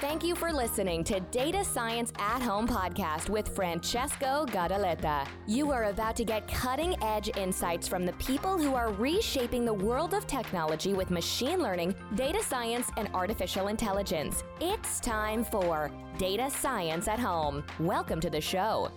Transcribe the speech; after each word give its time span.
Thank 0.00 0.22
you 0.22 0.36
for 0.36 0.52
listening 0.52 1.02
to 1.04 1.18
Data 1.18 1.64
Science 1.64 2.12
at 2.20 2.40
Home 2.40 2.68
podcast 2.68 3.28
with 3.28 3.48
Francesco 3.48 4.46
Gadaletta. 4.46 5.26
You 5.48 5.72
are 5.72 5.86
about 5.86 6.14
to 6.18 6.24
get 6.24 6.46
cutting 6.46 6.94
edge 7.02 7.36
insights 7.36 7.88
from 7.88 8.06
the 8.06 8.12
people 8.12 8.56
who 8.56 8.76
are 8.76 8.92
reshaping 8.92 9.64
the 9.64 9.74
world 9.74 10.14
of 10.14 10.28
technology 10.28 10.94
with 10.94 11.10
machine 11.10 11.58
learning, 11.58 11.96
data 12.14 12.40
science, 12.44 12.88
and 12.96 13.08
artificial 13.12 13.66
intelligence. 13.66 14.44
It's 14.60 15.00
time 15.00 15.42
for 15.42 15.90
Data 16.16 16.48
Science 16.48 17.08
at 17.08 17.18
Home. 17.18 17.64
Welcome 17.80 18.20
to 18.20 18.30
the 18.30 18.40
show. 18.40 18.92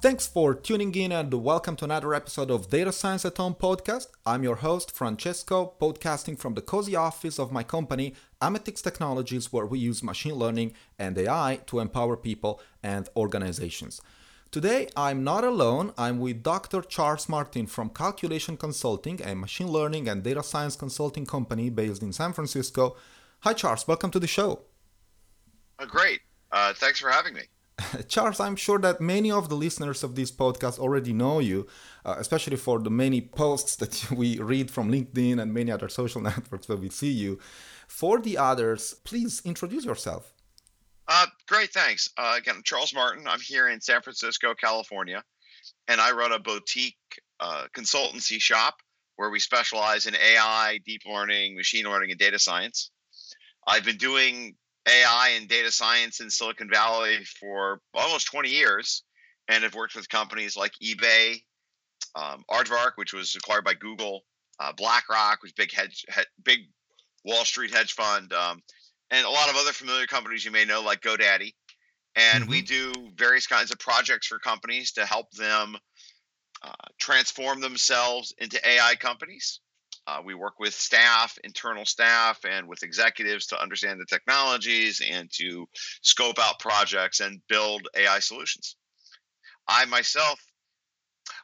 Thanks 0.00 0.28
for 0.28 0.54
tuning 0.54 0.94
in 0.94 1.10
and 1.10 1.34
welcome 1.34 1.74
to 1.74 1.84
another 1.84 2.14
episode 2.14 2.52
of 2.52 2.70
Data 2.70 2.92
Science 2.92 3.24
at 3.24 3.36
Home 3.36 3.56
podcast. 3.56 4.06
I'm 4.24 4.44
your 4.44 4.54
host, 4.54 4.92
Francesco, 4.92 5.74
podcasting 5.80 6.38
from 6.38 6.54
the 6.54 6.62
cozy 6.62 6.94
office 6.94 7.36
of 7.40 7.50
my 7.50 7.64
company, 7.64 8.14
Amethix 8.40 8.82
Technologies, 8.82 9.52
where 9.52 9.66
we 9.66 9.78
use 9.78 10.02
machine 10.02 10.34
learning 10.34 10.72
and 10.98 11.18
AI 11.18 11.60
to 11.66 11.80
empower 11.80 12.16
people 12.16 12.60
and 12.82 13.08
organizations. 13.16 14.00
Today, 14.50 14.88
I'm 14.96 15.24
not 15.24 15.44
alone. 15.44 15.92
I'm 15.98 16.20
with 16.20 16.42
Dr. 16.42 16.80
Charles 16.82 17.28
Martin 17.28 17.66
from 17.66 17.90
Calculation 17.90 18.56
Consulting, 18.56 19.20
a 19.22 19.34
machine 19.34 19.68
learning 19.68 20.08
and 20.08 20.22
data 20.22 20.42
science 20.42 20.76
consulting 20.76 21.26
company 21.26 21.68
based 21.68 22.02
in 22.02 22.12
San 22.12 22.32
Francisco. 22.32 22.96
Hi, 23.40 23.52
Charles. 23.52 23.86
Welcome 23.86 24.10
to 24.12 24.20
the 24.20 24.26
show. 24.26 24.62
Oh, 25.78 25.86
great. 25.86 26.20
Uh, 26.50 26.72
thanks 26.74 27.00
for 27.00 27.10
having 27.10 27.34
me. 27.34 27.42
Charles, 28.08 28.40
I'm 28.40 28.56
sure 28.56 28.78
that 28.78 29.00
many 29.00 29.30
of 29.30 29.48
the 29.48 29.54
listeners 29.54 30.02
of 30.02 30.14
this 30.14 30.30
podcast 30.30 30.78
already 30.78 31.12
know 31.12 31.38
you, 31.38 31.66
uh, 32.04 32.16
especially 32.18 32.56
for 32.56 32.78
the 32.78 32.90
many 32.90 33.20
posts 33.20 33.76
that 33.76 34.10
we 34.16 34.38
read 34.38 34.70
from 34.70 34.90
LinkedIn 34.90 35.40
and 35.40 35.52
many 35.52 35.70
other 35.70 35.88
social 35.88 36.20
networks 36.30 36.68
where 36.68 36.78
we 36.78 36.88
see 36.88 37.10
you. 37.10 37.38
For 37.88 38.20
the 38.20 38.38
others, 38.38 38.94
please 39.02 39.42
introduce 39.44 39.84
yourself. 39.84 40.32
Uh, 41.08 41.26
great, 41.48 41.72
thanks. 41.72 42.08
Uh, 42.16 42.34
again, 42.36 42.56
I'm 42.56 42.62
Charles 42.62 42.94
Martin. 42.94 43.26
I'm 43.26 43.40
here 43.40 43.68
in 43.68 43.80
San 43.80 44.02
Francisco, 44.02 44.54
California, 44.54 45.24
and 45.88 46.00
I 46.00 46.12
run 46.12 46.32
a 46.32 46.38
boutique 46.38 46.98
uh, 47.40 47.64
consultancy 47.74 48.40
shop 48.40 48.74
where 49.16 49.30
we 49.30 49.40
specialize 49.40 50.06
in 50.06 50.14
AI, 50.14 50.78
deep 50.84 51.02
learning, 51.06 51.56
machine 51.56 51.86
learning, 51.86 52.10
and 52.10 52.20
data 52.20 52.38
science. 52.38 52.90
I've 53.66 53.84
been 53.84 53.96
doing 53.96 54.54
AI 54.86 55.30
and 55.36 55.48
data 55.48 55.72
science 55.72 56.20
in 56.20 56.30
Silicon 56.30 56.68
Valley 56.70 57.24
for 57.40 57.80
almost 57.94 58.30
20 58.30 58.50
years 58.50 59.02
and 59.48 59.64
have 59.64 59.74
worked 59.74 59.96
with 59.96 60.08
companies 60.08 60.56
like 60.56 60.72
eBay, 60.82 61.42
um, 62.14 62.44
Aardvark, 62.50 62.92
which 62.96 63.14
was 63.14 63.34
acquired 63.34 63.64
by 63.64 63.74
Google, 63.74 64.24
uh, 64.60 64.72
BlackRock, 64.72 65.42
which 65.42 65.54
big 65.56 65.72
hedge, 65.72 66.04
big 66.44 66.60
Wall 67.24 67.44
Street 67.44 67.74
hedge 67.74 67.92
fund, 67.92 68.32
um, 68.32 68.62
and 69.10 69.26
a 69.26 69.30
lot 69.30 69.48
of 69.48 69.56
other 69.56 69.72
familiar 69.72 70.06
companies 70.06 70.44
you 70.44 70.50
may 70.50 70.64
know 70.64 70.82
like 70.82 71.00
GoDaddy. 71.00 71.54
And 72.16 72.42
mm-hmm. 72.42 72.50
we 72.50 72.62
do 72.62 72.92
various 73.14 73.46
kinds 73.46 73.70
of 73.70 73.78
projects 73.78 74.26
for 74.26 74.38
companies 74.38 74.92
to 74.92 75.06
help 75.06 75.30
them 75.32 75.76
uh, 76.62 76.72
transform 76.98 77.60
themselves 77.60 78.34
into 78.38 78.66
AI 78.66 78.96
companies. 78.96 79.60
Uh, 80.06 80.22
we 80.24 80.34
work 80.34 80.58
with 80.58 80.72
staff, 80.72 81.38
internal 81.44 81.84
staff, 81.84 82.40
and 82.48 82.66
with 82.66 82.82
executives 82.82 83.46
to 83.46 83.60
understand 83.60 84.00
the 84.00 84.06
technologies 84.06 85.02
and 85.06 85.30
to 85.30 85.68
scope 86.02 86.38
out 86.38 86.58
projects 86.58 87.20
and 87.20 87.42
build 87.48 87.86
AI 87.94 88.18
solutions. 88.18 88.76
I 89.68 89.84
myself, 89.84 90.40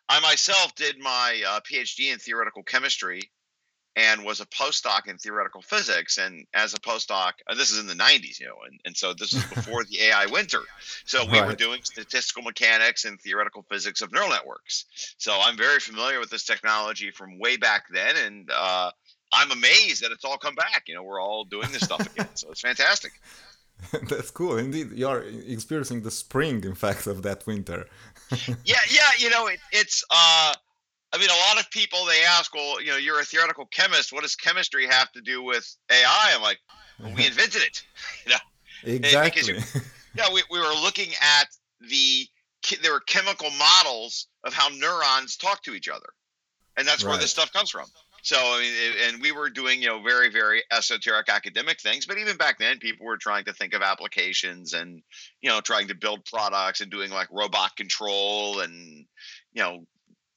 I 0.08 0.18
myself 0.20 0.74
did 0.76 0.98
my 0.98 1.42
uh, 1.46 1.60
PhD 1.60 2.10
in 2.12 2.18
theoretical 2.18 2.62
chemistry 2.62 3.30
and 3.96 4.24
was 4.24 4.40
a 4.40 4.46
postdoc 4.46 5.06
in 5.08 5.18
theoretical 5.18 5.62
physics. 5.62 6.18
And 6.18 6.46
as 6.52 6.74
a 6.74 6.78
postdoc, 6.78 7.32
and 7.48 7.58
this 7.58 7.70
is 7.70 7.78
in 7.78 7.86
the 7.86 7.94
90s, 7.94 8.40
you 8.40 8.46
know, 8.46 8.56
and, 8.68 8.80
and 8.84 8.96
so 8.96 9.14
this 9.14 9.32
is 9.32 9.44
before 9.54 9.84
the 9.84 10.02
AI 10.02 10.26
winter. 10.26 10.60
So 11.04 11.24
we 11.24 11.38
right. 11.38 11.46
were 11.46 11.54
doing 11.54 11.80
statistical 11.84 12.42
mechanics 12.42 13.04
and 13.04 13.20
theoretical 13.20 13.64
physics 13.70 14.00
of 14.00 14.12
neural 14.12 14.30
networks. 14.30 14.86
So 15.18 15.38
I'm 15.40 15.56
very 15.56 15.78
familiar 15.78 16.18
with 16.18 16.30
this 16.30 16.44
technology 16.44 17.10
from 17.10 17.38
way 17.38 17.56
back 17.56 17.84
then. 17.92 18.16
And 18.16 18.50
uh, 18.50 18.90
I'm 19.32 19.50
amazed 19.52 20.02
that 20.02 20.10
it's 20.10 20.24
all 20.24 20.38
come 20.38 20.56
back. 20.56 20.84
You 20.88 20.94
know, 20.94 21.02
we're 21.02 21.22
all 21.22 21.44
doing 21.44 21.70
this 21.70 21.82
stuff 21.82 22.00
again. 22.14 22.28
So 22.34 22.50
it's 22.50 22.60
fantastic. 22.60 23.12
That's 24.08 24.30
cool. 24.30 24.56
Indeed, 24.58 24.92
you're 24.92 25.24
experiencing 25.46 26.02
the 26.02 26.10
spring, 26.10 26.64
in 26.64 26.74
fact, 26.74 27.06
of 27.06 27.22
that 27.22 27.46
winter. 27.46 27.86
yeah, 28.64 28.76
yeah. 28.88 29.10
You 29.18 29.30
know, 29.30 29.46
it, 29.46 29.60
it's. 29.72 30.04
uh 30.10 30.54
I 31.14 31.18
mean, 31.18 31.28
a 31.30 31.54
lot 31.54 31.64
of 31.64 31.70
people 31.70 32.04
they 32.06 32.24
ask, 32.28 32.52
well, 32.52 32.82
you 32.82 32.90
know, 32.90 32.96
you're 32.96 33.20
a 33.20 33.24
theoretical 33.24 33.66
chemist. 33.66 34.12
What 34.12 34.22
does 34.22 34.34
chemistry 34.34 34.86
have 34.88 35.12
to 35.12 35.20
do 35.20 35.44
with 35.44 35.64
AI? 35.88 36.32
I'm 36.34 36.42
like, 36.42 36.58
well, 36.98 37.14
we 37.14 37.26
invented 37.26 37.62
it. 37.62 37.82
You 38.26 38.32
know, 38.32 38.92
eh, 38.92 38.96
exactly. 38.96 39.54
yeah, 40.16 40.32
we, 40.32 40.42
we 40.50 40.58
were 40.58 40.74
looking 40.82 41.10
at 41.20 41.46
the 41.80 42.26
there 42.82 42.92
were 42.92 43.00
chemical 43.00 43.50
models 43.50 44.26
of 44.42 44.54
how 44.54 44.68
neurons 44.70 45.36
talk 45.36 45.62
to 45.64 45.74
each 45.74 45.88
other, 45.88 46.08
and 46.76 46.88
that's 46.88 47.04
right. 47.04 47.10
where 47.10 47.20
this 47.20 47.30
stuff 47.30 47.52
comes 47.52 47.70
from. 47.70 47.86
So, 48.22 48.36
I 48.38 48.60
mean, 48.60 49.08
and 49.14 49.22
we 49.22 49.32
were 49.32 49.50
doing, 49.50 49.82
you 49.82 49.88
know, 49.88 50.02
very, 50.02 50.30
very 50.30 50.62
esoteric 50.72 51.28
academic 51.28 51.78
things, 51.82 52.06
but 52.06 52.16
even 52.16 52.38
back 52.38 52.58
then, 52.58 52.78
people 52.78 53.04
were 53.04 53.18
trying 53.18 53.44
to 53.44 53.52
think 53.52 53.74
of 53.74 53.82
applications 53.82 54.72
and, 54.72 55.02
you 55.42 55.50
know, 55.50 55.60
trying 55.60 55.88
to 55.88 55.94
build 55.94 56.24
products 56.24 56.80
and 56.80 56.90
doing 56.90 57.10
like 57.10 57.28
robot 57.30 57.76
control 57.76 58.60
and, 58.60 59.04
you 59.52 59.62
know, 59.62 59.84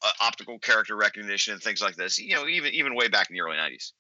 uh, 0.03 0.11
optical 0.21 0.59
character 0.59 0.95
recognition 0.95 1.53
and 1.53 1.61
things 1.61 1.81
like 1.81 1.95
this. 1.95 2.19
You 2.19 2.35
know, 2.35 2.47
even 2.47 2.73
even 2.73 2.95
way 2.95 3.07
back 3.07 3.29
in 3.29 3.35
the 3.35 3.41
early 3.41 3.57
'90s. 3.57 3.91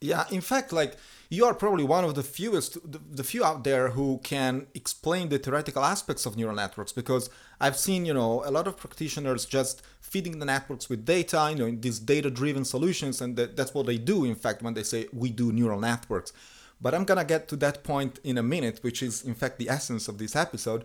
Yeah, 0.00 0.24
in 0.30 0.40
fact, 0.40 0.72
like 0.72 0.94
you 1.28 1.44
are 1.44 1.54
probably 1.54 1.84
one 1.84 2.04
of 2.04 2.14
the 2.14 2.22
fewest, 2.22 2.74
the, 2.90 2.98
the, 2.98 3.24
few 3.24 3.44
out 3.44 3.64
there 3.64 3.90
who 3.90 4.18
can 4.22 4.66
explain 4.74 5.28
the 5.28 5.38
theoretical 5.38 5.84
aspects 5.84 6.24
of 6.24 6.36
neural 6.36 6.54
networks. 6.54 6.92
Because 6.92 7.30
I've 7.60 7.76
seen, 7.76 8.06
you 8.06 8.14
know, 8.14 8.42
a 8.44 8.50
lot 8.50 8.66
of 8.66 8.76
practitioners 8.76 9.44
just 9.44 9.82
feeding 10.00 10.38
the 10.38 10.46
networks 10.46 10.88
with 10.88 11.04
data, 11.04 11.48
you 11.50 11.56
know, 11.56 11.66
in 11.66 11.80
these 11.80 11.98
data-driven 11.98 12.64
solutions, 12.64 13.20
and 13.20 13.36
that, 13.36 13.56
that's 13.56 13.74
what 13.74 13.86
they 13.86 13.98
do. 13.98 14.24
In 14.24 14.36
fact, 14.36 14.62
when 14.62 14.74
they 14.74 14.84
say 14.84 15.08
we 15.12 15.30
do 15.30 15.52
neural 15.52 15.80
networks. 15.80 16.32
But 16.80 16.94
I'm 16.94 17.04
gonna 17.04 17.24
get 17.24 17.48
to 17.48 17.56
that 17.56 17.82
point 17.82 18.20
in 18.22 18.38
a 18.38 18.42
minute, 18.42 18.78
which 18.82 19.02
is 19.02 19.22
in 19.22 19.34
fact 19.34 19.58
the 19.58 19.68
essence 19.68 20.06
of 20.08 20.18
this 20.18 20.36
episode. 20.36 20.84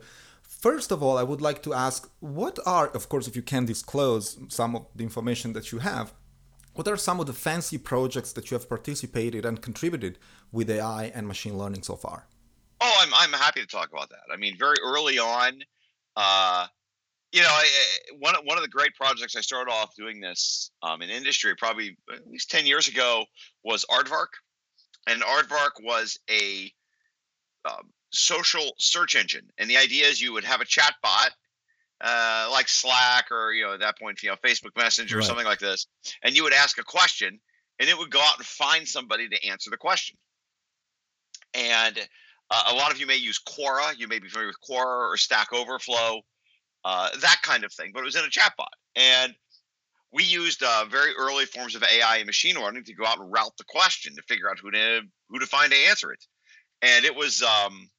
First 0.64 0.94
of 0.94 1.04
all, 1.04 1.18
I 1.18 1.24
would 1.24 1.42
like 1.42 1.62
to 1.64 1.74
ask 1.74 2.10
what 2.22 2.58
are, 2.66 2.88
of 2.88 3.10
course, 3.10 3.28
if 3.28 3.36
you 3.36 3.42
can 3.42 3.66
disclose 3.66 4.40
some 4.48 4.78
of 4.78 4.86
the 4.96 5.04
information 5.04 5.52
that 5.52 5.74
you 5.74 5.80
have, 5.80 6.14
what 6.74 6.88
are 6.88 6.96
some 6.96 7.20
of 7.20 7.26
the 7.26 7.34
fancy 7.34 7.78
projects 7.78 8.32
that 8.32 8.50
you 8.50 8.56
have 8.56 8.70
participated 8.70 9.44
and 9.44 9.62
contributed 9.62 10.20
with 10.54 10.70
AI 10.70 11.12
and 11.14 11.28
machine 11.28 11.58
learning 11.58 11.84
so 11.84 11.98
far? 11.98 12.28
Oh, 12.80 12.98
I'm, 13.02 13.14
I'm 13.14 13.38
happy 13.38 13.60
to 13.60 13.68
talk 13.68 13.90
about 13.92 14.10
that. 14.12 14.32
I 14.34 14.38
mean, 14.38 14.58
very 14.58 14.78
early 14.82 15.20
on, 15.20 15.62
uh, 16.16 16.68
you 17.34 17.42
know, 17.42 17.50
I, 17.52 17.68
one, 18.20 18.36
one 18.46 18.58
of 18.58 18.64
the 18.64 18.70
great 18.70 18.96
projects 18.96 19.36
I 19.36 19.42
started 19.42 19.70
off 19.70 19.94
doing 19.98 20.22
this 20.22 20.72
um, 20.82 21.02
in 21.02 21.10
industry 21.10 21.54
probably 21.58 21.98
at 22.10 22.26
least 22.26 22.50
10 22.52 22.66
years 22.66 22.88
ago 22.88 23.26
was 23.66 23.84
Aardvark. 23.92 24.32
And 25.08 25.24
Aardvark 25.24 25.72
was 25.84 26.18
a 26.30 26.72
um, 27.66 27.90
social 28.14 28.72
search 28.78 29.16
engine. 29.16 29.48
And 29.58 29.70
the 29.70 29.78
idea 29.78 30.06
is 30.06 30.22
you 30.22 30.34
would 30.34 30.44
have 30.44 30.62
a 30.62 30.66
chat 30.66 30.94
bot 31.02 31.32
uh, 32.04 32.50
like 32.52 32.68
Slack 32.68 33.32
or 33.32 33.54
you 33.54 33.64
know 33.64 33.74
at 33.74 33.80
that 33.80 33.98
point 33.98 34.22
you 34.22 34.30
know 34.30 34.36
Facebook 34.36 34.76
Messenger 34.76 35.16
right. 35.16 35.24
or 35.24 35.26
something 35.26 35.46
like 35.46 35.60
this, 35.60 35.88
and 36.22 36.36
you 36.36 36.44
would 36.44 36.54
ask 36.54 36.78
a 36.78 36.84
question, 36.84 37.40
and 37.80 37.90
it 37.90 37.98
would 37.98 38.12
go 38.12 38.20
out 38.20 38.38
and 38.38 38.46
find 38.46 38.88
somebody 38.88 39.30
to 39.30 39.48
answer 39.48 39.70
the 39.70 39.78
question. 39.78 40.18
And 41.54 41.98
uh, 42.52 42.64
a 42.72 42.76
lot 42.76 42.92
of 42.92 43.00
you 43.00 43.08
may 43.08 43.16
use 43.16 43.40
Quora. 43.40 43.98
You 43.98 44.08
may 44.08 44.20
be 44.20 44.28
familiar 44.28 44.48
with 44.48 44.70
Quora 44.70 45.12
or 45.12 45.18
Stack 45.18 45.54
Overflow, 45.54 46.22
uh, 46.84 47.10
that 47.22 47.38
kind 47.42 47.64
of 47.64 47.72
thing. 47.72 47.92
But 47.94 48.02
it 48.02 48.06
was 48.06 48.16
in 48.18 48.26
a 48.26 48.28
chatbot, 48.28 48.68
and 48.98 49.34
we 50.12 50.24
used 50.24 50.62
uh, 50.62 50.86
very 50.90 51.14
early 51.18 51.46
forms 51.46 51.76
of 51.76 51.84
AI 51.84 52.18
and 52.18 52.26
machine 52.26 52.56
learning 52.56 52.84
to 52.86 52.94
go 52.94 53.06
out 53.06 53.20
and 53.20 53.32
route 53.32 53.54
the 53.58 53.64
question 53.64 54.16
to 54.16 54.22
figure 54.24 54.50
out 54.50 54.60
who 54.60 54.72
to 54.72 55.02
who 55.30 55.40
to 55.40 55.46
find 55.46 55.72
to 55.72 55.78
answer 55.90 56.12
it. 56.12 56.26
And 56.82 57.06
it 57.06 57.16
was 57.16 57.42
um, 57.42 57.90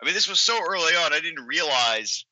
I 0.00 0.04
mean, 0.04 0.14
this 0.14 0.28
was 0.28 0.40
so 0.40 0.58
early 0.68 0.94
on. 0.94 1.12
I 1.12 1.20
didn't 1.20 1.46
realize 1.46 2.24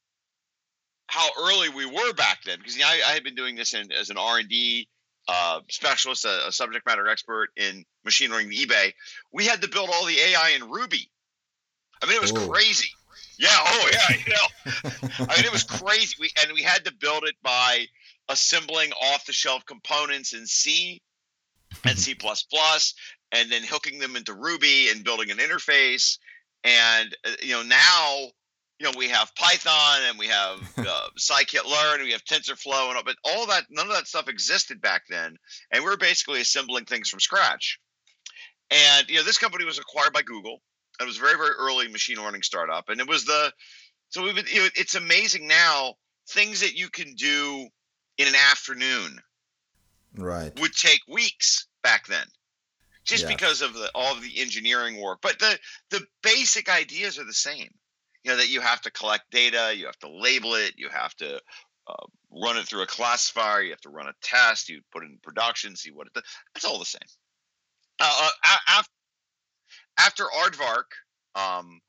how 1.07 1.29
early 1.39 1.69
we 1.69 1.87
were 1.87 2.13
back 2.15 2.43
then 2.45 2.59
because 2.59 2.77
you 2.77 2.83
know, 2.83 2.89
I, 2.89 3.11
I, 3.11 3.13
had 3.13 3.25
been 3.25 3.35
doing 3.35 3.57
this 3.57 3.75
in, 3.75 3.93
as 3.93 4.11
an 4.11 4.17
R 4.17 4.39
and 4.39 4.49
D 4.49 4.89
uh, 5.29 5.61
specialist, 5.71 6.25
a, 6.25 6.49
a, 6.49 6.53
subject 6.53 6.87
matter 6.87 7.09
expert 7.09 7.51
in 7.57 7.85
machine 8.05 8.31
learning 8.31 8.53
eBay. 8.53 8.93
We 9.33 9.47
had 9.47 9.63
to 9.63 9.69
build 9.69 9.91
all 9.93 10.05
the 10.05 10.19
AI 10.19 10.51
in 10.61 10.69
Ruby. 10.69 11.11
I 12.03 12.07
mean, 12.07 12.17
it 12.17 12.23
was 12.23 12.33
crazy. 12.33 12.89
Yeah. 13.39 13.49
Oh, 13.53 13.91
yeah. 13.93 14.17
You 14.27 14.33
know, 14.33 15.01
I 15.21 15.37
mean, 15.37 15.45
it 15.45 15.53
was 15.53 15.65
crazy. 15.65 16.17
We 16.21 16.31
and 16.43 16.53
we 16.53 16.63
had 16.63 16.85
to 16.85 16.93
build 16.93 17.25
it 17.25 17.35
by 17.43 17.87
assembling 18.29 18.93
off-the-shelf 18.93 19.67
components 19.67 20.33
in 20.33 20.47
C 20.47 21.03
and 21.85 21.99
C++, 21.99 22.17
and 23.33 23.53
then 23.53 23.63
hooking 23.65 23.99
them 23.99 24.17
into 24.17 24.35
Ruby 24.35 24.89
and 24.91 25.05
building 25.05 25.31
an 25.31 25.39
interface 25.39 26.19
and 26.65 27.15
uh, 27.25 27.31
you 27.43 27.53
know 27.53 27.63
now, 27.63 28.17
you 28.79 28.85
know 28.85 28.93
we 28.97 29.09
have 29.09 29.35
Python 29.37 30.01
and 30.09 30.19
we 30.19 30.27
have 30.27 30.59
uh, 30.79 31.09
scikit-learn, 31.19 32.01
and 32.01 32.05
we 32.05 32.13
have 32.13 32.25
TensorFlow, 32.25 32.89
and 32.89 32.97
all, 32.97 33.05
but 33.05 33.17
all 33.25 33.47
that 33.47 33.65
none 33.71 33.87
of 33.87 33.93
that 33.93 34.07
stuff 34.07 34.29
existed 34.29 34.81
back 34.81 35.03
then, 35.09 35.37
and 35.71 35.85
we 35.85 35.91
are 35.91 35.97
basically 35.97 36.41
assembling 36.41 36.85
things 36.85 37.09
from 37.09 37.21
scratch. 37.21 37.79
And 38.71 39.09
you 39.09 39.17
know 39.17 39.25
this 39.25 39.39
company 39.39 39.65
was 39.65 39.79
acquired 39.79 40.13
by 40.13 40.23
Google, 40.23 40.61
It 41.01 41.07
was 41.07 41.19
a 41.19 41.21
very 41.21 41.37
very 41.37 41.55
early 41.59 41.89
machine 41.89 42.17
learning 42.17 42.43
startup, 42.43 42.89
and 42.89 43.01
it 43.01 43.09
was 43.09 43.25
the 43.25 43.53
so 44.09 44.23
we've 44.23 44.37
been, 44.37 44.45
it's 44.49 44.95
amazing 44.95 45.49
now 45.49 45.95
things 46.29 46.61
that 46.61 46.75
you 46.75 46.89
can 46.89 47.15
do 47.15 47.67
in 48.17 48.29
an 48.29 48.35
afternoon 48.51 49.19
right. 50.17 50.59
would 50.61 50.73
take 50.73 51.01
weeks 51.09 51.67
back 51.83 52.07
then 52.07 52.27
just 53.05 53.25
Yeah. 53.25 53.29
because 53.29 53.63
of 53.63 53.75
the 53.75 53.91
all 53.95 54.13
of 54.15 54.23
the 54.23 54.41
engineering 54.41 55.01
work 55.01 55.19
but 55.23 55.39
the 55.39 55.59
the 55.91 56.07
basic 56.23 56.69
ideas 56.69 57.19
are 57.19 57.25
the 57.25 57.33
same. 57.33 57.71
You 58.23 58.31
know 58.31 58.37
that 58.39 58.49
you 58.49 58.61
have 58.61 58.81
to 58.83 58.91
collect 58.91 59.31
data 59.31 59.75
you 59.77 59.87
have 59.87 59.99
to 59.99 60.11
label 60.11 60.55
it 60.55 60.75
you 60.77 60.89
have 60.89 61.15
to 61.17 61.41
uh, 61.87 62.07
run 62.31 62.57
it 62.57 62.67
through 62.67 62.83
a 62.83 62.87
classifier 62.87 63.63
you 63.63 63.71
have 63.71 63.81
to 63.83 63.91
run 63.91 64.09
a 64.09 64.15
test 64.23 64.69
you 64.69 64.81
put 64.93 65.03
it 65.03 65.11
in 65.11 65.19
production 65.23 65.77
see 65.77 65.91
what 65.91 66.07
it 66.07 66.13
does 66.15 66.25
it's 66.57 66.65
all 66.65 66.79
the 66.79 66.85
same. 66.85 67.01
Uh, 68.01 68.31
uh, 68.45 68.57
after, 68.69 68.91
after 69.99 70.25
aardvark 70.25 70.85
um, 71.35 71.81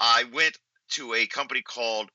i 0.00 0.24
went 0.32 0.56
to 0.88 1.12
a 1.14 1.26
company 1.26 1.60
called 1.60 2.08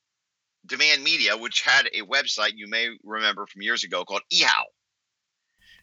demand 0.65 1.03
media 1.03 1.38
which 1.38 1.62
had 1.62 1.88
a 1.94 2.01
website 2.01 2.53
you 2.56 2.68
may 2.68 2.89
remember 3.03 3.45
from 3.45 3.62
years 3.62 3.83
ago 3.83 4.03
called 4.03 4.24
ehow 4.33 4.63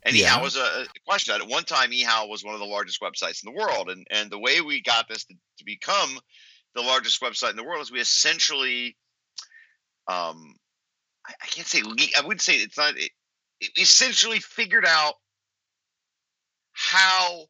and 0.02 0.17
Yeah. 0.17 0.37
ehow 0.37 0.43
was 0.43 0.56
a, 0.56 0.87
question 1.06 1.35
at 1.35 1.47
one 1.47 1.64
time 1.64 1.91
ehow 1.91 2.29
was 2.29 2.44
one 2.44 2.55
of 2.55 2.61
the 2.61 2.67
largest 2.67 3.00
websites 3.00 3.44
in 3.44 3.52
the 3.52 3.58
world 3.58 3.91
and 3.91 4.06
and 4.11 4.31
the 4.31 4.38
way 4.38 4.61
we 4.61 4.82
got 4.82 5.08
this 5.08 5.25
to, 5.25 5.35
to 5.58 5.64
become 5.64 6.19
the 6.75 6.82
largest 6.82 7.20
website 7.20 7.50
in 7.50 7.56
the 7.56 7.64
world 7.64 7.82
is 7.82 7.91
we 7.91 8.00
essentially 8.00 8.97
um 10.08 10.55
i, 11.26 11.32
I 11.43 11.47
can't 11.47 11.67
say 11.67 11.82
i 12.17 12.20
wouldn't 12.20 12.43
say 12.43 12.55
it's 12.56 12.79
not 12.79 12.97
it, 12.97 13.11
it 13.61 13.70
essentially 13.79 14.38
figured 14.38 14.87
out 14.87 15.14
how 16.73 17.46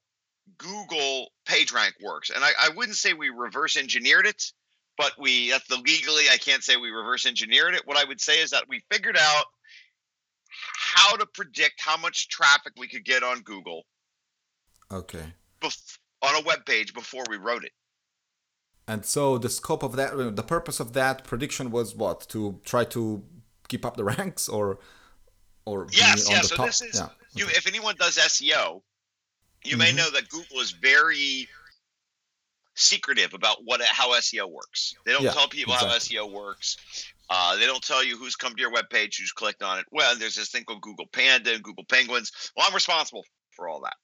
google 0.59 1.29
pagerank 1.47 1.93
works. 2.03 2.31
And 2.31 2.43
I, 2.43 2.51
I 2.61 2.69
wouldn't 2.71 2.97
say 2.97 3.13
we 3.13 3.29
reverse 3.31 3.77
engineered 3.77 4.27
it 4.27 4.53
but 4.99 5.13
we 5.19 5.51
that's 5.51 5.67
the 5.69 5.77
legally 5.77 6.25
i 6.31 6.37
can't 6.37 6.63
say 6.63 6.77
we 6.77 6.91
reverse 6.91 7.27
engineered 7.27 7.75
it. 7.75 7.83
What 7.87 7.97
i 7.97 8.05
would 8.05 8.21
say 8.21 8.41
is 8.41 8.51
that 8.51 8.65
we 8.69 8.83
figured 8.91 9.17
out 9.17 9.45
how 10.95 11.17
to 11.17 11.27
predict 11.27 11.81
how 11.81 11.97
much 11.97 12.29
traffic 12.29 12.73
we 12.79 12.89
could 12.89 13.05
get 13.05 13.23
on 13.23 13.41
google 13.43 13.83
okay. 14.91 15.27
bef- 15.61 15.99
on 16.23 16.35
a 16.35 16.43
web 16.47 16.65
page 16.67 16.93
before 16.93 17.25
we 17.31 17.37
wrote 17.37 17.65
it. 17.65 17.73
And 18.87 19.05
so 19.07 19.39
the 19.39 19.49
scope 19.49 19.83
of 19.83 19.93
that 19.97 20.11
the 20.37 20.43
purpose 20.43 20.81
of 20.81 20.93
that 20.95 21.25
prediction 21.25 21.71
was 21.71 21.95
what? 21.95 22.29
To 22.31 22.61
try 22.65 22.85
to 22.97 23.23
keep 23.69 23.85
up 23.87 23.97
the 23.97 24.05
ranks 24.15 24.49
or 24.49 24.81
or 25.65 25.85
be 25.85 25.97
yes 25.97 26.29
on 26.29 26.43
so 26.43 26.57
top? 26.57 26.67
this 26.67 26.83
is 26.83 26.97
yeah 27.01 27.09
you 27.35 27.47
if 27.51 27.67
anyone 27.69 27.95
does 27.99 28.17
seo 28.19 28.83
you 29.65 29.77
may 29.77 29.93
Mhm. 29.93 29.97
know 29.99 30.11
that 30.11 30.29
google 30.29 30.59
is 30.61 30.73
very 30.73 31.49
secretive 32.75 33.35
about 33.35 33.59
what 33.65 33.81
how 33.83 34.11
seo 34.21 34.51
works. 34.51 34.95
They 35.05 35.13
don't 35.13 35.23
Yeah, 35.23 35.33
tell 35.33 35.49
people 35.49 35.75
exactly. 35.75 36.17
how 36.17 36.25
seo 36.27 36.33
works 36.33 36.77
uh, 37.31 37.57
they 37.57 37.67
don't 37.67 37.83
tell 37.83 38.05
you 38.05 38.17
who's 38.17 38.37
come 38.37 38.55
to 38.55 38.61
your 38.61 38.73
webpage 38.73 39.19
who's 39.19 39.33
clicked 39.33 39.63
on 39.63 39.79
it. 39.79 39.87
Well 39.91 40.17
there's 40.17 40.37
this 40.37 40.51
thing 40.51 40.65
called 40.65 40.83
google 40.83 41.07
panda 41.13 41.55
and 41.55 41.63
google 41.63 41.85
penguins. 41.89 42.33
Well 42.57 42.67
i'm 42.69 42.75
responsible 42.75 43.25
for 43.53 43.69
all 43.69 43.81
that. 43.83 43.97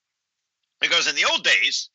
Because 0.80 1.08
in 1.08 1.16
the 1.16 1.28
old 1.30 1.42
days 1.42 1.90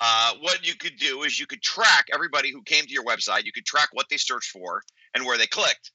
uh, 0.00 0.32
what 0.40 0.66
you 0.66 0.74
could 0.74 0.96
do 0.98 1.22
is 1.22 1.40
you 1.40 1.46
could 1.46 1.62
track 1.62 2.06
everybody 2.12 2.50
who 2.50 2.62
came 2.62 2.84
to 2.84 2.92
your 2.92 3.04
website. 3.04 3.44
You 3.44 3.52
could 3.52 3.64
track 3.64 3.88
what 3.92 4.06
they 4.10 4.18
searched 4.18 4.50
for 4.50 4.82
and 5.14 5.24
where 5.24 5.38
they 5.38 5.46
clicked. 5.46 5.90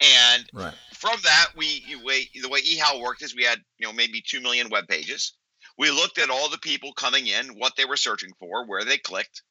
And 0.00 0.48
right. 0.52 0.74
from 0.94 1.18
that, 1.24 1.48
we 1.56 1.82
way 2.04 2.28
the 2.40 2.48
way 2.48 2.60
eHow 2.60 3.02
worked 3.02 3.22
is 3.22 3.34
we 3.34 3.44
had 3.44 3.58
you 3.78 3.86
know 3.86 3.92
maybe 3.92 4.22
two 4.26 4.40
million 4.40 4.68
web 4.70 4.86
pages. 4.86 5.34
We 5.76 5.90
looked 5.90 6.18
at 6.18 6.30
all 6.30 6.48
the 6.48 6.58
people 6.58 6.92
coming 6.92 7.26
in, 7.26 7.48
what 7.58 7.74
they 7.76 7.84
were 7.84 7.96
searching 7.96 8.30
for, 8.38 8.66
where 8.66 8.84
they 8.84 8.98
clicked, 8.98 9.42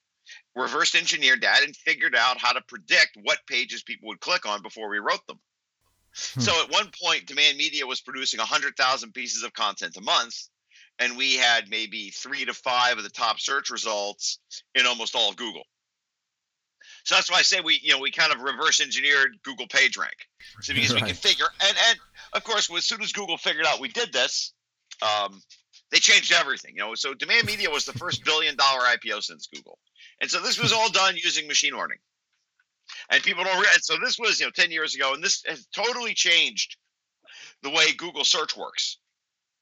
reverse 0.55 0.95
engineered 0.95 1.41
that, 1.41 1.63
and 1.63 1.75
figured 1.75 2.15
out 2.15 2.37
how 2.37 2.53
to 2.53 2.61
predict 2.67 3.17
what 3.21 3.39
pages 3.47 3.83
people 3.83 4.07
would 4.09 4.19
click 4.19 4.45
on 4.45 4.61
before 4.61 4.89
we 4.89 4.99
wrote 4.99 5.25
them. 5.27 5.39
Hmm. 6.33 6.41
So 6.41 6.63
at 6.63 6.71
one 6.71 6.91
point, 7.03 7.27
Demand 7.27 7.57
Media 7.57 7.85
was 7.85 8.01
producing 8.01 8.39
hundred 8.39 8.75
thousand 8.75 9.13
pieces 9.13 9.43
of 9.43 9.53
content 9.53 9.97
a 9.97 10.01
month, 10.01 10.47
and 10.99 11.17
we 11.17 11.35
had 11.35 11.69
maybe 11.69 12.09
three 12.09 12.45
to 12.45 12.53
five 12.53 12.97
of 12.97 13.03
the 13.03 13.09
top 13.09 13.39
search 13.39 13.69
results 13.69 14.39
in 14.75 14.85
almost 14.85 15.15
all 15.15 15.29
of 15.29 15.35
Google. 15.35 15.63
So 17.03 17.15
that's 17.15 17.31
why 17.31 17.37
I 17.37 17.43
say 17.43 17.61
we, 17.61 17.79
you 17.81 17.93
know, 17.93 17.99
we 17.99 18.11
kind 18.11 18.33
of 18.33 18.41
reverse 18.41 18.81
engineered 18.81 19.37
Google 19.43 19.67
PageRank. 19.67 20.27
So 20.61 20.73
because 20.73 20.93
we 20.93 20.99
can 21.01 21.15
figure, 21.15 21.45
and 21.61 21.77
and 21.89 21.99
of 22.33 22.43
course, 22.43 22.69
as 22.75 22.85
soon 22.85 23.01
as 23.01 23.11
Google 23.11 23.37
figured 23.37 23.65
out 23.65 23.79
we 23.79 23.87
did 23.87 24.11
this, 24.11 24.53
um, 25.01 25.41
they 25.91 25.99
changed 25.99 26.33
everything. 26.33 26.75
You 26.75 26.81
know, 26.81 26.95
so 26.95 27.13
Demand 27.13 27.45
Media 27.45 27.69
was 27.69 27.85
the 27.85 27.93
first 27.93 28.23
billion 28.25 28.55
dollar 28.55 28.81
IPO 28.81 29.23
since 29.23 29.47
Google, 29.47 29.79
and 30.21 30.29
so 30.29 30.41
this 30.41 30.59
was 30.59 30.73
all 30.73 30.89
done 30.89 31.15
using 31.15 31.47
machine 31.47 31.75
learning. 31.75 31.99
And 33.09 33.21
people 33.23 33.43
don't 33.43 33.53
realize. 33.59 33.85
So 33.85 33.95
this 34.03 34.17
was 34.17 34.39
you 34.39 34.45
know 34.45 34.51
ten 34.51 34.71
years 34.71 34.95
ago, 34.95 35.13
and 35.13 35.23
this 35.23 35.43
has 35.47 35.65
totally 35.67 36.13
changed 36.13 36.77
the 37.63 37.69
way 37.69 37.93
Google 37.97 38.23
search 38.23 38.55
works. 38.55 38.97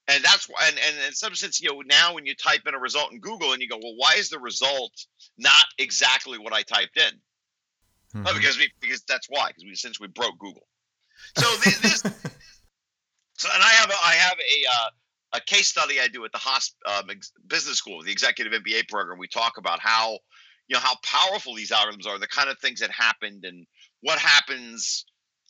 And 0.08 0.24
that's 0.24 0.48
why, 0.48 0.58
and, 0.68 0.78
and 0.78 1.08
in 1.08 1.14
some 1.14 1.34
sense, 1.34 1.60
you 1.60 1.70
know, 1.74 1.82
now 1.88 2.14
when 2.14 2.28
you 2.28 2.36
type 2.36 2.62
in 2.68 2.76
a 2.76 2.80
result 2.80 3.12
in 3.12 3.20
Google 3.20 3.54
and 3.54 3.62
you 3.62 3.68
go, 3.68 3.78
well, 3.82 3.96
why 3.98 4.14
is 4.18 4.30
the 4.30 4.38
result 4.38 4.92
not 5.40 5.66
exactly 5.80 6.38
what 6.38 6.54
I 6.54 6.62
typed 6.62 6.96
in? 6.98 7.20
Oh, 8.14 8.20
Mhm. 8.20 8.36
because 8.38 8.58
we 8.60 8.72
because 8.80 9.02
that's 9.08 9.28
why 9.30 9.52
because 9.58 9.82
since 9.82 10.00
we 10.00 10.08
broke 10.08 10.38
Google. 10.38 10.68
So 11.38 11.46
thi- 11.58 11.88
this, 11.88 12.02
so 13.38 13.50
and 13.54 13.64
I 13.64 13.70
have 13.70 13.90
a, 13.90 13.96
I 14.04 14.12
have 14.14 14.38
a 14.38 14.68
uh, 14.72 14.90
a 15.36 15.42
case 15.42 15.68
study 15.68 16.00
I 16.00 16.08
do 16.08 16.26
at 16.26 16.32
the 16.32 16.38
hosp, 16.38 16.72
um, 16.86 17.10
ex- 17.10 17.32
business 17.48 17.78
school, 17.78 18.02
the 18.02 18.12
executive 18.12 18.54
MBA 18.54 18.88
program. 18.88 19.20
We 19.20 19.28
talk 19.28 19.58
about 19.58 19.80
how 19.80 20.20
you 20.68 20.76
know 20.76 20.80
how 20.80 20.96
powerful 21.04 21.56
these 21.56 21.72
algorithms 21.72 22.08
are, 22.08 22.18
the 22.18 22.28
kind 22.28 22.50
of 22.50 22.58
things 22.60 22.80
that 22.80 22.92
happened, 22.92 23.46
and 23.46 23.66
what 24.02 24.20
happens 24.20 25.06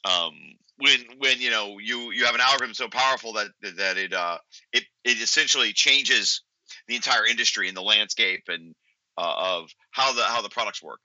um, 0.06 0.34
when 0.78 1.00
when 1.20 1.40
you 1.40 1.52
know 1.52 1.78
you 1.80 2.12
you 2.12 2.26
have 2.26 2.36
an 2.36 2.42
algorithm 2.42 2.74
so 2.74 2.88
powerful 2.90 3.34
that 3.34 3.48
that 3.78 3.98
it 3.98 4.14
uh, 4.14 4.38
it 4.74 4.84
it 5.04 5.22
essentially 5.22 5.74
changes 5.74 6.42
the 6.88 6.96
entire 6.96 7.26
industry 7.26 7.68
and 7.68 7.78
the 7.78 7.82
landscape 7.82 8.44
and 8.48 8.74
uh, 9.18 9.34
of 9.38 9.70
how 9.92 10.14
the 10.14 10.24
how 10.24 10.42
the 10.42 10.50
products 10.50 10.84
work. 10.84 11.00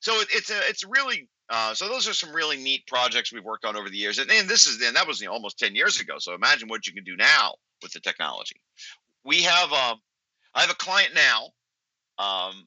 So 0.00 0.20
it, 0.20 0.28
it's 0.32 0.50
a 0.50 0.58
it's 0.68 0.84
really 0.84 1.28
uh, 1.48 1.74
so 1.74 1.88
those 1.88 2.08
are 2.08 2.14
some 2.14 2.32
really 2.32 2.56
neat 2.56 2.86
projects 2.86 3.32
we've 3.32 3.44
worked 3.44 3.64
on 3.64 3.76
over 3.76 3.88
the 3.88 3.96
years, 3.96 4.18
and, 4.18 4.30
and 4.30 4.48
this 4.48 4.66
is 4.66 4.80
and 4.82 4.96
that 4.96 5.06
was 5.06 5.20
you 5.20 5.26
know, 5.26 5.32
almost 5.32 5.58
ten 5.58 5.74
years 5.74 6.00
ago. 6.00 6.14
So 6.18 6.34
imagine 6.34 6.68
what 6.68 6.86
you 6.86 6.92
can 6.92 7.04
do 7.04 7.16
now 7.16 7.54
with 7.82 7.92
the 7.92 8.00
technology. 8.00 8.60
We 9.24 9.42
have 9.42 9.72
um, 9.72 10.00
I 10.54 10.60
have 10.62 10.70
a 10.70 10.74
client 10.74 11.14
now, 11.14 11.44
um, 12.18 12.66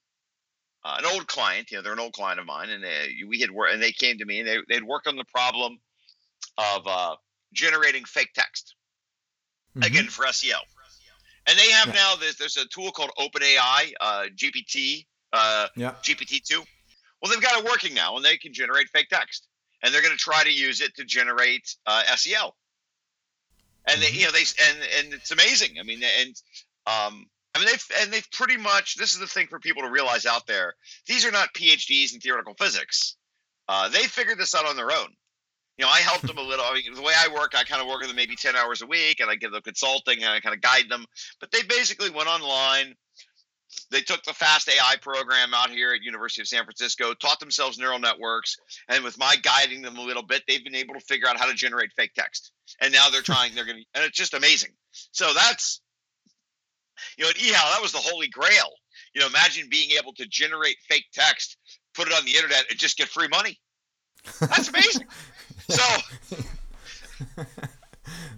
uh, 0.83 0.97
an 0.99 1.05
old 1.05 1.27
client. 1.27 1.71
You 1.71 1.77
know, 1.77 1.83
they're 1.83 1.93
an 1.93 1.99
old 1.99 2.13
client 2.13 2.39
of 2.39 2.45
mine, 2.45 2.69
and 2.69 2.83
they, 2.83 3.15
we 3.27 3.39
had 3.39 3.51
worked 3.51 3.73
and 3.73 3.81
they 3.81 3.91
came 3.91 4.17
to 4.19 4.25
me 4.25 4.39
and 4.39 4.47
they 4.47 4.57
they'd 4.67 4.83
worked 4.83 5.07
on 5.07 5.15
the 5.15 5.25
problem 5.25 5.79
of 6.57 6.87
uh, 6.87 7.15
generating 7.53 8.05
fake 8.05 8.31
text 8.33 8.75
Mhm. 9.75 9.85
again 9.85 10.07
for 10.09 10.25
SEO. 10.25 10.59
And 11.47 11.57
they 11.57 11.71
have 11.71 11.87
Yeah. 11.87 11.93
now 11.93 12.15
this. 12.15 12.35
there's 12.35 12.57
a 12.57 12.67
tool 12.67 12.91
called 12.91 13.11
OpenAI 13.17 13.93
uh, 13.99 14.25
GPT 14.35 15.05
uh, 15.33 15.67
yeah 15.75 15.95
GPT 16.03 16.43
two. 16.43 16.63
Well, 17.21 17.31
they've 17.31 17.41
got 17.41 17.59
it 17.59 17.65
working 17.65 17.93
now, 17.93 18.15
and 18.15 18.23
they 18.23 18.37
can 18.37 18.53
generate 18.53 18.87
fake 18.89 19.09
text, 19.09 19.47
and 19.83 19.93
they're 19.93 20.01
going 20.01 20.13
to 20.13 20.17
try 20.17 20.43
to 20.43 20.51
use 20.51 20.81
it 20.81 20.95
to 20.95 21.03
generate 21.05 21.75
uh, 21.85 22.03
SEO. 22.09 22.51
And 23.89 24.01
they, 24.01 24.07
Mhm. 24.07 24.13
you 24.13 24.25
know, 24.25 24.31
they 24.31 24.45
and 24.67 24.83
and 24.97 25.13
it's 25.13 25.31
amazing. 25.31 25.79
I 25.79 25.83
mean, 25.83 26.01
and 26.03 26.35
um, 26.85 27.25
I 27.55 27.59
mean, 27.59 27.67
they've 27.67 27.85
and 28.01 28.13
they've 28.13 28.31
pretty 28.31 28.57
much. 28.57 28.95
This 28.95 29.13
is 29.13 29.19
the 29.19 29.27
thing 29.27 29.47
for 29.47 29.59
people 29.59 29.83
to 29.83 29.89
realize 29.89 30.25
out 30.25 30.45
there. 30.47 30.75
These 31.07 31.25
are 31.25 31.31
not 31.31 31.53
PhDs 31.53 32.13
in 32.13 32.19
theoretical 32.19 32.53
physics. 32.55 33.15
Uh, 33.67 33.89
they 33.89 34.03
figured 34.03 34.37
this 34.37 34.55
out 34.55 34.65
on 34.65 34.75
their 34.75 34.91
own. 34.91 35.15
You 35.77 35.85
know, 35.85 35.91
I 35.91 35.99
helped 35.99 36.27
them 36.27 36.37
a 36.37 36.41
little. 36.41 36.65
I 36.65 36.73
mean, 36.73 36.93
the 36.93 37.01
way 37.01 37.13
I 37.17 37.29
work, 37.33 37.53
I 37.55 37.63
kind 37.63 37.81
of 37.81 37.87
work 37.87 37.99
with 37.99 38.07
them 38.09 38.15
maybe 38.15 38.35
ten 38.35 38.55
hours 38.55 38.81
a 38.81 38.85
week, 38.87 39.19
and 39.21 39.29
I 39.29 39.35
give 39.35 39.51
them 39.51 39.61
consulting 39.61 40.17
and 40.23 40.27
I 40.33 40.39
kind 40.41 40.53
of 40.55 40.61
guide 40.61 40.89
them. 40.89 41.05
But 41.39 41.51
they 41.51 41.63
basically 41.63 42.09
went 42.09 42.27
online. 42.27 42.95
They 43.91 44.01
took 44.01 44.23
the 44.23 44.33
Fast 44.33 44.69
AI 44.69 44.95
program 45.01 45.53
out 45.53 45.69
here 45.69 45.93
at 45.93 46.01
University 46.01 46.41
of 46.41 46.47
San 46.47 46.63
Francisco, 46.63 47.13
taught 47.13 47.39
themselves 47.39 47.77
neural 47.77 47.99
networks, 47.99 48.57
and 48.87 49.03
with 49.03 49.17
my 49.17 49.35
guiding 49.41 49.81
them 49.81 49.97
a 49.97 50.01
little 50.01 50.23
bit, 50.23 50.43
they've 50.47 50.63
been 50.63 50.75
able 50.75 50.95
to 50.95 50.99
figure 51.01 51.27
out 51.27 51.37
how 51.37 51.45
to 51.45 51.53
generate 51.53 51.91
fake 51.95 52.13
text. 52.15 52.51
And 52.81 52.91
now 52.91 53.09
they're 53.09 53.21
trying. 53.21 53.55
They're 53.55 53.65
going 53.65 53.77
to, 53.77 53.85
and 53.95 54.03
it's 54.03 54.17
just 54.17 54.33
amazing. 54.33 54.71
So 55.11 55.33
that's, 55.33 55.81
you 57.17 57.23
know, 57.23 57.29
at 57.29 57.35
eHow, 57.35 57.73
that 57.73 57.81
was 57.81 57.91
the 57.91 57.99
holy 57.99 58.27
grail. 58.27 58.71
You 59.13 59.21
know, 59.21 59.27
imagine 59.27 59.67
being 59.69 59.91
able 59.99 60.13
to 60.13 60.27
generate 60.27 60.77
fake 60.87 61.05
text, 61.13 61.57
put 61.93 62.07
it 62.07 62.13
on 62.13 62.25
the 62.25 62.35
internet, 62.35 62.65
and 62.69 62.79
just 62.79 62.97
get 62.97 63.07
free 63.07 63.27
money. 63.27 63.59
That's 64.39 64.69
amazing. 64.69 65.07
so, 65.69 65.83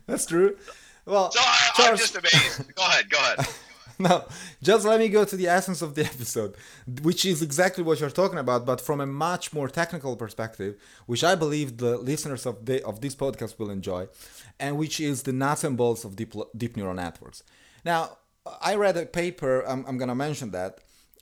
that's 0.05 0.25
true 0.25 0.57
well 1.05 1.31
so 1.31 1.39
I, 1.41 1.71
I'm 1.79 1.97
just 1.97 2.15
amazed. 2.15 2.75
Go 2.75 2.83
ahead. 2.83 3.09
Go 3.09 3.17
ahead. 3.17 3.47
no, 4.09 4.25
just 4.61 4.85
let 4.85 4.99
me 4.99 5.09
go 5.09 5.25
to 5.25 5.35
the 5.35 5.47
essence 5.47 5.81
of 5.81 5.95
the 5.95 6.05
episode, 6.13 6.55
which 7.01 7.25
is 7.25 7.41
exactly 7.41 7.83
what 7.83 7.99
you're 7.99 8.09
talking 8.09 8.39
about, 8.39 8.65
but 8.65 8.81
from 8.81 8.99
a 9.01 9.05
much 9.05 9.53
more 9.53 9.67
technical 9.67 10.15
perspective, 10.15 10.75
which 11.05 11.23
I 11.23 11.35
believe 11.35 11.77
the 11.77 11.97
listeners 11.97 12.45
of 12.45 12.65
the 12.65 12.83
of 12.83 13.01
this 13.01 13.15
podcast 13.15 13.59
will 13.59 13.69
enjoy, 13.69 14.07
and 14.59 14.77
which 14.77 14.99
is 14.99 15.23
the 15.23 15.33
nuts 15.33 15.63
and 15.63 15.77
bolts 15.77 16.03
of 16.03 16.15
deep 16.15 16.33
deep 16.57 16.75
neural 16.77 16.95
networks. 16.95 17.43
Now, 17.85 18.17
I 18.61 18.75
read 18.75 18.97
a 18.97 19.05
paper. 19.05 19.61
I'm, 19.61 19.85
I'm 19.87 19.97
gonna 19.97 20.15
mention 20.15 20.51
that 20.51 20.79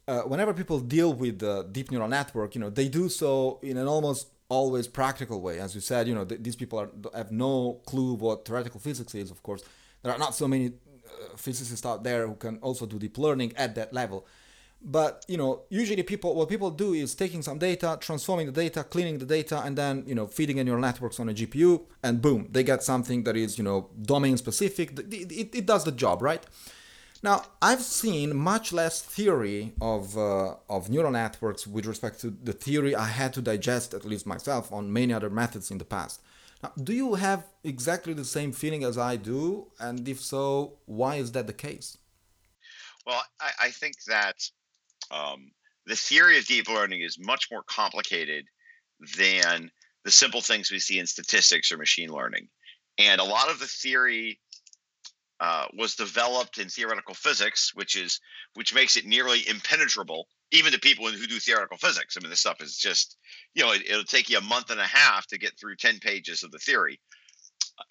uh, 0.07 0.21
whenever 0.21 0.53
people 0.53 0.79
deal 0.79 1.13
with 1.13 1.39
the 1.39 1.67
deep 1.71 1.91
neural 1.91 2.07
network, 2.07 2.55
you 2.55 2.61
know, 2.61 2.69
they 2.69 2.87
do 2.87 3.09
so 3.09 3.59
in 3.61 3.77
an 3.77 3.87
almost 3.87 4.27
always 4.49 4.87
practical 4.87 5.41
way. 5.41 5.59
As 5.59 5.75
you 5.75 5.81
said, 5.81 6.07
you 6.07 6.15
know, 6.15 6.25
th- 6.25 6.41
these 6.41 6.55
people 6.55 6.79
are, 6.79 6.89
have 7.13 7.31
no 7.31 7.81
clue 7.85 8.13
what 8.15 8.45
theoretical 8.45 8.79
physics 8.79 9.13
is. 9.13 9.29
Of 9.29 9.43
course, 9.43 9.63
there 10.01 10.11
are 10.11 10.17
not 10.17 10.33
so 10.33 10.47
many 10.47 10.71
uh, 11.09 11.37
physicists 11.37 11.85
out 11.85 12.03
there 12.03 12.27
who 12.27 12.35
can 12.35 12.57
also 12.57 12.85
do 12.85 12.99
deep 12.99 13.17
learning 13.17 13.53
at 13.55 13.75
that 13.75 13.93
level. 13.93 14.25
But 14.81 15.25
you 15.27 15.37
know, 15.37 15.63
usually 15.69 16.03
people 16.03 16.33
what 16.35 16.47
people 16.47 16.71
do 16.71 16.93
is 16.93 17.13
taking 17.13 17.41
some 17.41 17.57
data, 17.57 17.97
transforming 17.99 18.45
the 18.45 18.53
data, 18.53 18.83
cleaning 18.83 19.17
the 19.17 19.25
data, 19.25 19.61
and 19.65 19.77
then 19.77 20.03
you 20.07 20.15
know 20.15 20.27
feeding 20.27 20.57
in 20.57 20.67
your 20.67 20.79
networks 20.79 21.19
on 21.19 21.27
a 21.27 21.33
GPU, 21.33 21.81
and 22.01 22.21
boom, 22.21 22.47
they 22.51 22.63
get 22.63 22.81
something 22.81 23.23
that 23.23 23.35
is 23.35 23.57
you 23.57 23.63
know 23.63 23.89
domain 24.01 24.37
specific. 24.37 24.97
It, 24.97 25.31
it, 25.31 25.55
it 25.55 25.65
does 25.65 25.83
the 25.83 25.91
job, 25.91 26.21
right? 26.21 26.45
Now, 27.21 27.43
I've 27.61 27.81
seen 27.81 28.35
much 28.35 28.71
less 28.71 29.01
theory 29.01 29.73
of, 29.81 30.17
uh, 30.17 30.55
of 30.69 30.89
neural 30.89 31.11
networks 31.11 31.67
with 31.67 31.85
respect 31.85 32.21
to 32.21 32.29
the 32.29 32.53
theory 32.53 32.95
I 32.95 33.07
had 33.07 33.33
to 33.33 33.41
digest, 33.41 33.93
at 33.93 34.05
least 34.05 34.25
myself, 34.25 34.71
on 34.71 34.93
many 34.93 35.13
other 35.13 35.29
methods 35.29 35.69
in 35.69 35.79
the 35.79 35.85
past. 35.85 36.21
Now, 36.61 36.73
do 36.81 36.93
you 36.93 37.15
have 37.15 37.45
exactly 37.63 38.13
the 38.13 38.25
same 38.25 38.51
feeling 38.51 38.83
as 38.83 38.97
I 38.97 39.15
do? 39.15 39.67
And 39.79 40.07
if 40.07 40.19
so, 40.19 40.73
why 40.85 41.15
is 41.15 41.31
that 41.31 41.47
the 41.47 41.53
case? 41.53 41.97
Well, 43.05 43.21
I, 43.39 43.67
I 43.67 43.69
think 43.71 43.95
that 44.07 44.35
um, 45.09 45.51
the 45.85 45.95
theory 45.95 46.37
of 46.37 46.45
deep 46.45 46.67
learning 46.67 47.01
is 47.01 47.17
much 47.17 47.47
more 47.51 47.63
complicated 47.63 48.45
than 49.17 49.71
the 50.03 50.11
simple 50.11 50.41
things 50.41 50.71
we 50.71 50.79
see 50.79 50.99
in 50.99 51.07
statistics 51.07 51.71
or 51.71 51.77
machine 51.77 52.09
learning. 52.09 52.49
And 52.97 53.21
a 53.21 53.23
lot 53.23 53.49
of 53.49 53.59
the 53.59 53.67
theory 53.67 54.39
uh, 55.39 55.67
was 55.77 55.95
developed 55.95 56.57
in 56.57 56.67
theoretical 56.67 57.13
physics, 57.13 57.73
which 57.73 57.95
is 57.95 58.19
which 58.55 58.73
makes 58.73 58.97
it 58.97 59.05
nearly 59.05 59.47
impenetrable 59.47 60.27
even 60.51 60.71
to 60.71 60.79
people 60.79 61.07
who 61.07 61.27
do 61.27 61.39
theoretical 61.39 61.77
physics. 61.77 62.17
I 62.17 62.21
mean, 62.21 62.29
this 62.29 62.39
stuff 62.39 62.61
is 62.61 62.77
just 62.77 63.17
you 63.53 63.63
know 63.63 63.71
it, 63.71 63.83
will 63.89 64.03
take 64.03 64.29
you 64.29 64.37
a 64.37 64.41
month 64.41 64.69
and 64.69 64.79
a 64.79 64.85
half 64.85 65.27
to 65.27 65.37
get 65.37 65.57
through 65.59 65.75
ten 65.75 65.99
pages 65.99 66.43
of 66.43 66.51
the 66.51 66.59
theory, 66.59 66.99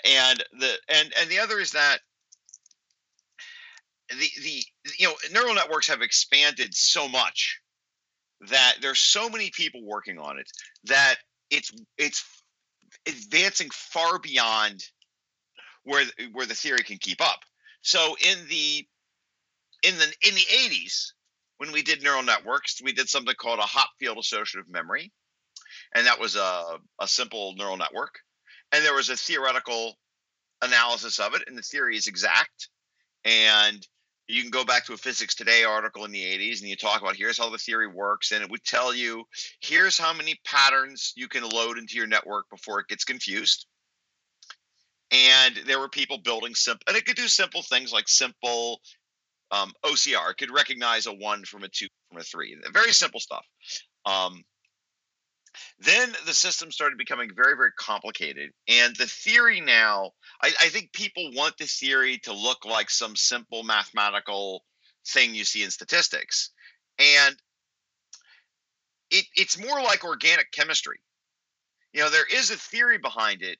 and 0.04 0.42
the 0.58 0.74
and 0.88 1.12
and 1.20 1.30
the 1.30 1.38
other 1.38 1.58
is 1.58 1.72
that 1.72 1.98
the 4.10 4.28
the 4.42 4.62
you 4.98 5.08
know 5.08 5.14
neural 5.32 5.54
networks 5.54 5.88
have 5.88 6.02
expanded 6.02 6.74
so 6.74 7.08
much 7.08 7.60
that 8.48 8.76
there's 8.80 9.00
so 9.00 9.28
many 9.28 9.50
people 9.50 9.84
working 9.84 10.18
on 10.18 10.38
it 10.38 10.48
that 10.84 11.16
it's 11.50 11.72
it's 11.96 12.24
advancing 13.06 13.68
far 13.70 14.18
beyond 14.18 14.82
where 15.84 16.04
where 16.32 16.46
the 16.46 16.54
theory 16.54 16.82
can 16.82 16.98
keep 16.98 17.20
up. 17.20 17.40
So 17.82 18.16
in 18.24 18.38
the 18.48 18.86
in 19.82 19.96
the 19.98 20.06
in 20.26 20.34
the 20.34 20.40
80s, 20.40 21.12
when 21.58 21.72
we 21.72 21.82
did 21.82 22.02
neural 22.02 22.22
networks, 22.22 22.80
we 22.82 22.92
did 22.92 23.08
something 23.08 23.34
called 23.34 23.58
a 23.58 23.62
Hopfield 23.62 24.18
associative 24.18 24.70
memory, 24.70 25.12
and 25.94 26.06
that 26.06 26.18
was 26.18 26.36
a 26.36 26.78
a 27.00 27.06
simple 27.06 27.54
neural 27.56 27.76
network, 27.76 28.20
and 28.72 28.84
there 28.84 28.94
was 28.94 29.10
a 29.10 29.16
theoretical 29.16 29.96
analysis 30.62 31.20
of 31.20 31.34
it, 31.34 31.42
and 31.46 31.56
the 31.56 31.62
theory 31.62 31.96
is 31.96 32.06
exact, 32.06 32.68
and 33.24 33.86
you 34.28 34.42
can 34.42 34.50
go 34.50 34.64
back 34.64 34.84
to 34.84 34.92
a 34.92 34.96
physics 34.96 35.34
today 35.34 35.64
article 35.64 36.04
in 36.04 36.12
the 36.12 36.22
80s 36.22 36.60
and 36.60 36.68
you 36.68 36.76
talk 36.76 37.00
about 37.00 37.16
here's 37.16 37.38
how 37.38 37.48
the 37.48 37.58
theory 37.58 37.88
works 37.88 38.30
and 38.30 38.44
it 38.44 38.50
would 38.50 38.62
tell 38.62 38.94
you 38.94 39.24
here's 39.60 39.98
how 39.98 40.12
many 40.12 40.38
patterns 40.44 41.14
you 41.16 41.28
can 41.28 41.48
load 41.48 41.78
into 41.78 41.96
your 41.96 42.06
network 42.06 42.44
before 42.50 42.78
it 42.78 42.88
gets 42.88 43.04
confused. 43.04 43.66
And 45.10 45.56
there 45.66 45.80
were 45.80 45.88
people 45.88 46.18
building 46.18 46.54
simple 46.54 46.84
and 46.86 46.96
it 46.96 47.06
could 47.06 47.16
do 47.16 47.26
simple 47.26 47.62
things 47.62 47.92
like 47.92 48.08
simple 48.08 48.80
um, 49.50 49.72
ocr 49.84 50.30
it 50.30 50.36
could 50.36 50.50
recognize 50.50 51.06
a 51.06 51.12
one 51.12 51.44
from 51.44 51.64
a 51.64 51.68
two 51.68 51.88
from 52.10 52.20
a 52.20 52.24
three 52.24 52.56
very 52.72 52.92
simple 52.92 53.20
stuff. 53.20 53.44
Um, 54.04 54.44
then 55.80 56.12
the 56.26 56.34
system 56.34 56.70
started 56.70 56.98
becoming 56.98 57.30
very 57.34 57.56
very 57.56 57.72
complicated 57.78 58.50
and 58.68 58.94
the 58.96 59.06
theory 59.06 59.60
now 59.60 60.12
I, 60.42 60.52
I 60.60 60.68
think 60.68 60.92
people 60.92 61.30
want 61.34 61.56
the 61.58 61.66
theory 61.66 62.18
to 62.24 62.32
look 62.32 62.64
like 62.64 62.90
some 62.90 63.16
simple 63.16 63.62
mathematical 63.62 64.62
thing 65.06 65.34
you 65.34 65.44
see 65.44 65.64
in 65.64 65.70
statistics 65.70 66.50
and 66.98 67.36
it, 69.10 69.24
it's 69.36 69.58
more 69.58 69.80
like 69.80 70.04
organic 70.04 70.50
chemistry. 70.52 71.00
You 71.92 72.02
know 72.02 72.10
there 72.10 72.26
is 72.26 72.50
a 72.50 72.56
theory 72.56 72.98
behind 72.98 73.42
it 73.42 73.58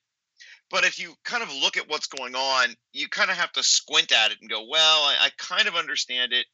but 0.71 0.85
if 0.85 0.99
you 0.99 1.15
kind 1.25 1.43
of 1.43 1.55
look 1.55 1.77
at 1.77 1.89
what's 1.89 2.07
going 2.07 2.35
on, 2.35 2.75
you 2.93 3.09
kind 3.09 3.31
of 3.31 3.37
have 3.37 3.53
to 3.53 3.63
squint 3.63 4.13
at 4.13 4.31
it 4.31 4.39
and 4.41 4.51
go, 4.51 4.67
well, 4.69 5.03
I, 5.03 5.17
I 5.21 5.31
kind 5.39 5.67
of 5.67 5.77
understand 5.77 6.33
it, 6.33 6.47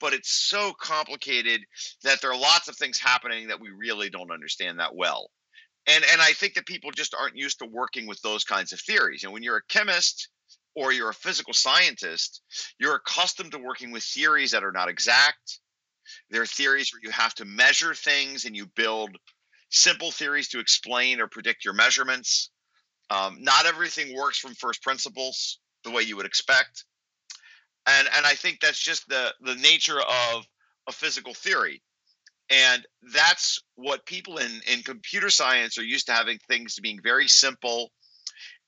but 0.00 0.12
it's 0.12 0.30
so 0.30 0.72
complicated 0.80 1.62
that 2.04 2.20
there 2.20 2.30
are 2.30 2.38
lots 2.38 2.68
of 2.68 2.76
things 2.76 2.98
happening 2.98 3.48
that 3.48 3.60
we 3.60 3.70
really 3.70 4.10
don't 4.10 4.30
understand 4.30 4.78
that 4.78 4.94
well. 4.94 5.30
And 5.88 6.04
and 6.12 6.20
I 6.20 6.32
think 6.32 6.54
that 6.54 6.66
people 6.66 6.90
just 6.90 7.14
aren't 7.14 7.36
used 7.36 7.60
to 7.60 7.66
working 7.66 8.06
with 8.06 8.20
those 8.22 8.44
kinds 8.44 8.72
of 8.72 8.80
theories. 8.80 9.24
And 9.24 9.32
when 9.32 9.42
you're 9.42 9.58
a 9.58 9.66
chemist 9.68 10.28
or 10.74 10.92
you're 10.92 11.10
a 11.10 11.14
physical 11.14 11.54
scientist, 11.54 12.42
you're 12.78 12.96
accustomed 12.96 13.52
to 13.52 13.58
working 13.58 13.92
with 13.92 14.02
theories 14.02 14.50
that 14.50 14.64
are 14.64 14.72
not 14.72 14.88
exact. 14.88 15.60
There 16.30 16.42
are 16.42 16.46
theories 16.46 16.92
where 16.92 17.00
you 17.02 17.10
have 17.10 17.34
to 17.36 17.44
measure 17.44 17.94
things 17.94 18.44
and 18.44 18.56
you 18.56 18.66
build 18.66 19.16
simple 19.70 20.10
theories 20.10 20.48
to 20.48 20.60
explain 20.60 21.20
or 21.20 21.26
predict 21.26 21.64
your 21.64 21.74
measurements. 21.74 22.50
Um, 23.10 23.38
not 23.40 23.66
everything 23.66 24.16
works 24.16 24.38
from 24.38 24.54
first 24.54 24.82
principles 24.82 25.58
the 25.84 25.90
way 25.90 26.02
you 26.02 26.16
would 26.16 26.26
expect, 26.26 26.84
and 27.86 28.08
and 28.16 28.26
I 28.26 28.34
think 28.34 28.60
that's 28.60 28.80
just 28.80 29.08
the 29.08 29.32
the 29.40 29.54
nature 29.54 30.00
of 30.00 30.44
a 30.88 30.92
physical 30.92 31.34
theory, 31.34 31.82
and 32.50 32.84
that's 33.14 33.60
what 33.76 34.06
people 34.06 34.38
in 34.38 34.60
in 34.72 34.82
computer 34.82 35.30
science 35.30 35.78
are 35.78 35.84
used 35.84 36.06
to 36.06 36.12
having 36.12 36.38
things 36.48 36.80
being 36.80 36.98
very 37.02 37.28
simple, 37.28 37.92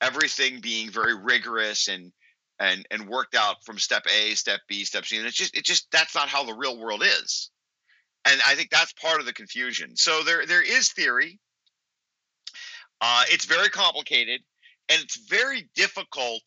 everything 0.01 0.61
being 0.61 0.91
very 0.91 1.17
rigorous 1.17 1.89
and 1.89 2.13
and 2.61 2.87
and 2.91 3.09
worked 3.09 3.35
out 3.35 3.65
from 3.65 3.79
step 3.79 4.05
A, 4.07 4.35
step 4.35 4.61
B, 4.69 4.85
step 4.85 5.05
C, 5.05 5.17
and 5.17 5.27
it's 5.27 5.37
just 5.37 5.57
it 5.57 5.65
just 5.65 5.89
that's 5.91 6.15
not 6.15 6.29
how 6.29 6.45
the 6.45 6.55
real 6.55 6.79
world 6.79 7.03
is, 7.03 7.51
and 8.25 8.41
I 8.47 8.55
think 8.55 8.71
that's 8.71 8.93
part 8.93 9.19
of 9.19 9.27
the 9.27 9.33
confusion. 9.33 9.97
So 9.97 10.23
there 10.23 10.47
there 10.47 10.63
is 10.63 10.93
theory 10.93 11.41
uh, 13.01 13.25
it's 13.29 13.45
very 13.45 13.69
complicated 13.69 14.41
and 14.89 15.01
it's 15.03 15.17
very 15.29 15.69
difficult 15.75 16.43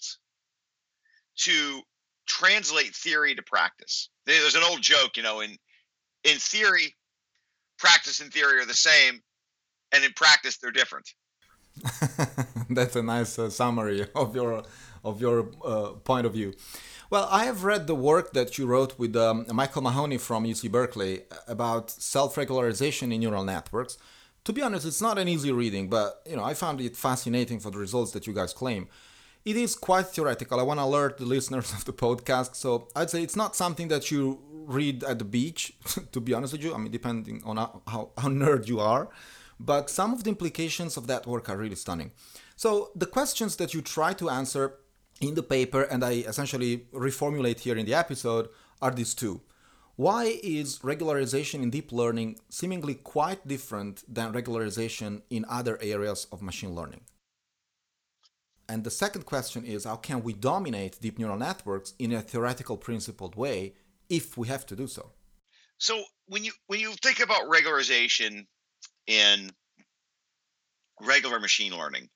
to 1.38 1.82
translate 2.28 2.96
theory 2.96 3.36
to 3.36 3.44
practice. 3.44 4.10
There's 4.26 4.56
an 4.56 4.64
old 4.64 4.82
joke, 4.82 5.18
you 5.18 5.24
know, 5.24 5.42
in 5.42 5.58
in 6.24 6.38
theory, 6.38 6.96
practice 7.80 8.22
and 8.22 8.32
theory 8.32 8.60
are 8.62 8.66
the 8.66 8.74
same, 8.74 9.22
and 9.92 10.04
in 10.04 10.12
practice 10.14 10.58
they're 10.58 10.72
different. 10.72 11.08
That's 12.70 12.96
a 12.96 13.02
nice 13.02 13.40
uh, 13.40 13.50
summary 13.50 14.08
of 14.16 14.36
your 14.36 14.64
of 15.04 15.22
your 15.22 15.50
uh, 15.66 15.92
point 16.04 16.26
of 16.26 16.34
view. 16.34 16.54
Well, 17.10 17.28
I 17.30 17.44
have 17.46 17.66
read 17.66 17.88
the 17.88 17.96
work 17.96 18.32
that 18.34 18.58
you 18.58 18.66
wrote 18.66 18.98
with 18.98 19.16
um, 19.18 19.46
Michael 19.52 19.82
Mahoney 19.82 20.18
from 20.18 20.46
UC 20.46 20.72
Berkeley 20.72 21.24
about 21.46 21.92
self-regularization 21.92 23.14
in 23.14 23.20
neural 23.20 23.44
networks 23.44 23.98
to 24.44 24.54
be 24.54 24.62
honest, 24.62 24.86
it's 24.86 25.02
not 25.02 25.18
an 25.18 25.28
easy 25.28 25.52
reading, 25.52 25.90
but 25.90 26.22
you 26.28 26.36
know, 26.36 26.44
I 26.44 26.54
found 26.54 26.82
it 26.82 26.96
fascinating 26.98 27.60
for 27.60 27.70
the 27.70 27.78
results 27.78 28.12
that 28.12 28.26
you 28.28 28.34
guys 28.34 28.54
claim. 28.54 28.88
It 29.44 29.56
is 29.56 29.76
quite 29.76 30.08
theoretical. 30.08 30.60
I 30.60 30.64
want 30.64 30.80
to 30.80 30.84
alert 30.84 31.18
the 31.18 31.26
listeners 31.36 31.72
of 31.74 31.86
the 31.86 31.94
podcast. 31.94 32.56
So 32.56 32.88
I'd 32.96 33.10
say 33.10 33.24
it's 33.24 33.36
not 33.36 33.56
something 33.56 33.88
that 33.90 34.12
you 34.12 34.40
read 34.52 35.04
at 35.04 35.20
the 35.20 35.26
beach, 35.26 35.74
to 36.12 36.20
be 36.20 36.34
honest 36.34 36.54
with 36.54 36.64
you. 36.64 36.74
I 36.74 36.78
mean, 36.78 36.92
depending 36.92 37.42
on 37.46 37.58
how, 37.58 38.12
how, 38.18 38.30
nerd 38.30 38.68
you 38.68 38.80
are. 38.80 39.10
But 39.60 39.90
some 39.90 40.14
of 40.14 40.24
the 40.24 40.30
implications 40.30 40.98
of 40.98 41.06
that 41.08 41.28
work 41.28 41.48
are 41.50 41.58
really 41.58 41.76
stunning. 41.76 42.12
So 42.56 42.92
the 42.96 43.06
questions 43.06 43.56
that 43.58 43.74
you 43.74 43.82
try 43.82 44.14
to 44.14 44.30
answer 44.30 44.80
in 45.20 45.36
the 45.36 45.44
paper, 45.44 45.84
and 45.84 46.04
I 46.04 46.14
essentially 46.32 46.88
reformulate 46.92 47.60
here 47.60 47.78
in 47.78 47.86
the 47.86 47.94
episode, 47.94 48.50
are 48.82 48.92
these 48.92 49.14
two. 49.14 49.42
Why 50.02 50.40
is 50.42 50.80
regularization 50.80 51.62
in 51.62 51.70
deep 51.70 51.92
learning 51.92 52.40
seemingly 52.50 52.96
quite 52.96 53.48
different 53.48 54.04
than 54.12 54.34
regularization 54.34 55.22
in 55.30 55.46
other 55.48 55.78
areas 55.80 56.26
of 56.32 56.42
machine 56.42 56.74
learning? 56.74 57.02
And 58.68 58.84
the 58.84 58.90
second 58.90 59.28
question 59.28 59.64
is 59.64 59.84
how 59.84 59.98
can 59.98 60.24
we 60.24 60.34
dominate 60.34 61.00
deep 61.00 61.20
neural 61.20 61.38
networks 61.38 61.94
in 62.00 62.14
a 62.14 62.22
theoretical 62.24 62.78
principled 62.78 63.36
way 63.36 63.76
if 64.10 64.40
we 64.40 64.48
have 64.48 64.66
to 64.66 64.76
do 64.76 64.88
so? 64.88 65.12
So 65.78 66.04
when 66.26 66.44
you 66.44 66.54
when 66.66 66.80
you 66.80 66.94
think 67.04 67.20
about 67.20 67.48
regularization 67.48 68.48
in 69.06 69.52
regular 71.00 71.40
machine 71.40 71.78
learning, 71.78 72.10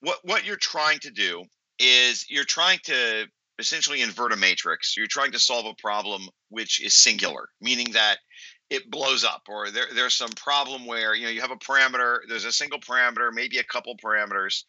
what 0.00 0.18
what 0.24 0.44
you're 0.44 0.56
trying 0.74 0.98
to 0.98 1.10
do 1.10 1.44
is 1.78 2.26
you're 2.28 2.52
trying 2.58 2.80
to 2.84 3.26
essentially 3.58 4.02
invert 4.02 4.32
a 4.32 4.36
matrix. 4.36 4.96
You're 4.96 5.06
trying 5.06 5.32
to 5.32 5.38
solve 5.38 5.66
a 5.66 5.74
problem 5.74 6.28
which 6.48 6.82
is 6.82 6.94
singular, 6.94 7.48
meaning 7.60 7.92
that 7.92 8.18
it 8.70 8.90
blows 8.90 9.24
up 9.24 9.42
or 9.48 9.70
there, 9.70 9.86
there's 9.94 10.14
some 10.14 10.30
problem 10.30 10.86
where 10.86 11.14
you 11.14 11.24
know 11.24 11.30
you 11.30 11.40
have 11.40 11.50
a 11.50 11.56
parameter 11.56 12.18
there's 12.28 12.44
a 12.44 12.52
single 12.52 12.78
parameter 12.78 13.32
maybe 13.32 13.58
a 13.58 13.64
couple 13.64 13.96
parameters 13.96 14.64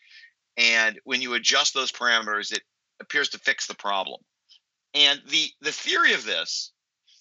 and 0.58 1.00
when 1.04 1.22
you 1.22 1.34
adjust 1.34 1.74
those 1.74 1.92
parameters 1.92 2.54
it 2.54 2.62
appears 3.02 3.30
to 3.30 3.40
fix 3.40 3.68
the 3.68 3.76
problem 3.76 4.22
and 4.94 5.22
the 5.28 5.50
the 5.62 5.72
theory 5.72 6.14
of 6.14 6.24
this 6.24 6.72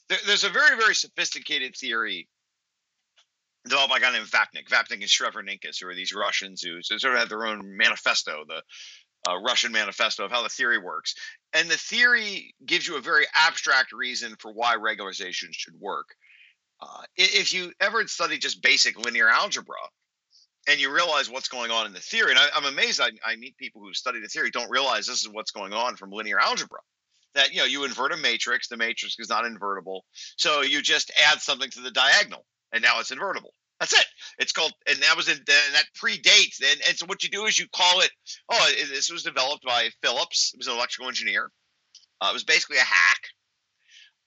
there, 0.09 0.19
there's 0.27 0.45
a 0.45 0.51
very 0.51 0.77
very 0.77 0.95
sophisticated 0.95 1.75
theory 1.77 2.29
developed 3.65 3.91
by 3.91 3.99
a 3.99 4.01
guy 4.01 4.13
named 4.13 4.27
Vapnik. 4.27 4.69
Vapnik 4.69 4.93
and 4.93 5.03
Chervonenkis, 5.03 5.81
who 5.81 5.89
are 5.89 5.95
these 5.95 6.15
Russians 6.15 6.63
who 6.63 6.83
sort 6.83 7.13
of 7.13 7.19
have 7.19 7.29
their 7.29 7.47
own 7.47 7.77
manifesto, 7.77 8.45
the 8.47 8.63
uh, 9.27 9.39
Russian 9.39 9.73
manifesto 9.73 10.25
of 10.25 10.31
how 10.31 10.43
the 10.43 10.49
theory 10.49 10.79
works. 10.79 11.15
And 11.55 11.69
the 11.69 11.77
theory 11.77 12.55
gives 12.65 12.87
you 12.87 12.97
a 12.97 13.01
very 13.01 13.25
abstract 13.35 13.93
reason 13.93 14.35
for 14.39 14.53
why 14.53 14.77
regularization 14.77 15.49
should 15.53 15.75
work. 15.81 16.15
Uh, 16.81 17.03
if 17.17 17.53
you 17.53 17.73
ever 17.81 18.07
study 18.07 18.39
just 18.39 18.63
basic 18.63 18.99
linear 19.05 19.29
algebra 19.29 19.77
and 20.69 20.79
you 20.79 20.93
realize 20.93 21.29
what's 21.29 21.49
going 21.49 21.71
on 21.71 21.87
in 21.87 21.93
the 21.93 22.01
theory, 22.01 22.31
and 22.31 22.39
I, 22.39 22.49
am 22.57 22.67
amazed 22.67 23.01
I, 23.01 23.11
I 23.25 23.37
meet 23.37 23.57
people 23.57 23.81
who 23.81 23.93
study 23.95 24.21
the 24.21 24.29
theory 24.29 24.51
don't 24.51 24.71
realize 24.71 25.07
this 25.07 25.23
is 25.23 25.29
what's 25.29 25.51
going 25.51 25.73
on 25.73 25.97
from 25.97 26.11
linear 26.11 26.39
algebra. 26.39 26.79
That 27.35 27.53
you 27.53 27.59
know 27.59 27.65
you 27.65 27.85
invert 27.85 28.13
a 28.13 28.17
matrix, 28.17 28.69
the 28.69 28.77
matrix 28.77 29.17
is 29.19 29.29
not 29.29 29.45
invertible, 29.45 30.05
so 30.37 30.63
you 30.63 30.81
just 30.81 31.13
add 31.27 31.41
something 31.41 31.71
to 31.71 31.81
the 31.81 31.91
diagonal, 31.91 32.45
and 32.73 32.83
now 32.83 33.01
it's 33.01 33.11
invertible. 33.11 33.53
That's 33.81 33.93
it. 33.93 34.07
It's 34.39 34.53
called, 34.53 34.73
and 34.89 34.99
that 35.03 35.17
was 35.17 35.29
in, 35.29 35.39
that 35.47 35.85
predates. 35.97 36.61
And, 36.61 36.81
and 36.89 36.97
so 36.97 37.07
what 37.07 37.23
you 37.23 37.29
do 37.29 37.47
is 37.47 37.59
you 37.59 37.67
call 37.75 38.01
it. 38.01 38.11
Oh, 38.51 38.73
this 38.91 39.11
was 39.11 39.23
developed 39.23 39.65
by 39.65 39.91
Phillips. 40.03 40.53
It 40.53 40.59
was 40.59 40.67
an 40.67 40.75
electrical 40.75 41.09
engineer. 41.09 41.51
Uh, 42.21 42.29
it 42.31 42.35
was 42.35 42.45
basically 42.45 42.79
a 42.79 42.81
hack. 42.81 43.21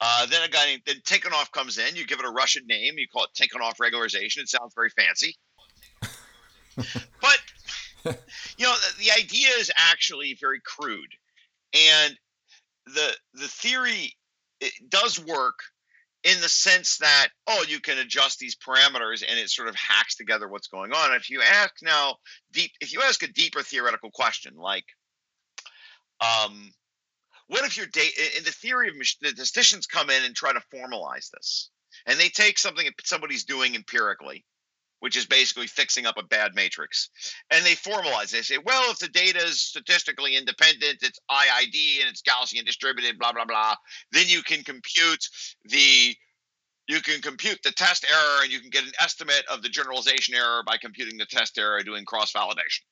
Uh, 0.00 0.26
then 0.26 0.42
a 0.42 0.48
guy 0.48 0.66
named 0.66 0.82
then 0.86 0.96
Tikhonov 1.04 1.52
comes 1.52 1.78
in. 1.78 1.94
You 1.94 2.06
give 2.06 2.18
it 2.18 2.24
a 2.24 2.30
Russian 2.30 2.66
name. 2.66 2.94
You 2.96 3.06
call 3.06 3.24
it 3.24 3.30
Tikhonov 3.36 3.76
regularization. 3.76 4.38
It 4.38 4.48
sounds 4.48 4.74
very 4.74 4.90
fancy. 4.90 5.36
but 7.20 7.38
you 8.04 8.64
know 8.66 8.74
the, 8.74 9.04
the 9.04 9.12
idea 9.12 9.48
is 9.58 9.70
actually 9.76 10.36
very 10.40 10.60
crude, 10.64 11.14
and 11.72 12.18
the 12.86 13.14
the 13.34 13.46
theory 13.46 14.16
it 14.60 14.72
does 14.88 15.24
work 15.24 15.60
in 16.24 16.40
the 16.40 16.48
sense 16.48 16.98
that 16.98 17.28
oh 17.46 17.64
you 17.68 17.80
can 17.80 17.98
adjust 17.98 18.38
these 18.38 18.56
parameters 18.56 19.24
and 19.28 19.38
it 19.38 19.50
sort 19.50 19.68
of 19.68 19.74
hacks 19.74 20.16
together 20.16 20.48
what's 20.48 20.68
going 20.68 20.92
on. 20.92 21.14
If 21.14 21.30
you 21.30 21.42
ask 21.42 21.74
now 21.82 22.16
deep 22.52 22.70
if 22.80 22.92
you 22.92 23.00
ask 23.02 23.22
a 23.22 23.32
deeper 23.32 23.62
theoretical 23.62 24.10
question 24.10 24.54
like 24.56 24.84
um 26.20 26.70
what 27.48 27.64
if 27.64 27.76
your 27.76 27.86
data 27.86 28.38
in 28.38 28.44
the 28.44 28.50
theory 28.50 28.88
of 28.88 28.94
the 28.96 29.04
statisticians 29.04 29.86
come 29.86 30.10
in 30.10 30.24
and 30.24 30.34
try 30.34 30.52
to 30.52 30.62
formalize 30.74 31.30
this 31.30 31.70
and 32.06 32.18
they 32.18 32.28
take 32.28 32.58
something 32.58 32.84
that 32.84 33.06
somebody's 33.06 33.44
doing 33.44 33.74
empirically 33.74 34.44
which 35.02 35.16
is 35.16 35.26
basically 35.26 35.66
fixing 35.66 36.06
up 36.06 36.16
a 36.16 36.22
bad 36.22 36.54
matrix. 36.54 37.10
And 37.50 37.66
they 37.66 37.74
formalize. 37.74 38.30
They 38.30 38.42
say, 38.42 38.58
well, 38.64 38.88
if 38.92 39.00
the 39.00 39.08
data 39.08 39.40
is 39.40 39.60
statistically 39.60 40.36
independent, 40.36 40.98
it's 41.02 41.18
IID 41.28 42.00
and 42.00 42.08
it's 42.08 42.22
Gaussian 42.22 42.64
distributed, 42.64 43.18
blah 43.18 43.32
blah 43.32 43.44
blah. 43.44 43.74
Then 44.12 44.26
you 44.28 44.44
can 44.44 44.62
compute 44.62 45.26
the 45.64 46.14
you 46.86 47.00
can 47.00 47.20
compute 47.20 47.58
the 47.64 47.72
test 47.72 48.06
error 48.08 48.42
and 48.44 48.52
you 48.52 48.60
can 48.60 48.70
get 48.70 48.84
an 48.84 48.92
estimate 49.00 49.42
of 49.50 49.62
the 49.62 49.68
generalization 49.68 50.36
error 50.36 50.62
by 50.64 50.76
computing 50.76 51.18
the 51.18 51.26
test 51.26 51.58
error 51.58 51.82
doing 51.82 52.04
cross 52.04 52.32
validation. 52.32 52.82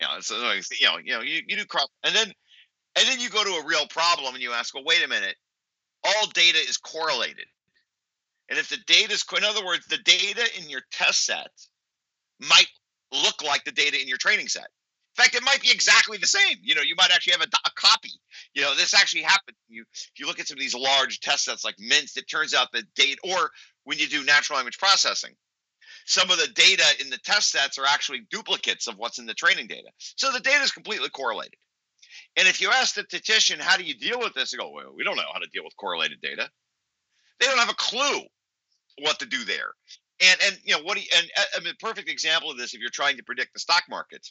You 0.00 0.06
know, 0.06 0.20
so 0.20 0.36
you 0.36 0.86
know, 0.86 0.98
you 1.02 1.12
know, 1.14 1.22
you, 1.22 1.40
you 1.48 1.56
do 1.56 1.64
cross, 1.64 1.88
and 2.04 2.14
then 2.14 2.32
and 2.94 3.08
then 3.08 3.18
you 3.18 3.28
go 3.28 3.42
to 3.42 3.50
a 3.50 3.66
real 3.66 3.88
problem 3.88 4.34
and 4.34 4.42
you 4.42 4.52
ask, 4.52 4.72
well, 4.72 4.84
wait 4.84 5.04
a 5.04 5.08
minute, 5.08 5.34
all 6.04 6.28
data 6.32 6.58
is 6.58 6.76
correlated. 6.76 7.46
And 8.48 8.58
if 8.58 8.68
the 8.68 8.78
data 8.86 9.12
is, 9.12 9.24
in 9.36 9.44
other 9.44 9.64
words, 9.64 9.86
the 9.86 9.98
data 9.98 10.42
in 10.58 10.68
your 10.68 10.82
test 10.90 11.24
set 11.24 11.50
might 12.40 12.68
look 13.12 13.42
like 13.42 13.64
the 13.64 13.72
data 13.72 14.00
in 14.00 14.08
your 14.08 14.18
training 14.18 14.48
set. 14.48 14.68
In 15.16 15.22
fact, 15.22 15.36
it 15.36 15.44
might 15.44 15.62
be 15.62 15.70
exactly 15.70 16.18
the 16.18 16.26
same. 16.26 16.56
You 16.60 16.74
know, 16.74 16.82
you 16.82 16.96
might 16.96 17.12
actually 17.14 17.34
have 17.34 17.42
a, 17.42 17.48
a 17.66 17.70
copy. 17.76 18.10
You 18.52 18.62
know, 18.62 18.74
this 18.74 18.94
actually 18.94 19.22
happened. 19.22 19.56
You, 19.68 19.84
if 19.92 20.18
you 20.18 20.26
look 20.26 20.40
at 20.40 20.48
some 20.48 20.56
of 20.56 20.60
these 20.60 20.74
large 20.74 21.20
test 21.20 21.44
sets 21.44 21.64
like 21.64 21.76
MNIST, 21.76 22.16
it 22.16 22.28
turns 22.28 22.52
out 22.52 22.72
that 22.72 22.92
data, 22.96 23.20
or 23.22 23.50
when 23.84 23.98
you 23.98 24.08
do 24.08 24.24
natural 24.24 24.56
language 24.56 24.78
processing, 24.78 25.34
some 26.04 26.30
of 26.30 26.38
the 26.38 26.48
data 26.48 26.84
in 27.00 27.10
the 27.10 27.18
test 27.18 27.50
sets 27.50 27.78
are 27.78 27.86
actually 27.86 28.26
duplicates 28.30 28.88
of 28.88 28.96
what's 28.96 29.18
in 29.18 29.26
the 29.26 29.34
training 29.34 29.68
data. 29.68 29.88
So 30.16 30.32
the 30.32 30.40
data 30.40 30.62
is 30.62 30.72
completely 30.72 31.08
correlated. 31.10 31.54
And 32.36 32.48
if 32.48 32.60
you 32.60 32.70
ask 32.70 32.96
the 32.96 33.02
statistician, 33.02 33.60
how 33.60 33.76
do 33.76 33.84
you 33.84 33.94
deal 33.94 34.18
with 34.18 34.34
this? 34.34 34.50
They 34.50 34.58
go, 34.58 34.70
well, 34.70 34.92
we 34.94 35.04
don't 35.04 35.16
know 35.16 35.22
how 35.32 35.38
to 35.38 35.48
deal 35.52 35.64
with 35.64 35.76
correlated 35.76 36.20
data. 36.20 36.50
They 37.40 37.46
don't 37.46 37.58
have 37.58 37.70
a 37.70 37.74
clue 37.74 38.20
what 39.00 39.18
to 39.18 39.26
do 39.26 39.44
there. 39.44 39.72
And 40.20 40.40
and 40.46 40.58
you 40.64 40.76
know 40.76 40.82
what? 40.82 40.98
He, 40.98 41.08
and 41.16 41.26
uh, 41.36 41.42
I 41.56 41.60
mean, 41.60 41.74
perfect 41.80 42.08
example 42.08 42.50
of 42.50 42.56
this 42.56 42.74
if 42.74 42.80
you're 42.80 42.90
trying 42.90 43.16
to 43.16 43.22
predict 43.22 43.52
the 43.52 43.60
stock 43.60 43.82
market. 43.88 44.26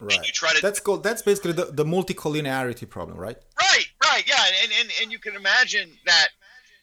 Right. 0.00 0.18
you 0.24 0.32
try 0.32 0.52
to. 0.52 0.60
That's 0.60 0.80
called. 0.80 1.02
That's 1.02 1.22
basically 1.22 1.52
the, 1.52 1.66
the 1.66 1.84
multicollinearity 1.84 2.88
problem, 2.88 3.18
right? 3.18 3.36
Right. 3.58 3.86
Right. 4.04 4.24
Yeah. 4.26 4.42
And 4.62 4.72
and 4.80 4.92
and 5.02 5.12
you 5.12 5.18
can 5.18 5.36
imagine 5.36 5.90
that 6.06 6.28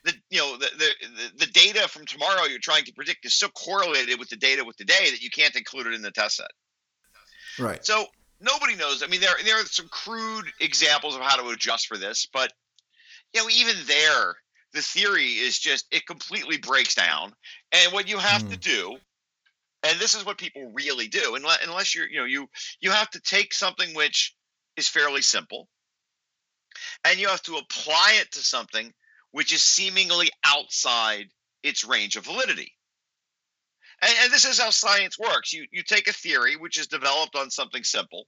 the 0.03 0.13
you 0.29 0.39
know 0.39 0.57
the, 0.57 0.67
the 0.77 1.45
the 1.45 1.51
data 1.51 1.87
from 1.87 2.05
tomorrow 2.05 2.45
you're 2.45 2.59
trying 2.59 2.85
to 2.85 2.93
predict 2.93 3.25
is 3.25 3.35
so 3.35 3.49
correlated 3.49 4.17
with 4.17 4.29
the 4.29 4.35
data 4.37 4.63
with 4.63 4.77
today 4.77 5.11
that 5.11 5.21
you 5.21 5.29
can't 5.29 5.55
include 5.55 5.87
it 5.87 5.93
in 5.93 6.01
the 6.01 6.11
test 6.11 6.37
set. 6.37 6.51
Right. 7.59 7.85
So 7.85 8.05
nobody 8.39 8.75
knows. 8.75 9.03
I 9.03 9.07
mean, 9.07 9.21
there 9.21 9.35
there 9.45 9.61
are 9.61 9.65
some 9.65 9.87
crude 9.89 10.45
examples 10.59 11.15
of 11.15 11.21
how 11.21 11.41
to 11.41 11.49
adjust 11.49 11.87
for 11.87 11.97
this, 11.97 12.27
but 12.31 12.51
you 13.33 13.41
know, 13.41 13.49
even 13.49 13.75
there, 13.87 14.35
the 14.73 14.81
theory 14.81 15.25
is 15.25 15.59
just 15.59 15.85
it 15.91 16.05
completely 16.05 16.57
breaks 16.57 16.95
down. 16.95 17.33
And 17.71 17.93
what 17.93 18.07
you 18.07 18.17
have 18.17 18.43
mm. 18.43 18.51
to 18.51 18.57
do, 18.57 18.97
and 19.83 19.99
this 19.99 20.13
is 20.13 20.25
what 20.25 20.37
people 20.37 20.71
really 20.73 21.07
do, 21.07 21.35
unless, 21.35 21.59
unless 21.65 21.95
you're 21.95 22.07
you 22.07 22.19
know 22.19 22.25
you 22.25 22.47
you 22.79 22.91
have 22.91 23.09
to 23.11 23.21
take 23.21 23.53
something 23.53 23.93
which 23.93 24.35
is 24.77 24.87
fairly 24.87 25.21
simple, 25.21 25.67
and 27.05 27.19
you 27.19 27.27
have 27.27 27.41
to 27.43 27.57
apply 27.57 28.17
it 28.21 28.31
to 28.31 28.39
something 28.39 28.93
which 29.31 29.53
is 29.53 29.63
seemingly 29.63 30.29
outside 30.45 31.27
its 31.63 31.85
range 31.85 32.15
of 32.15 32.25
validity. 32.25 32.73
And, 34.01 34.13
and, 34.23 34.33
this 34.33 34.45
is 34.45 34.59
how 34.59 34.71
science 34.71 35.17
works. 35.19 35.53
You 35.53 35.65
you 35.71 35.83
take 35.83 36.07
a 36.07 36.13
theory 36.13 36.55
which 36.55 36.77
is 36.79 36.87
developed 36.87 37.35
on 37.35 37.49
something 37.49 37.83
simple, 37.83 38.25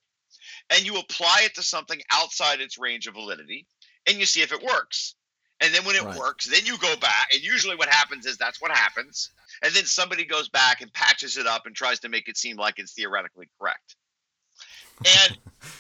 and 0.69 0.85
you 0.85 0.97
apply 0.97 1.41
it 1.43 1.55
to 1.55 1.63
something 1.63 2.01
outside 2.11 2.61
its 2.61 2.77
range 2.77 3.07
of 3.07 3.13
validity, 3.13 3.65
and 4.07 4.17
you 4.17 4.25
see 4.25 4.41
if 4.41 4.51
it 4.51 4.61
works. 4.61 5.15
And 5.63 5.73
then 5.73 5.85
when 5.85 5.95
it 5.95 6.03
right. 6.03 6.17
works, 6.17 6.45
then 6.45 6.65
you 6.65 6.77
go 6.77 6.93
back. 6.97 7.29
And 7.33 7.41
usually 7.41 7.77
what 7.77 7.87
happens 7.87 8.25
is 8.25 8.37
that's 8.37 8.61
what 8.61 8.71
happens. 8.71 9.29
And 9.63 9.73
then 9.73 9.85
somebody 9.85 10.25
goes 10.25 10.49
back 10.49 10.81
and 10.81 10.91
patches 10.91 11.37
it 11.37 11.47
up 11.47 11.65
and 11.65 11.73
tries 11.73 12.01
to 12.01 12.09
make 12.09 12.27
it 12.27 12.37
seem 12.37 12.57
like 12.57 12.79
it's 12.79 12.93
theoretically 12.93 13.47
correct. 13.59 13.95
And 15.05 15.37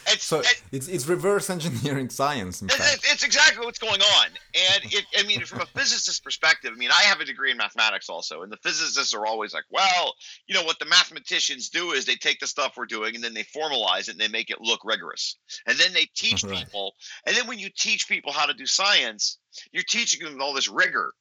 it's, 0.07 0.23
so 0.23 0.41
it's 0.71 0.87
it's 0.87 1.07
reverse 1.07 1.49
engineering 1.49 2.09
science. 2.09 2.61
It's, 2.61 3.11
it's, 3.11 3.23
exactly 3.23 3.65
what's 3.65 3.79
going 3.79 4.01
on. 4.01 4.25
And 4.27 4.83
it, 4.85 5.05
I 5.17 5.23
mean, 5.23 5.41
from 5.41 5.61
a 5.61 5.65
physicist 5.65 6.23
perspective, 6.23 6.71
I 6.73 6.77
mean, 6.77 6.91
I 6.91 7.03
have 7.03 7.19
a 7.19 7.25
degree 7.25 7.51
in 7.51 7.57
mathematics 7.57 8.09
also, 8.09 8.43
and 8.43 8.51
the 8.51 8.57
physicists 8.57 9.13
are 9.13 9.25
always 9.25 9.53
like, 9.53 9.65
well, 9.69 10.13
you 10.47 10.55
know, 10.55 10.63
what 10.63 10.79
the 10.79 10.85
mathematicians 10.85 11.69
do 11.69 11.91
is 11.91 12.05
they 12.05 12.15
take 12.15 12.39
the 12.39 12.47
stuff 12.47 12.73
we're 12.77 12.85
doing 12.85 13.15
and 13.15 13.23
then 13.23 13.33
they 13.33 13.43
formalize 13.43 14.07
it 14.07 14.11
and 14.11 14.19
they 14.19 14.27
make 14.27 14.49
it 14.49 14.61
look 14.61 14.81
rigorous, 14.83 15.37
and 15.65 15.77
then 15.77 15.93
they 15.93 16.07
teach 16.15 16.43
right. 16.43 16.57
people. 16.57 16.93
And 17.25 17.35
then 17.35 17.47
when 17.47 17.59
you 17.59 17.69
teach 17.75 18.07
people 18.07 18.31
how 18.31 18.45
to 18.45 18.53
do 18.53 18.65
science, 18.65 19.39
you're 19.71 19.83
teaching 19.83 20.23
them 20.23 20.41
all 20.41 20.53
this 20.53 20.69
rigor, 20.69 21.13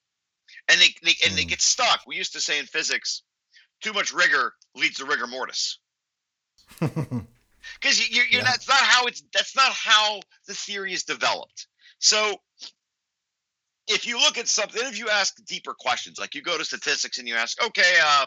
and 0.68 0.80
they, 0.80 0.94
they 1.02 1.14
and 1.24 1.32
mm. 1.32 1.36
they 1.36 1.44
get 1.44 1.60
stuck. 1.60 2.00
We 2.06 2.16
used 2.16 2.32
to 2.34 2.40
say 2.40 2.58
in 2.58 2.66
physics, 2.66 3.22
too 3.80 3.92
much 3.92 4.12
rigor 4.12 4.54
leads 4.74 4.96
to 4.96 5.04
rigor 5.04 5.26
mortis. 5.26 5.78
because 7.82 8.08
you, 8.08 8.22
are 8.22 8.26
yeah. 8.30 8.42
that's 8.44 8.68
not 8.68 8.78
how 8.78 9.06
it's 9.06 9.22
that's 9.34 9.56
not 9.56 9.72
how 9.72 10.20
the 10.46 10.54
theory 10.54 10.92
is 10.92 11.04
developed. 11.04 11.66
So 11.98 12.36
if 13.88 14.06
you 14.06 14.18
look 14.18 14.38
at 14.38 14.48
something, 14.48 14.80
if 14.84 14.98
you 14.98 15.08
ask 15.08 15.44
deeper 15.46 15.74
questions, 15.74 16.18
like 16.18 16.34
you 16.34 16.42
go 16.42 16.56
to 16.56 16.64
statistics 16.64 17.18
and 17.18 17.26
you 17.26 17.34
ask, 17.34 17.62
okay, 17.64 17.94
uh, 18.04 18.26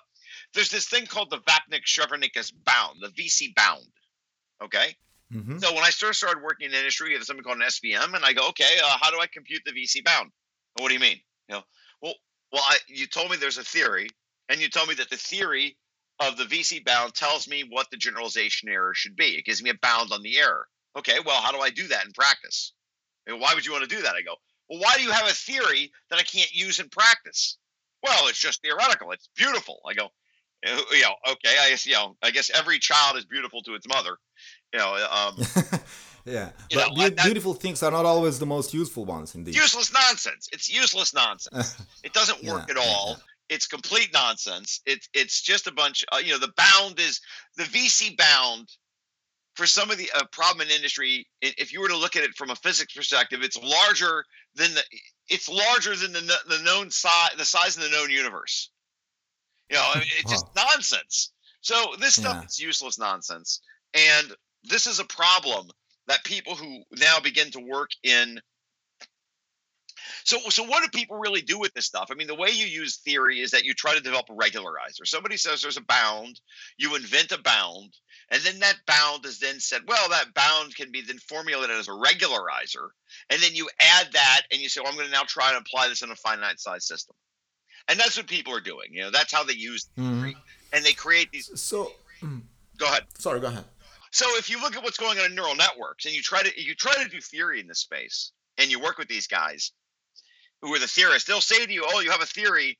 there's 0.53 0.69
this 0.69 0.87
thing 0.87 1.05
called 1.05 1.29
the 1.29 1.37
Vapnik 1.39 1.85
Chervonenkis 1.85 2.51
bound, 2.65 2.99
the 3.01 3.09
VC 3.09 3.55
bound. 3.55 3.85
Okay. 4.63 4.95
Mm-hmm. 5.33 5.57
So 5.57 5.73
when 5.73 5.83
I 5.83 5.89
first 5.89 6.19
started 6.19 6.43
working 6.43 6.67
in 6.67 6.71
the 6.71 6.77
industry, 6.77 7.13
there's 7.13 7.27
something 7.27 7.43
called 7.43 7.57
an 7.57 7.63
SVM, 7.63 8.13
and 8.13 8.23
I 8.23 8.33
go, 8.33 8.49
okay, 8.49 8.77
uh, 8.83 8.97
how 9.01 9.09
do 9.11 9.19
I 9.19 9.27
compute 9.27 9.61
the 9.65 9.71
VC 9.71 10.03
bound? 10.03 10.31
What 10.79 10.89
do 10.89 10.93
you 10.93 10.99
mean? 10.99 11.19
You 11.49 11.55
know, 11.55 11.63
well, 12.01 12.13
well, 12.51 12.63
I, 12.67 12.77
you 12.87 13.07
told 13.07 13.31
me 13.31 13.37
there's 13.37 13.57
a 13.57 13.63
theory, 13.63 14.07
and 14.49 14.61
you 14.61 14.69
told 14.69 14.87
me 14.87 14.95
that 14.95 15.09
the 15.09 15.17
theory 15.17 15.77
of 16.19 16.37
the 16.37 16.45
VC 16.45 16.83
bound 16.83 17.13
tells 17.13 17.47
me 17.47 17.63
what 17.69 17.89
the 17.91 17.97
generalization 17.97 18.69
error 18.69 18.93
should 18.93 19.15
be. 19.15 19.37
It 19.37 19.45
gives 19.45 19.61
me 19.61 19.69
a 19.69 19.77
bound 19.81 20.11
on 20.11 20.21
the 20.21 20.37
error. 20.37 20.67
Okay, 20.97 21.17
well, 21.25 21.41
how 21.41 21.51
do 21.51 21.59
I 21.59 21.69
do 21.69 21.87
that 21.87 22.05
in 22.05 22.11
practice? 22.13 22.71
And 23.27 23.39
why 23.39 23.53
would 23.53 23.65
you 23.65 23.73
want 23.73 23.89
to 23.89 23.95
do 23.95 24.01
that? 24.03 24.15
I 24.15 24.21
go, 24.21 24.35
well, 24.69 24.79
why 24.79 24.95
do 24.95 25.03
you 25.03 25.11
have 25.11 25.27
a 25.27 25.33
theory 25.33 25.91
that 26.09 26.19
I 26.19 26.23
can't 26.23 26.53
use 26.53 26.79
in 26.79 26.89
practice? 26.89 27.57
Well, 28.01 28.27
it's 28.27 28.39
just 28.39 28.61
theoretical. 28.61 29.11
It's 29.11 29.29
beautiful. 29.35 29.81
I 29.85 29.93
go, 29.93 30.05
uh, 30.65 30.81
you 30.91 31.01
know, 31.01 31.15
okay, 31.31 31.55
I 31.59 31.69
guess, 31.71 31.85
you 31.85 31.93
know, 31.93 32.15
I 32.23 32.31
guess 32.31 32.49
every 32.49 32.79
child 32.79 33.17
is 33.17 33.25
beautiful 33.25 33.61
to 33.63 33.73
its 33.73 33.87
mother. 33.87 34.17
You 34.73 34.79
know, 34.79 35.07
um, 35.11 35.35
yeah, 36.25 36.51
but 36.73 36.95
know, 36.95 37.09
be- 37.09 37.15
beautiful 37.23 37.53
things 37.53 37.83
are 37.83 37.91
not 37.91 38.05
always 38.05 38.39
the 38.39 38.45
most 38.45 38.73
useful 38.73 39.05
ones. 39.05 39.35
Indeed, 39.35 39.55
useless 39.55 39.91
nonsense. 39.91 40.47
It's 40.53 40.73
useless 40.73 41.13
nonsense. 41.13 41.75
it 42.03 42.13
doesn't 42.13 42.43
work 42.43 42.65
yeah, 42.67 42.75
at 42.75 42.77
all. 42.77 43.15
Yeah 43.17 43.23
it's 43.49 43.67
complete 43.67 44.09
nonsense. 44.13 44.81
It's 44.85 45.09
it's 45.13 45.41
just 45.41 45.67
a 45.67 45.73
bunch. 45.73 46.03
Uh, 46.11 46.17
you 46.23 46.31
know, 46.31 46.39
the 46.39 46.53
bound 46.57 46.99
is 46.99 47.21
the 47.57 47.63
VC 47.63 48.17
bound. 48.17 48.69
For 49.55 49.65
some 49.65 49.89
of 49.89 49.97
the 49.97 50.11
uh, 50.13 50.25
problem 50.33 50.67
in 50.67 50.75
industry, 50.75 51.25
if 51.41 51.71
you 51.71 51.79
were 51.79 51.87
to 51.87 51.95
look 51.95 52.17
at 52.17 52.23
it 52.23 52.35
from 52.35 52.49
a 52.49 52.57
physics 52.57 52.93
perspective, 52.93 53.39
it's 53.41 53.57
larger 53.57 54.25
than 54.55 54.73
the 54.73 54.83
it's 55.29 55.47
larger 55.47 55.95
than 55.95 56.11
the 56.11 56.35
the 56.49 56.61
known 56.63 56.91
size 56.91 57.31
the 57.37 57.45
size 57.45 57.77
of 57.77 57.83
the 57.83 57.89
known 57.89 58.09
universe. 58.09 58.69
You 59.69 59.77
know, 59.77 59.91
it's 59.95 60.29
just 60.29 60.47
nonsense. 60.55 61.31
So 61.61 61.93
this 61.99 62.15
stuff 62.15 62.37
yeah. 62.41 62.45
is 62.45 62.59
useless 62.59 62.99
nonsense, 62.99 63.61
and 63.93 64.33
this 64.65 64.87
is 64.87 64.99
a 64.99 65.05
problem 65.05 65.67
that 66.07 66.23
people 66.25 66.55
who 66.55 66.83
now 66.99 67.19
begin 67.19 67.49
to 67.51 67.59
work 67.59 67.91
in 68.03 68.39
so, 70.25 70.39
so 70.49 70.63
what 70.63 70.81
do 70.81 70.89
people 70.89 71.17
really 71.17 71.43
do 71.43 71.59
with 71.59 71.71
this 71.75 71.85
stuff? 71.85 72.07
I 72.11 72.15
mean, 72.15 72.25
the 72.25 72.33
way 72.33 72.49
you 72.49 72.65
use 72.65 72.97
theory 72.97 73.41
is 73.41 73.51
that 73.51 73.63
you 73.63 73.75
try 73.75 73.93
to 73.93 74.01
develop 74.01 74.25
a 74.27 74.33
regularizer. 74.33 75.05
Somebody 75.05 75.37
says 75.37 75.61
there's 75.61 75.77
a 75.77 75.81
bound, 75.81 76.41
you 76.77 76.95
invent 76.95 77.31
a 77.31 77.39
bound, 77.39 77.93
and 78.31 78.41
then 78.41 78.59
that 78.59 78.77
bound 78.87 79.23
is 79.27 79.37
then 79.37 79.59
said, 79.59 79.83
well, 79.87 80.09
that 80.09 80.33
bound 80.33 80.75
can 80.75 80.91
be 80.91 81.01
then 81.01 81.19
formulated 81.19 81.69
as 81.69 81.89
a 81.89 81.91
regularizer, 81.91 82.89
and 83.29 83.39
then 83.39 83.53
you 83.53 83.69
add 83.79 84.07
that, 84.13 84.41
and 84.51 84.59
you 84.59 84.67
say, 84.67 84.81
well, 84.81 84.89
I'm 84.89 84.97
going 84.97 85.07
to 85.07 85.13
now 85.13 85.25
try 85.27 85.51
to 85.51 85.59
apply 85.59 85.89
this 85.89 86.01
in 86.01 86.09
a 86.09 86.15
finite 86.15 86.59
size 86.59 86.87
system, 86.87 87.15
and 87.87 87.99
that's 87.99 88.17
what 88.17 88.25
people 88.25 88.55
are 88.55 88.61
doing. 88.61 88.87
You 88.89 89.03
know, 89.03 89.11
that's 89.11 89.31
how 89.31 89.43
they 89.43 89.53
use 89.53 89.85
theory, 89.95 90.31
mm-hmm. 90.31 90.39
and 90.73 90.83
they 90.83 90.93
create 90.93 91.31
these. 91.31 91.51
So, 91.53 91.91
go 92.79 92.87
ahead. 92.87 93.03
Sorry, 93.19 93.39
go 93.39 93.47
ahead. 93.47 93.65
So 94.09 94.25
if 94.37 94.49
you 94.49 94.59
look 94.59 94.75
at 94.75 94.81
what's 94.81 94.97
going 94.97 95.19
on 95.19 95.25
in 95.25 95.35
neural 95.35 95.55
networks, 95.55 96.05
and 96.05 96.15
you 96.15 96.23
try 96.23 96.41
to 96.41 96.49
you 96.59 96.73
try 96.73 96.95
to 97.03 97.07
do 97.07 97.21
theory 97.21 97.59
in 97.59 97.67
this 97.67 97.79
space, 97.79 98.31
and 98.57 98.71
you 98.71 98.79
work 98.79 98.97
with 98.97 99.07
these 99.07 99.27
guys, 99.27 99.71
who 100.65 100.73
are 100.73 100.79
the 100.79 100.87
theorists, 100.87 101.27
they'll 101.27 101.41
say 101.41 101.65
to 101.65 101.71
you, 101.71 101.85
"Oh, 101.87 101.99
you 101.99 102.11
have 102.11 102.21
a 102.21 102.25
theory. 102.25 102.77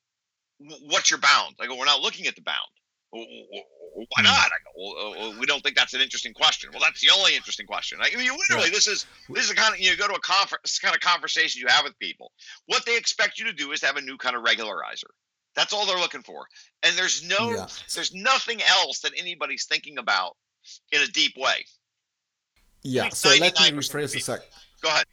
What's 0.57 1.11
your 1.11 1.19
bound?" 1.19 1.55
I 1.59 1.67
go, 1.67 1.75
"We're 1.75 1.85
not 1.85 2.01
looking 2.01 2.27
at 2.27 2.35
the 2.35 2.41
bound." 2.41 2.69
Why 3.11 4.05
hmm. 4.17 4.23
not? 4.23 4.33
I 4.33 4.57
go, 4.65 5.13
well, 5.17 5.39
we 5.39 5.45
don't 5.45 5.63
think 5.63 5.75
that's 5.77 5.93
an 5.93 6.01
interesting 6.01 6.33
question. 6.33 6.69
Well, 6.73 6.81
that's 6.81 7.01
the 7.01 7.11
only 7.15 7.35
interesting 7.35 7.65
question. 7.65 7.99
I 8.01 8.13
mean, 8.15 8.29
literally, 8.49 8.69
this 8.69 8.87
is 8.87 9.05
this 9.29 9.45
is 9.45 9.53
kind 9.53 9.73
of 9.73 9.79
you 9.79 9.95
go 9.95 10.07
to 10.07 10.15
a 10.15 10.19
conference, 10.19 10.79
kind 10.79 10.93
of 10.93 11.01
conversation 11.01 11.61
you 11.61 11.67
have 11.67 11.83
with 11.83 11.97
people. 11.99 12.31
What 12.65 12.85
they 12.85 12.97
expect 12.97 13.39
you 13.39 13.45
to 13.45 13.53
do 13.53 13.71
is 13.71 13.81
have 13.81 13.95
a 13.95 14.01
new 14.01 14.17
kind 14.17 14.35
of 14.35 14.43
regularizer. 14.43 15.11
That's 15.55 15.71
all 15.71 15.85
they're 15.85 15.97
looking 15.97 16.23
for. 16.23 16.45
And 16.83 16.97
there's 16.97 17.23
no, 17.23 17.51
yeah. 17.51 17.67
there's 17.93 18.13
nothing 18.13 18.61
else 18.61 18.99
that 18.99 19.13
anybody's 19.17 19.65
thinking 19.65 19.97
about 19.97 20.35
in 20.91 21.01
a 21.01 21.07
deep 21.07 21.37
way. 21.37 21.65
Yeah. 22.83 23.09
So 23.09 23.29
let 23.29 23.41
me 23.41 23.71
rephrase 23.71 24.15
a 24.15 24.19
sec. 24.19 24.41
Go 24.81 24.89
ahead. 24.89 25.05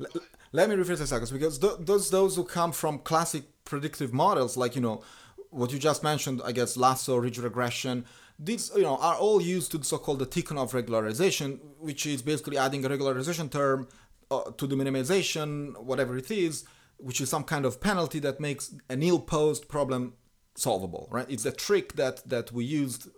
let 0.54 0.70
me 0.70 0.76
rephrase 0.76 1.00
a 1.00 1.06
second 1.06 1.28
because 1.32 1.58
th- 1.58 1.78
those 1.80 2.10
those 2.10 2.36
who 2.36 2.44
come 2.44 2.70
from 2.70 2.98
classic 3.00 3.42
predictive 3.64 4.12
models 4.12 4.56
like 4.56 4.74
you 4.76 4.80
know 4.80 5.02
what 5.50 5.72
you 5.72 5.78
just 5.78 6.02
mentioned 6.02 6.40
i 6.44 6.52
guess 6.52 6.76
lasso 6.76 7.16
ridge 7.16 7.38
regression 7.38 8.04
these 8.38 8.70
you 8.76 8.82
know 8.82 8.96
are 8.98 9.16
all 9.16 9.40
used 9.42 9.70
to 9.72 9.78
the 9.78 9.84
so-called 9.84 10.20
the 10.20 10.26
tikhonov 10.26 10.70
regularization 10.70 11.58
which 11.78 12.06
is 12.06 12.22
basically 12.22 12.56
adding 12.56 12.84
a 12.84 12.88
regularization 12.88 13.50
term 13.50 13.88
uh, 14.30 14.50
to 14.58 14.66
the 14.66 14.76
minimization 14.76 15.76
whatever 15.82 16.16
it 16.16 16.30
is 16.30 16.64
which 16.98 17.20
is 17.20 17.28
some 17.28 17.44
kind 17.44 17.64
of 17.64 17.80
penalty 17.80 18.20
that 18.20 18.38
makes 18.38 18.74
an 18.88 19.02
ill-posed 19.02 19.68
problem 19.68 20.14
solvable 20.54 21.08
right? 21.10 21.26
It's 21.28 21.44
a 21.44 21.52
trick 21.52 21.94
that 21.94 22.28
that 22.28 22.52
we 22.52 22.64
used 22.64 23.08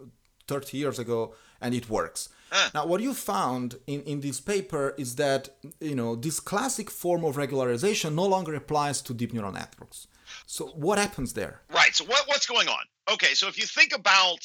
30 0.48 0.78
years 0.78 0.98
ago 0.98 1.34
and 1.60 1.74
it 1.74 1.88
works 1.88 2.28
now, 2.74 2.86
what 2.86 3.00
you 3.00 3.14
found 3.14 3.76
in, 3.86 4.02
in 4.02 4.20
this 4.20 4.40
paper 4.40 4.94
is 4.96 5.16
that 5.16 5.48
you 5.80 5.94
know 5.94 6.14
this 6.14 6.40
classic 6.40 6.90
form 6.90 7.24
of 7.24 7.36
regularization 7.36 8.14
no 8.14 8.24
longer 8.24 8.54
applies 8.54 9.02
to 9.02 9.14
deep 9.14 9.32
neural 9.32 9.52
networks. 9.52 10.06
So, 10.46 10.68
what 10.68 10.98
happens 10.98 11.32
there? 11.32 11.62
Right. 11.70 11.94
So, 11.94 12.04
what, 12.04 12.26
what's 12.28 12.46
going 12.46 12.68
on? 12.68 12.84
Okay. 13.12 13.34
So, 13.34 13.48
if 13.48 13.58
you 13.58 13.66
think 13.66 13.94
about 13.94 14.38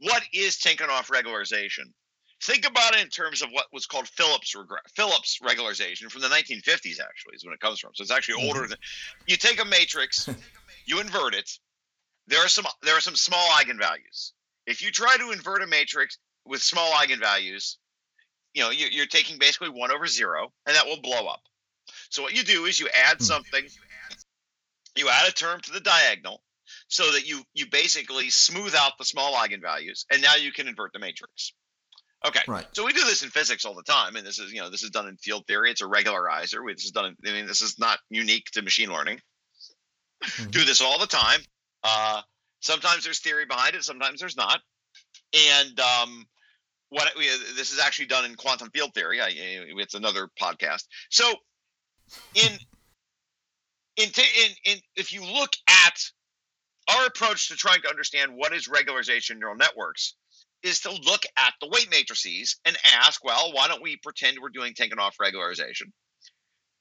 what 0.00 0.22
is 0.32 0.56
Tikhonov 0.56 1.10
regularization, 1.10 1.92
think 2.42 2.66
about 2.66 2.94
it 2.94 3.02
in 3.02 3.08
terms 3.08 3.42
of 3.42 3.50
what 3.50 3.66
was 3.72 3.86
called 3.86 4.08
Phillips 4.08 4.54
regre- 4.56 4.88
Phillips 4.94 5.38
regularization 5.42 6.10
from 6.10 6.22
the 6.22 6.28
1950s. 6.28 7.00
Actually, 7.00 7.34
is 7.34 7.44
when 7.44 7.54
it 7.54 7.60
comes 7.60 7.78
from. 7.78 7.92
So, 7.94 8.02
it's 8.02 8.10
actually 8.10 8.44
older 8.46 8.60
mm-hmm. 8.60 8.70
than. 8.70 8.78
You 9.26 9.36
take 9.36 9.60
a 9.60 9.64
matrix, 9.64 10.28
you 10.86 11.00
invert 11.00 11.34
it. 11.34 11.50
There 12.26 12.44
are 12.44 12.48
some 12.48 12.66
there 12.82 12.96
are 12.96 13.00
some 13.00 13.16
small 13.16 13.48
eigenvalues. 13.50 14.32
If 14.66 14.82
you 14.82 14.90
try 14.90 15.16
to 15.16 15.32
invert 15.32 15.62
a 15.62 15.66
matrix, 15.66 16.18
with 16.46 16.62
small 16.62 16.90
eigenvalues, 16.92 17.76
you 18.54 18.62
know, 18.62 18.70
you're, 18.70 19.06
taking 19.06 19.38
basically 19.38 19.68
one 19.68 19.92
over 19.92 20.06
zero, 20.06 20.52
and 20.66 20.74
that 20.74 20.86
will 20.86 21.00
blow 21.00 21.26
up. 21.26 21.40
So 22.08 22.22
what 22.22 22.36
you 22.36 22.42
do 22.42 22.64
is 22.64 22.80
you 22.80 22.88
add 23.06 23.18
hmm. 23.18 23.24
something, 23.24 23.64
you 24.96 25.08
add 25.08 25.28
a 25.28 25.32
term 25.32 25.60
to 25.60 25.72
the 25.72 25.80
diagonal, 25.80 26.42
so 26.88 27.12
that 27.12 27.26
you 27.26 27.42
you 27.54 27.66
basically 27.70 28.30
smooth 28.30 28.74
out 28.76 28.98
the 28.98 29.04
small 29.04 29.34
eigenvalues, 29.34 30.04
and 30.10 30.20
now 30.22 30.34
you 30.34 30.52
can 30.52 30.68
invert 30.68 30.92
the 30.92 30.98
matrix. 30.98 31.52
Okay, 32.26 32.40
right. 32.46 32.66
So 32.72 32.84
we 32.84 32.92
do 32.92 33.02
this 33.04 33.22
in 33.22 33.30
physics 33.30 33.64
all 33.64 33.74
the 33.74 33.82
time, 33.82 34.16
and 34.16 34.26
this 34.26 34.38
is 34.38 34.52
you 34.52 34.60
know 34.60 34.70
this 34.70 34.82
is 34.82 34.90
done 34.90 35.08
in 35.08 35.16
field 35.16 35.46
theory. 35.46 35.70
It's 35.70 35.80
a 35.80 35.86
regularizer. 35.86 36.58
This 36.74 36.84
is 36.84 36.90
done. 36.90 37.06
In, 37.06 37.16
I 37.26 37.32
mean, 37.32 37.46
this 37.46 37.62
is 37.62 37.78
not 37.78 37.98
unique 38.10 38.46
to 38.52 38.62
machine 38.62 38.92
learning. 38.92 39.20
Mm-hmm. 40.22 40.50
Do 40.50 40.64
this 40.64 40.82
all 40.82 40.98
the 40.98 41.06
time. 41.06 41.40
Uh, 41.82 42.20
sometimes 42.60 43.04
there's 43.04 43.20
theory 43.20 43.46
behind 43.46 43.74
it. 43.74 43.84
Sometimes 43.84 44.20
there's 44.20 44.36
not. 44.36 44.60
And 45.32 45.80
um, 45.80 46.26
what 46.88 47.10
we, 47.16 47.28
this 47.56 47.72
is 47.72 47.78
actually 47.78 48.06
done 48.06 48.24
in 48.24 48.34
quantum 48.34 48.70
field 48.70 48.94
theory. 48.94 49.20
I, 49.20 49.30
it's 49.32 49.94
another 49.94 50.28
podcast. 50.40 50.84
So, 51.08 51.24
in 52.34 52.52
in, 53.96 54.08
in 54.08 54.50
in 54.64 54.78
if 54.96 55.12
you 55.12 55.22
look 55.22 55.52
at 55.68 56.00
our 56.94 57.06
approach 57.06 57.48
to 57.48 57.56
trying 57.56 57.82
to 57.82 57.88
understand 57.88 58.32
what 58.34 58.52
is 58.52 58.68
regularization 58.68 59.38
neural 59.38 59.56
networks, 59.56 60.14
is 60.62 60.80
to 60.80 60.90
look 60.90 61.22
at 61.36 61.54
the 61.60 61.68
weight 61.68 61.88
matrices 61.90 62.56
and 62.64 62.76
ask, 62.98 63.24
well, 63.24 63.52
why 63.52 63.68
don't 63.68 63.82
we 63.82 63.96
pretend 63.96 64.38
we're 64.40 64.50
doing 64.50 64.74
Tikhonov 64.74 65.12
regularization? 65.20 65.92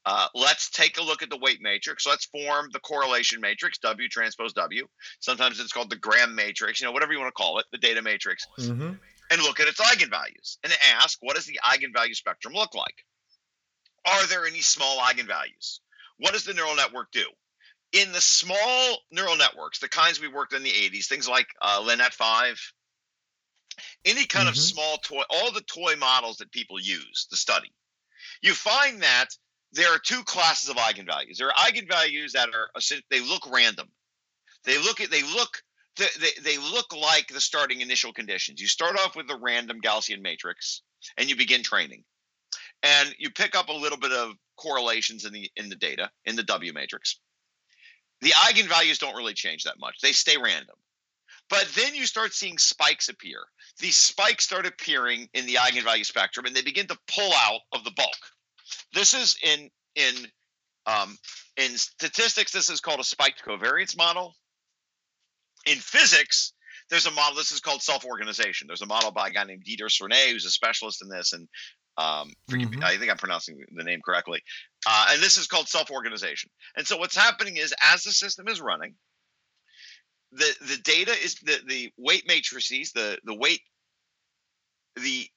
Uh, 0.05 0.27
let's 0.33 0.69
take 0.69 0.97
a 0.97 1.03
look 1.03 1.21
at 1.21 1.29
the 1.29 1.37
weight 1.37 1.59
matrix. 1.61 2.07
Let's 2.07 2.25
form 2.25 2.69
the 2.71 2.79
correlation 2.79 3.41
matrix, 3.41 3.77
W 3.79 4.07
transpose 4.07 4.53
W. 4.53 4.87
Sometimes 5.19 5.59
it's 5.59 5.73
called 5.73 5.89
the 5.89 5.97
Gram 5.97 6.35
matrix, 6.35 6.79
you 6.79 6.87
know, 6.87 6.91
whatever 6.91 7.13
you 7.13 7.19
want 7.19 7.29
to 7.29 7.43
call 7.43 7.59
it, 7.59 7.65
the 7.71 7.77
data 7.77 8.01
matrix. 8.01 8.45
Mm-hmm. 8.59 8.93
And 9.31 9.41
look 9.43 9.59
at 9.59 9.67
its 9.67 9.79
eigenvalues 9.79 10.57
and 10.63 10.73
ask, 10.95 11.19
what 11.21 11.35
does 11.35 11.45
the 11.45 11.59
eigenvalue 11.63 12.15
spectrum 12.15 12.53
look 12.53 12.73
like? 12.73 13.05
Are 14.05 14.25
there 14.27 14.45
any 14.45 14.61
small 14.61 14.99
eigenvalues? 14.99 15.79
What 16.17 16.33
does 16.33 16.45
the 16.45 16.53
neural 16.53 16.75
network 16.75 17.11
do? 17.11 17.25
In 17.91 18.11
the 18.11 18.21
small 18.21 18.97
neural 19.11 19.35
networks, 19.35 19.79
the 19.79 19.89
kinds 19.89 20.19
we 20.19 20.27
worked 20.27 20.53
in 20.53 20.63
the 20.63 20.71
80s, 20.71 21.07
things 21.07 21.27
like 21.27 21.47
uh, 21.61 21.81
LeNet 21.81 22.13
5, 22.13 22.73
any 24.05 24.25
kind 24.25 24.43
mm-hmm. 24.43 24.49
of 24.49 24.57
small 24.57 24.97
toy, 24.97 25.23
all 25.29 25.51
the 25.51 25.61
toy 25.61 25.95
models 25.95 26.37
that 26.37 26.51
people 26.51 26.79
use 26.79 27.27
to 27.29 27.37
study, 27.37 27.71
you 28.41 28.53
find 28.53 29.01
that 29.01 29.27
there 29.71 29.93
are 29.93 29.99
two 29.99 30.23
classes 30.23 30.69
of 30.69 30.77
eigenvalues. 30.77 31.37
There 31.37 31.47
are 31.47 31.53
eigenvalues 31.53 32.31
that 32.31 32.49
are 32.53 32.69
they 33.09 33.21
look 33.21 33.43
random. 33.51 33.87
They 34.65 34.77
look 34.77 34.99
at 34.99 35.11
they 35.11 35.23
look 35.23 35.61
they, 35.97 36.29
they 36.43 36.57
look 36.57 36.95
like 36.95 37.27
the 37.27 37.41
starting 37.41 37.81
initial 37.81 38.13
conditions. 38.13 38.61
You 38.61 38.67
start 38.67 38.95
off 38.95 39.15
with 39.15 39.29
a 39.29 39.37
random 39.37 39.81
Gaussian 39.81 40.21
matrix 40.21 40.81
and 41.17 41.29
you 41.29 41.35
begin 41.35 41.61
training. 41.63 42.03
And 42.81 43.13
you 43.17 43.29
pick 43.29 43.55
up 43.55 43.67
a 43.67 43.73
little 43.73 43.97
bit 43.97 44.13
of 44.13 44.33
correlations 44.57 45.25
in 45.25 45.33
the 45.33 45.49
in 45.55 45.69
the 45.69 45.75
data 45.75 46.09
in 46.25 46.35
the 46.35 46.43
W 46.43 46.73
matrix. 46.73 47.19
The 48.21 48.31
eigenvalues 48.31 48.99
don't 48.99 49.15
really 49.15 49.33
change 49.33 49.63
that 49.63 49.79
much. 49.79 49.99
They 50.01 50.11
stay 50.11 50.37
random. 50.37 50.75
But 51.49 51.67
then 51.75 51.95
you 51.95 52.05
start 52.05 52.33
seeing 52.33 52.57
spikes 52.57 53.09
appear. 53.09 53.43
These 53.79 53.97
spikes 53.97 54.45
start 54.45 54.65
appearing 54.65 55.29
in 55.33 55.45
the 55.45 55.55
eigenvalue 55.55 56.05
spectrum 56.05 56.45
and 56.45 56.55
they 56.55 56.61
begin 56.61 56.87
to 56.87 56.97
pull 57.07 57.31
out 57.33 57.61
of 57.73 57.83
the 57.83 57.91
bulk. 57.91 58.17
This 58.93 59.13
is 59.13 59.37
in 59.43 59.69
in 59.95 60.13
um, 60.85 61.17
in 61.57 61.77
statistics. 61.77 62.51
This 62.51 62.69
is 62.69 62.79
called 62.79 62.99
a 62.99 63.03
spiked 63.03 63.43
covariance 63.45 63.97
model. 63.97 64.35
In 65.65 65.77
physics, 65.77 66.53
there's 66.89 67.05
a 67.05 67.11
model. 67.11 67.35
This 67.35 67.51
is 67.51 67.59
called 67.59 67.81
self-organization. 67.81 68.67
There's 68.67 68.81
a 68.81 68.87
model 68.87 69.11
by 69.11 69.27
a 69.27 69.31
guy 69.31 69.43
named 69.43 69.63
Didier 69.63 69.87
Sornette, 69.87 70.31
who's 70.31 70.45
a 70.45 70.51
specialist 70.51 71.01
in 71.03 71.09
this, 71.09 71.33
and 71.33 71.47
um, 71.97 72.31
mm-hmm. 72.49 72.83
I 72.83 72.97
think 72.97 73.11
I'm 73.11 73.17
pronouncing 73.17 73.59
the 73.75 73.83
name 73.83 73.99
correctly. 74.03 74.41
Uh, 74.87 75.07
and 75.11 75.21
this 75.21 75.37
is 75.37 75.47
called 75.47 75.67
self-organization. 75.67 76.49
And 76.77 76.87
so 76.87 76.97
what's 76.97 77.15
happening 77.15 77.57
is, 77.57 77.73
as 77.83 78.03
the 78.03 78.11
system 78.11 78.47
is 78.47 78.61
running, 78.61 78.95
the 80.31 80.55
the 80.61 80.77
data 80.77 81.11
is 81.11 81.35
the 81.35 81.59
the 81.67 81.91
weight 81.97 82.27
matrices, 82.27 82.93
the 82.93 83.17
the 83.25 83.35
weight 83.35 83.61
the 84.95 85.27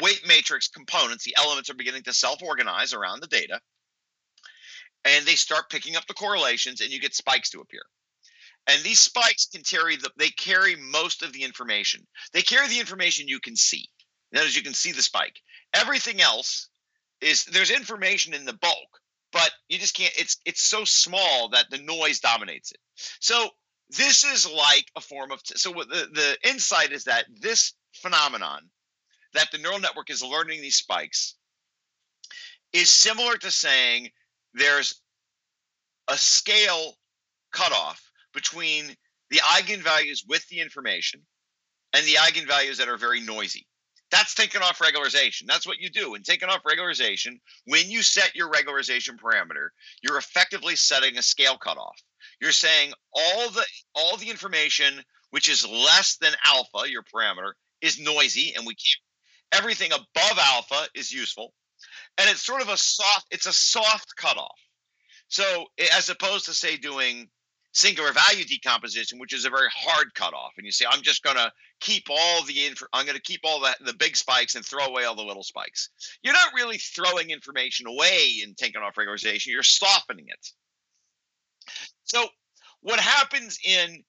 weight 0.00 0.22
matrix 0.26 0.68
components, 0.68 1.24
the 1.24 1.36
elements 1.38 1.70
are 1.70 1.74
beginning 1.74 2.02
to 2.04 2.12
self-organize 2.12 2.92
around 2.92 3.20
the 3.20 3.26
data, 3.26 3.60
and 5.04 5.24
they 5.24 5.34
start 5.34 5.70
picking 5.70 5.96
up 5.96 6.06
the 6.06 6.14
correlations, 6.14 6.80
and 6.80 6.90
you 6.90 7.00
get 7.00 7.14
spikes 7.14 7.50
to 7.50 7.60
appear. 7.60 7.82
And 8.68 8.82
these 8.82 9.00
spikes 9.00 9.46
can 9.46 9.62
carry 9.62 9.96
the 9.96 10.10
they 10.16 10.30
carry 10.30 10.74
most 10.76 11.22
of 11.22 11.32
the 11.32 11.44
information. 11.44 12.06
They 12.32 12.42
carry 12.42 12.66
the 12.68 12.80
information 12.80 13.28
you 13.28 13.40
can 13.40 13.56
see. 13.56 13.88
That 14.32 14.44
is, 14.44 14.56
you 14.56 14.62
can 14.62 14.74
see 14.74 14.92
the 14.92 15.02
spike. 15.02 15.40
Everything 15.72 16.20
else 16.20 16.68
is 17.20 17.44
there's 17.44 17.70
information 17.70 18.34
in 18.34 18.44
the 18.44 18.54
bulk, 18.54 19.00
but 19.32 19.50
you 19.68 19.78
just 19.78 19.94
can't. 19.94 20.12
It's 20.18 20.38
it's 20.44 20.62
so 20.62 20.84
small 20.84 21.50
that 21.50 21.70
the 21.70 21.78
noise 21.78 22.18
dominates 22.18 22.72
it. 22.72 22.80
So 23.20 23.50
this 23.90 24.24
is 24.24 24.50
like 24.50 24.86
a 24.96 25.00
form 25.00 25.30
of 25.30 25.40
so 25.44 25.72
the 25.72 26.08
the 26.12 26.48
insight 26.48 26.92
is 26.92 27.04
that 27.04 27.26
this 27.40 27.72
phenomenon 27.92 28.68
that 29.34 29.50
the 29.52 29.58
neural 29.58 29.80
network 29.80 30.10
is 30.10 30.22
learning 30.22 30.60
these 30.60 30.76
spikes 30.76 31.34
is 32.72 32.90
similar 32.90 33.36
to 33.36 33.50
saying 33.50 34.10
there's 34.54 35.00
a 36.08 36.16
scale 36.16 36.94
cutoff 37.52 38.10
between 38.34 38.94
the 39.30 39.38
eigenvalues 39.38 40.20
with 40.28 40.46
the 40.48 40.60
information 40.60 41.20
and 41.92 42.04
the 42.06 42.14
eigenvalues 42.14 42.76
that 42.76 42.88
are 42.88 42.98
very 42.98 43.20
noisy. 43.20 43.66
That's 44.10 44.34
Tikhonov 44.34 44.76
regularization. 44.78 45.46
That's 45.46 45.66
what 45.66 45.78
you 45.80 45.90
do. 45.90 46.14
And 46.14 46.24
Tikhonov 46.24 46.60
regularization, 46.62 47.40
when 47.64 47.90
you 47.90 48.02
set 48.02 48.36
your 48.36 48.50
regularization 48.50 49.18
parameter, 49.18 49.68
you're 50.02 50.18
effectively 50.18 50.76
setting 50.76 51.18
a 51.18 51.22
scale 51.22 51.56
cutoff. 51.58 51.96
You're 52.40 52.52
saying 52.52 52.92
all 53.12 53.50
the 53.50 53.64
all 53.94 54.16
the 54.16 54.30
information 54.30 55.02
which 55.30 55.48
is 55.48 55.66
less 55.66 56.16
than 56.20 56.32
alpha, 56.44 56.88
your 56.88 57.02
parameter, 57.02 57.52
is 57.80 57.98
noisy, 57.98 58.54
and 58.54 58.64
we 58.64 58.74
keep 58.74 59.00
everything 59.52 59.92
above 59.92 60.38
alpha 60.38 60.86
is 60.94 61.12
useful. 61.12 61.52
And 62.18 62.28
it's 62.30 62.42
sort 62.42 62.62
of 62.62 62.68
a 62.68 62.76
soft, 62.76 63.26
it's 63.30 63.46
a 63.46 63.52
soft 63.52 64.16
cutoff. 64.16 64.58
So 65.28 65.66
as 65.94 66.08
opposed 66.08 66.46
to 66.46 66.54
say 66.54 66.76
doing 66.76 67.28
singular 67.76 68.10
value 68.12 68.44
decomposition, 68.44 69.18
which 69.18 69.34
is 69.34 69.44
a 69.44 69.50
very 69.50 69.68
hard 69.74 70.14
cutoff. 70.14 70.52
And 70.56 70.64
you 70.64 70.72
say, 70.72 70.86
I'm 70.90 71.02
just 71.02 71.22
going 71.22 71.36
to 71.36 71.52
keep 71.80 72.04
all 72.08 72.42
the 72.44 72.66
inf- 72.66 72.82
I'm 72.94 73.04
going 73.04 73.16
to 73.16 73.22
keep 73.22 73.40
all 73.44 73.60
the, 73.60 73.76
the 73.84 73.92
big 73.92 74.16
spikes 74.16 74.54
and 74.54 74.64
throw 74.64 74.86
away 74.86 75.04
all 75.04 75.14
the 75.14 75.22
little 75.22 75.42
spikes. 75.42 75.90
You're 76.22 76.32
not 76.32 76.54
really 76.54 76.78
throwing 76.78 77.30
information 77.30 77.86
away 77.86 78.40
in 78.42 78.54
Tikhonov 78.54 78.94
regularization. 78.94 79.48
You're 79.48 79.62
softening 79.62 80.26
it. 80.28 80.52
So 82.04 82.26
what 82.80 82.98
happens 82.98 83.58
in 83.62 84.02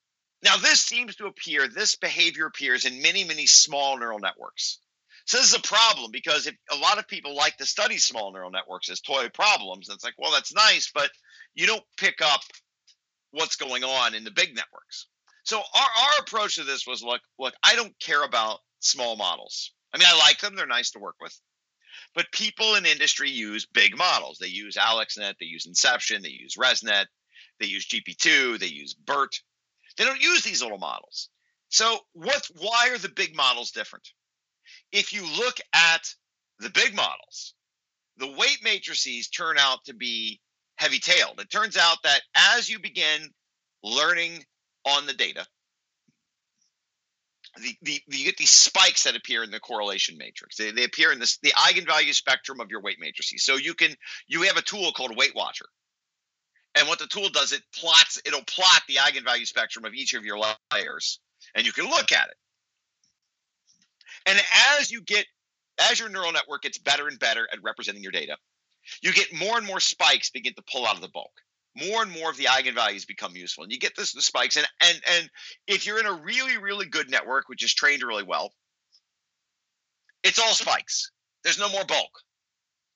now 0.43 0.55
this 0.57 0.79
seems 0.79 1.15
to 1.17 1.25
appear, 1.25 1.67
this 1.67 1.95
behavior 1.95 2.45
appears 2.45 2.85
in 2.85 3.01
many, 3.01 3.23
many 3.23 3.47
small 3.47 3.97
neural 3.97 4.19
networks. 4.19 4.79
So 5.27 5.37
this 5.37 5.47
is 5.47 5.55
a 5.55 5.59
problem 5.59 6.09
because 6.11 6.47
if 6.47 6.55
a 6.71 6.77
lot 6.77 6.99
of 6.99 7.07
people 7.07 7.35
like 7.35 7.57
to 7.57 7.65
study 7.65 7.97
small 7.97 8.31
neural 8.31 8.49
networks 8.49 8.89
as 8.89 9.01
toy 9.01 9.27
problems, 9.27 9.89
it's 9.89 10.03
like, 10.03 10.13
well, 10.17 10.31
that's 10.31 10.53
nice, 10.53 10.89
but 10.93 11.11
you 11.53 11.67
don't 11.67 11.83
pick 11.97 12.21
up 12.21 12.39
what's 13.31 13.57
going 13.57 13.83
on 13.83 14.15
in 14.15 14.23
the 14.23 14.31
big 14.31 14.55
networks. 14.55 15.07
So 15.43 15.57
our, 15.57 15.63
our 15.81 16.19
approach 16.21 16.55
to 16.55 16.63
this 16.63 16.87
was 16.87 17.03
look, 17.03 17.19
look, 17.37 17.53
I 17.61 17.75
don't 17.75 17.93
care 17.99 18.23
about 18.23 18.59
small 18.79 19.17
models. 19.17 19.73
I 19.93 19.97
mean, 19.97 20.07
I 20.09 20.17
like 20.17 20.39
them, 20.39 20.55
they're 20.55 20.65
nice 20.65 20.91
to 20.91 20.99
work 20.99 21.15
with. 21.19 21.37
But 22.15 22.31
people 22.31 22.75
in 22.75 22.85
industry 22.85 23.29
use 23.29 23.65
big 23.65 23.97
models. 23.97 24.37
They 24.39 24.47
use 24.47 24.77
AlexNet, 24.77 25.33
they 25.41 25.45
use 25.45 25.65
Inception, 25.65 26.21
they 26.21 26.29
use 26.29 26.55
ResNet, 26.55 27.05
they 27.59 27.65
use 27.65 27.85
GP2, 27.85 28.59
they 28.59 28.67
use 28.67 28.93
BERT. 28.93 29.41
They 29.97 30.05
don't 30.05 30.21
use 30.21 30.43
these 30.43 30.61
little 30.61 30.77
models. 30.77 31.27
So 31.67 31.99
what 32.13 32.47
why 32.59 32.91
are 32.91 32.97
the 32.97 33.09
big 33.09 33.35
models 33.35 33.71
different? 33.71 34.07
If 34.91 35.13
you 35.13 35.23
look 35.37 35.59
at 35.73 36.13
the 36.59 36.69
big 36.69 36.95
models, 36.95 37.53
the 38.17 38.27
weight 38.27 38.59
matrices 38.63 39.29
turn 39.29 39.57
out 39.57 39.85
to 39.85 39.93
be 39.93 40.41
heavy 40.75 40.99
tailed. 40.99 41.39
It 41.39 41.49
turns 41.51 41.77
out 41.77 41.97
that 42.03 42.21
as 42.35 42.69
you 42.69 42.79
begin 42.79 43.29
learning 43.83 44.43
on 44.85 45.05
the 45.05 45.13
data, 45.13 45.45
the, 47.61 47.75
the, 47.81 48.01
you 48.07 48.25
get 48.25 48.37
these 48.37 48.51
spikes 48.51 49.03
that 49.03 49.15
appear 49.15 49.43
in 49.43 49.51
the 49.51 49.59
correlation 49.59 50.17
matrix. 50.17 50.57
They, 50.57 50.71
they 50.71 50.83
appear 50.83 51.11
in 51.11 51.19
this 51.19 51.37
the 51.41 51.51
eigenvalue 51.51 52.13
spectrum 52.13 52.59
of 52.59 52.69
your 52.69 52.81
weight 52.81 52.99
matrices. 52.99 53.43
So 53.43 53.55
you 53.55 53.73
can 53.73 53.95
you 54.27 54.43
have 54.43 54.57
a 54.57 54.61
tool 54.61 54.91
called 54.91 55.17
Weight 55.17 55.35
Watcher, 55.35 55.65
and 56.75 56.87
what 56.87 56.99
the 56.99 57.07
tool 57.07 57.29
does 57.29 57.53
it 57.53 57.61
plots 57.73 58.21
it'll 58.25 58.43
plot 58.43 58.81
the 58.87 58.95
eigenvalue 58.95 59.47
spectrum 59.47 59.85
of 59.85 59.93
each 59.93 60.13
of 60.13 60.25
your 60.25 60.39
layers, 60.73 61.19
and 61.55 61.65
you 61.65 61.71
can 61.71 61.85
look 61.85 62.11
at 62.11 62.29
it. 62.29 62.35
And 64.27 64.39
as 64.77 64.91
you 64.91 65.01
get 65.01 65.25
as 65.89 65.99
your 65.99 66.09
neural 66.09 66.31
network 66.31 66.63
gets 66.63 66.77
better 66.77 67.07
and 67.07 67.17
better 67.17 67.47
at 67.51 67.63
representing 67.63 68.03
your 68.03 68.11
data, 68.11 68.37
you 69.01 69.13
get 69.13 69.33
more 69.33 69.57
and 69.57 69.65
more 69.65 69.79
spikes 69.79 70.29
begin 70.29 70.53
to 70.55 70.63
pull 70.71 70.85
out 70.85 70.95
of 70.95 71.01
the 71.01 71.09
bulk. 71.09 71.31
More 71.75 72.01
and 72.01 72.11
more 72.11 72.29
of 72.29 72.37
the 72.37 72.45
eigenvalues 72.45 73.05
become 73.07 73.35
useful, 73.35 73.63
and 73.63 73.71
you 73.71 73.77
get 73.77 73.95
this 73.95 74.11
the 74.11 74.21
spikes. 74.21 74.57
And 74.57 74.67
and 74.81 75.01
and 75.15 75.29
if 75.67 75.85
you're 75.85 75.99
in 75.99 76.07
a 76.07 76.13
really 76.13 76.57
really 76.57 76.87
good 76.87 77.09
network, 77.09 77.49
which 77.49 77.63
is 77.63 77.73
trained 77.73 78.03
really 78.03 78.23
well, 78.23 78.51
it's 80.23 80.39
all 80.39 80.53
spikes. 80.53 81.11
There's 81.43 81.59
no 81.59 81.69
more 81.69 81.85
bulk. 81.85 82.09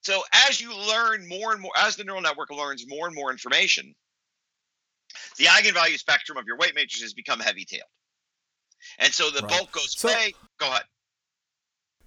So 0.01 0.23
as 0.49 0.59
you 0.59 0.75
learn 0.75 1.27
more 1.27 1.53
and 1.53 1.61
more, 1.61 1.71
as 1.77 1.95
the 1.95 2.03
neural 2.03 2.21
network 2.21 2.49
learns 2.49 2.85
more 2.87 3.05
and 3.05 3.15
more 3.15 3.31
information, 3.31 3.93
the 5.37 5.45
eigenvalue 5.45 5.97
spectrum 5.99 6.39
of 6.39 6.45
your 6.47 6.57
weight 6.57 6.73
matrices 6.73 7.13
become 7.13 7.39
heavy 7.39 7.65
tailed. 7.65 7.83
And 8.97 9.13
so 9.13 9.29
the 9.29 9.41
right. 9.41 9.49
bulk 9.49 9.71
goes 9.71 9.97
so, 9.97 10.09
away. 10.09 10.33
Go 10.59 10.67
ahead. 10.67 10.83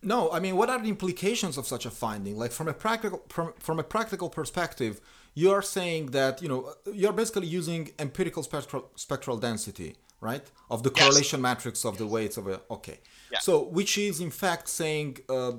No, 0.04 0.30
I 0.30 0.38
mean, 0.40 0.56
what 0.56 0.68
are 0.70 0.78
the 0.78 0.88
implications 0.88 1.56
of 1.56 1.66
such 1.66 1.86
a 1.86 1.90
finding? 1.90 2.36
Like 2.36 2.52
from 2.52 2.68
a 2.68 2.74
practical 2.74 3.22
from, 3.28 3.52
from 3.58 3.78
a 3.78 3.82
practical 3.82 4.28
perspective, 4.28 5.00
you 5.34 5.50
are 5.50 5.62
saying 5.62 6.06
that 6.12 6.42
you 6.42 6.48
know 6.48 6.74
you're 6.92 7.12
basically 7.12 7.46
using 7.46 7.90
empirical 7.98 8.42
spectral 8.42 8.90
spectral 8.96 9.36
density, 9.36 9.96
right, 10.20 10.44
of 10.70 10.82
the 10.82 10.90
correlation 10.90 11.40
yes. 11.40 11.42
matrix 11.42 11.84
of 11.84 11.98
the 11.98 12.06
weights 12.06 12.36
of 12.36 12.46
a 12.48 12.60
okay. 12.70 13.00
Yeah. 13.32 13.38
So 13.40 13.62
which 13.62 13.96
is 13.98 14.20
in 14.20 14.30
fact 14.30 14.68
saying 14.68 15.18
uh, 15.28 15.52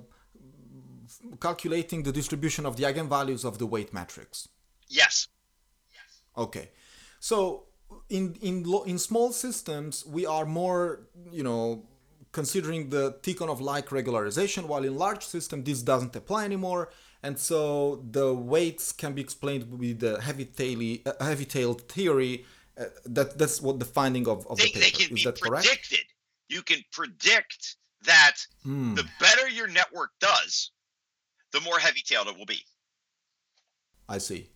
calculating 1.42 2.04
the 2.04 2.12
distribution 2.12 2.66
of 2.66 2.78
the 2.78 2.84
eigenvalues 2.84 3.44
of 3.44 3.58
the 3.58 3.66
weight 3.66 3.94
matrix. 3.94 4.48
Yes. 4.88 5.28
yes. 5.92 6.22
Okay. 6.38 6.70
So 7.20 7.66
in 8.10 8.36
in 8.42 8.66
in 8.86 8.98
small 9.00 9.32
systems 9.32 10.06
we 10.06 10.26
are 10.26 10.46
more 10.46 11.08
you 11.32 11.44
know 11.44 11.86
considering 12.36 12.90
the 12.90 13.14
Tikhonov 13.24 13.62
like 13.62 13.88
regularization, 14.00 14.66
while 14.72 14.84
in 14.84 14.96
large 15.06 15.24
system 15.36 15.64
this 15.64 15.82
doesn't 15.82 16.14
apply 16.22 16.44
anymore. 16.44 16.84
And 17.24 17.40
so 17.40 18.04
the 18.18 18.34
weights 18.34 18.92
can 18.92 19.14
be 19.14 19.22
explained 19.22 19.64
with 19.80 20.00
the 20.06 20.14
heavy 20.28 20.46
taily, 20.46 20.94
uh, 21.08 21.24
heavy 21.24 21.46
tailed 21.46 21.82
theory. 21.94 22.46
Uh, 22.78 22.86
that 23.06 23.38
that's 23.40 23.62
what 23.62 23.80
the 23.80 23.90
finding 24.00 24.28
of, 24.28 24.46
of 24.48 24.58
they, 24.58 24.66
the 24.66 24.74
paper. 24.74 24.86
They 24.86 24.92
can 24.92 25.14
Is 25.14 25.24
be 25.24 25.24
that 25.24 25.42
correct? 25.42 25.66
predicted. 25.66 26.06
You 26.50 26.62
can 26.62 26.82
predict 26.92 27.78
that 28.04 28.36
mm. 28.68 28.96
the 29.00 29.06
better 29.22 29.48
your 29.48 29.70
network 29.80 30.12
does, 30.20 30.72
the 31.54 31.62
more 31.62 31.80
heavy 31.80 32.04
tailed 32.06 32.28
it 32.28 32.38
will 32.38 32.52
be. 32.58 32.62
I 34.10 34.18
see. 34.18 34.50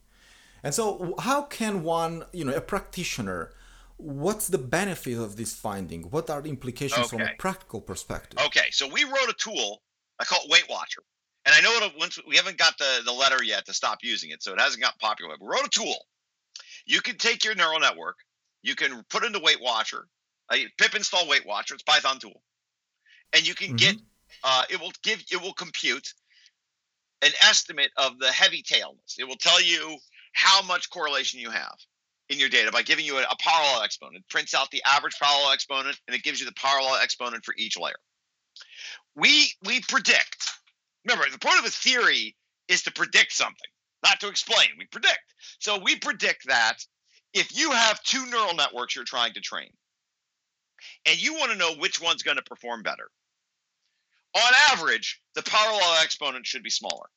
And 0.63 0.73
so, 0.75 1.15
how 1.27 1.43
can 1.43 1.83
one, 1.83 2.25
you 2.33 2.43
know, 2.43 2.53
a 2.53 2.61
practitioner, 2.73 3.53
what's 3.99 4.47
the 4.47 4.57
benefit 4.57 5.17
of 5.17 5.35
this 5.35 5.53
finding? 5.53 6.03
What 6.03 6.29
are 6.29 6.41
the 6.41 6.49
implications 6.49 7.07
okay. 7.07 7.17
from 7.17 7.21
a 7.21 7.35
practical 7.37 7.81
perspective? 7.81 8.39
Okay, 8.47 8.69
so 8.71 8.87
we 8.87 9.03
wrote 9.03 9.29
a 9.29 9.35
tool 9.37 9.81
I 10.19 10.25
call 10.25 10.39
it 10.43 10.49
Weight 10.49 10.65
Watcher, 10.69 11.03
and 11.45 11.55
I 11.55 11.61
know 11.61 11.85
it 11.85 11.93
once 11.97 12.19
we 12.27 12.35
haven't 12.35 12.57
got 12.57 12.77
the 12.77 13.01
the 13.05 13.11
letter 13.11 13.43
yet 13.43 13.65
to 13.65 13.73
stop 13.73 13.99
using 14.01 14.31
it, 14.31 14.41
so 14.41 14.53
it 14.53 14.59
hasn't 14.59 14.81
got 14.81 14.99
popular. 14.99 15.35
But 15.37 15.45
we 15.45 15.51
wrote 15.51 15.65
a 15.65 15.69
tool. 15.69 15.95
You 16.85 17.01
can 17.01 17.17
take 17.17 17.45
your 17.45 17.55
neural 17.55 17.79
network, 17.79 18.17
you 18.61 18.75
can 18.75 19.03
put 19.09 19.23
into 19.23 19.39
Weight 19.39 19.61
Watcher, 19.61 20.07
uh, 20.49 20.57
pip 20.77 20.95
install 20.95 21.27
Weight 21.27 21.45
Watcher. 21.45 21.75
It's 21.75 21.83
Python 21.83 22.19
tool, 22.19 22.41
and 23.33 23.47
you 23.47 23.53
can 23.53 23.67
mm-hmm. 23.67 23.75
get 23.77 23.95
uh, 24.43 24.63
it 24.69 24.79
will 24.79 24.91
give 25.03 25.23
it 25.31 25.41
will 25.41 25.53
compute 25.53 26.13
an 27.21 27.31
estimate 27.41 27.91
of 27.97 28.17
the 28.19 28.31
heavy 28.31 28.61
tailness. 28.61 29.17
It 29.19 29.27
will 29.27 29.35
tell 29.35 29.61
you 29.61 29.97
how 30.33 30.61
much 30.63 30.89
correlation 30.89 31.39
you 31.39 31.49
have 31.49 31.75
in 32.29 32.39
your 32.39 32.49
data 32.49 32.71
by 32.71 32.83
giving 32.83 33.05
you 33.05 33.17
a, 33.17 33.21
a 33.21 33.37
law 33.47 33.83
exponent. 33.83 34.17
It 34.17 34.29
prints 34.29 34.53
out 34.53 34.69
the 34.71 34.83
average 34.85 35.17
power 35.19 35.43
law 35.43 35.51
exponent 35.51 35.99
and 36.07 36.15
it 36.15 36.23
gives 36.23 36.39
you 36.39 36.45
the 36.45 36.53
power 36.53 36.81
law 36.81 36.97
exponent 37.01 37.43
for 37.43 37.53
each 37.57 37.77
layer. 37.77 37.95
We 39.15 39.51
we 39.65 39.81
predict. 39.81 40.49
Remember, 41.05 41.25
the 41.31 41.39
point 41.39 41.59
of 41.59 41.65
a 41.65 41.69
theory 41.69 42.35
is 42.67 42.83
to 42.83 42.91
predict 42.91 43.31
something, 43.33 43.69
not 44.03 44.19
to 44.19 44.27
explain. 44.27 44.67
We 44.77 44.85
predict. 44.85 45.33
So 45.59 45.79
we 45.79 45.97
predict 45.97 46.47
that 46.47 46.77
if 47.33 47.57
you 47.57 47.71
have 47.71 48.01
two 48.03 48.25
neural 48.27 48.55
networks 48.55 48.95
you're 48.95 49.05
trying 49.05 49.33
to 49.33 49.41
train, 49.41 49.69
and 51.05 51.21
you 51.21 51.33
want 51.33 51.51
to 51.51 51.57
know 51.57 51.75
which 51.75 52.01
one's 52.01 52.23
going 52.23 52.37
to 52.37 52.43
perform 52.43 52.83
better, 52.83 53.09
on 54.35 54.53
average, 54.71 55.21
the 55.35 55.43
power 55.43 55.71
law 55.71 55.95
exponent 56.01 56.45
should 56.45 56.63
be 56.63 56.69
smaller. 56.69 57.07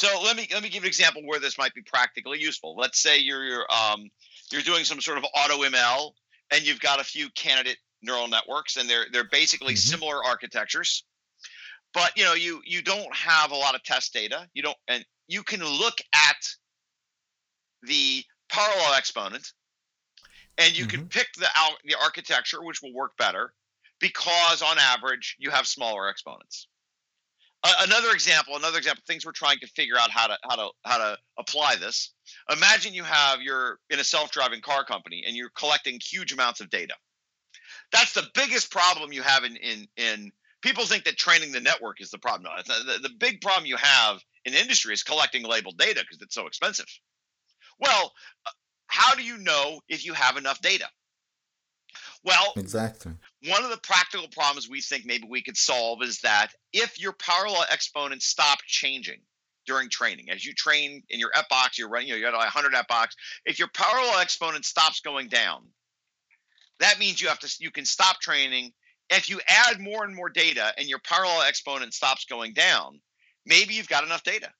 So 0.00 0.08
let 0.24 0.34
me 0.34 0.48
let 0.50 0.62
me 0.62 0.70
give 0.70 0.84
an 0.84 0.86
example 0.86 1.20
where 1.26 1.38
this 1.38 1.58
might 1.58 1.74
be 1.74 1.82
practically 1.82 2.40
useful. 2.40 2.74
Let's 2.74 2.98
say 2.98 3.18
you're, 3.18 3.44
you're 3.44 3.66
um, 3.70 4.08
you're 4.50 4.62
doing 4.62 4.84
some 4.84 4.98
sort 4.98 5.18
of 5.18 5.24
auto 5.24 5.58
ML 5.58 6.12
and 6.50 6.66
you've 6.66 6.80
got 6.80 7.02
a 7.02 7.04
few 7.04 7.28
candidate 7.32 7.76
neural 8.00 8.26
networks 8.26 8.78
and 8.78 8.88
they're 8.88 9.04
they're 9.12 9.28
basically 9.30 9.74
mm-hmm. 9.74 9.90
similar 9.90 10.24
architectures. 10.24 11.04
But 11.92 12.16
you 12.16 12.24
know, 12.24 12.32
you 12.32 12.62
you 12.64 12.80
don't 12.80 13.14
have 13.14 13.50
a 13.50 13.54
lot 13.54 13.74
of 13.74 13.82
test 13.82 14.14
data. 14.14 14.48
You 14.54 14.62
don't 14.62 14.76
and 14.88 15.04
you 15.28 15.42
can 15.42 15.62
look 15.62 16.00
at 16.14 16.48
the 17.82 18.24
power 18.48 18.72
law 18.78 18.96
exponent 18.96 19.52
and 20.56 20.78
you 20.78 20.86
mm-hmm. 20.86 20.96
can 20.96 21.08
pick 21.08 21.28
the 21.36 21.48
the 21.84 21.96
architecture 22.02 22.62
which 22.62 22.80
will 22.80 22.94
work 22.94 23.18
better 23.18 23.52
because 23.98 24.62
on 24.62 24.78
average 24.78 25.36
you 25.38 25.50
have 25.50 25.66
smaller 25.66 26.08
exponents 26.08 26.68
another 27.64 28.10
example, 28.12 28.56
another 28.56 28.78
example, 28.78 29.02
things 29.06 29.24
we're 29.24 29.32
trying 29.32 29.58
to 29.58 29.66
figure 29.68 29.96
out 29.98 30.10
how 30.10 30.26
to 30.26 30.38
how 30.48 30.56
to 30.56 30.68
how 30.84 30.98
to 30.98 31.18
apply 31.38 31.76
this. 31.76 32.12
Imagine 32.50 32.94
you 32.94 33.04
have 33.04 33.40
you're 33.42 33.78
in 33.90 33.98
a 33.98 34.04
self-driving 34.04 34.60
car 34.60 34.84
company 34.84 35.24
and 35.26 35.36
you're 35.36 35.50
collecting 35.50 35.98
huge 36.02 36.32
amounts 36.32 36.60
of 36.60 36.70
data. 36.70 36.94
That's 37.92 38.14
the 38.14 38.26
biggest 38.34 38.70
problem 38.70 39.12
you 39.12 39.22
have 39.22 39.44
in 39.44 39.56
in 39.56 39.88
in 39.96 40.32
people 40.62 40.84
think 40.84 41.04
that 41.04 41.16
training 41.16 41.52
the 41.52 41.60
network 41.60 42.00
is 42.00 42.10
the 42.10 42.18
problem. 42.18 42.44
No, 42.44 42.74
the, 42.74 42.98
the 43.00 43.14
big 43.18 43.40
problem 43.40 43.66
you 43.66 43.76
have 43.76 44.20
in 44.44 44.54
industry 44.54 44.94
is 44.94 45.02
collecting 45.02 45.44
labeled 45.44 45.78
data 45.78 46.00
because 46.00 46.22
it's 46.22 46.34
so 46.34 46.46
expensive. 46.46 46.86
Well, 47.78 48.12
uh, 48.46 48.50
how 48.86 49.14
do 49.14 49.22
you 49.22 49.38
know 49.38 49.80
if 49.88 50.04
you 50.04 50.14
have 50.14 50.36
enough 50.36 50.60
data? 50.60 50.86
Well, 52.22 52.52
exactly. 52.56 53.12
One 53.48 53.64
of 53.64 53.70
the 53.70 53.78
practical 53.78 54.28
problems 54.28 54.68
we 54.68 54.80
think 54.80 55.06
maybe 55.06 55.26
we 55.28 55.42
could 55.42 55.56
solve 55.56 56.02
is 56.02 56.20
that 56.20 56.48
if 56.72 57.00
your 57.00 57.12
power 57.12 57.48
law 57.48 57.64
exponents 57.70 58.26
stop 58.26 58.58
changing 58.66 59.20
during 59.66 59.88
training, 59.88 60.28
as 60.30 60.44
you 60.44 60.52
train 60.52 61.02
in 61.08 61.18
your 61.18 61.30
epochs, 61.34 61.78
you're 61.78 61.88
running, 61.88 62.08
you, 62.08 62.14
know, 62.14 62.18
you 62.18 62.24
got 62.24 62.36
100 62.36 62.74
epochs. 62.74 63.16
If 63.46 63.58
your 63.58 63.68
power 63.68 64.04
law 64.06 64.20
exponent 64.20 64.66
stops 64.66 65.00
going 65.00 65.28
down, 65.28 65.64
that 66.80 66.98
means 66.98 67.20
you 67.20 67.28
have 67.28 67.38
to 67.40 67.56
you 67.58 67.70
can 67.70 67.84
stop 67.84 68.20
training. 68.20 68.72
If 69.08 69.28
you 69.30 69.40
add 69.48 69.80
more 69.80 70.04
and 70.04 70.14
more 70.14 70.28
data 70.28 70.72
and 70.76 70.88
your 70.88 71.00
power 71.00 71.24
law 71.24 71.42
exponent 71.46 71.94
stops 71.94 72.26
going 72.26 72.52
down, 72.52 73.00
maybe 73.46 73.74
you've 73.74 73.88
got 73.88 74.04
enough 74.04 74.22
data. 74.22 74.50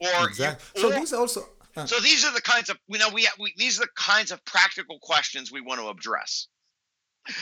Or 0.00 0.28
exactly. 0.28 0.80
so 0.80 0.90
these 0.90 1.12
also 1.12 1.48
uh, 1.76 1.86
so 1.86 1.98
these 2.00 2.24
are 2.24 2.32
the 2.32 2.40
kinds 2.40 2.70
of 2.70 2.78
you 2.88 2.98
know 2.98 3.08
we, 3.12 3.26
we 3.38 3.52
these 3.56 3.78
are 3.78 3.84
the 3.84 3.90
kinds 3.96 4.32
of 4.32 4.44
practical 4.44 4.98
questions 5.00 5.50
we 5.50 5.60
want 5.60 5.80
to 5.80 5.88
address. 5.88 6.46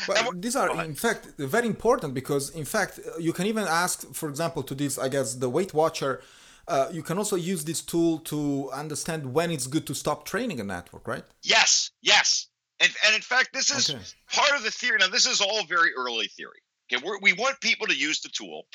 Well, 0.08 0.32
these 0.34 0.56
are 0.56 0.84
in 0.84 0.94
fact 0.94 1.26
very 1.38 1.66
important 1.66 2.14
because 2.14 2.50
in 2.50 2.64
fact 2.64 3.00
you 3.18 3.32
can 3.32 3.46
even 3.46 3.64
ask, 3.64 4.12
for 4.12 4.28
example, 4.28 4.62
to 4.64 4.74
this 4.74 4.98
I 4.98 5.08
guess 5.08 5.34
the 5.34 5.50
WeightWatcher. 5.50 6.20
Uh, 6.68 6.88
you 6.92 7.02
can 7.02 7.16
also 7.16 7.36
use 7.36 7.64
this 7.64 7.80
tool 7.80 8.18
to 8.18 8.68
understand 8.72 9.32
when 9.32 9.52
it's 9.52 9.68
good 9.68 9.86
to 9.86 9.94
stop 9.94 10.24
training 10.24 10.58
a 10.58 10.64
network, 10.64 11.06
right? 11.06 11.22
Yes, 11.44 11.92
yes. 12.02 12.48
And, 12.80 12.90
and 13.06 13.14
in 13.14 13.22
fact, 13.22 13.52
this 13.52 13.70
is 13.70 13.90
okay. 13.90 14.02
part 14.32 14.50
of 14.56 14.64
the 14.64 14.70
theory. 14.70 14.98
Now, 14.98 15.08
this 15.08 15.26
is 15.26 15.40
all 15.40 15.64
very 15.64 15.90
early 15.96 16.26
theory. 16.26 16.60
Okay, 16.92 17.02
We're, 17.04 17.18
we 17.20 17.32
want 17.32 17.60
people 17.60 17.86
to 17.86 17.96
use 17.96 18.20
the 18.20 18.28
tool, 18.28 18.66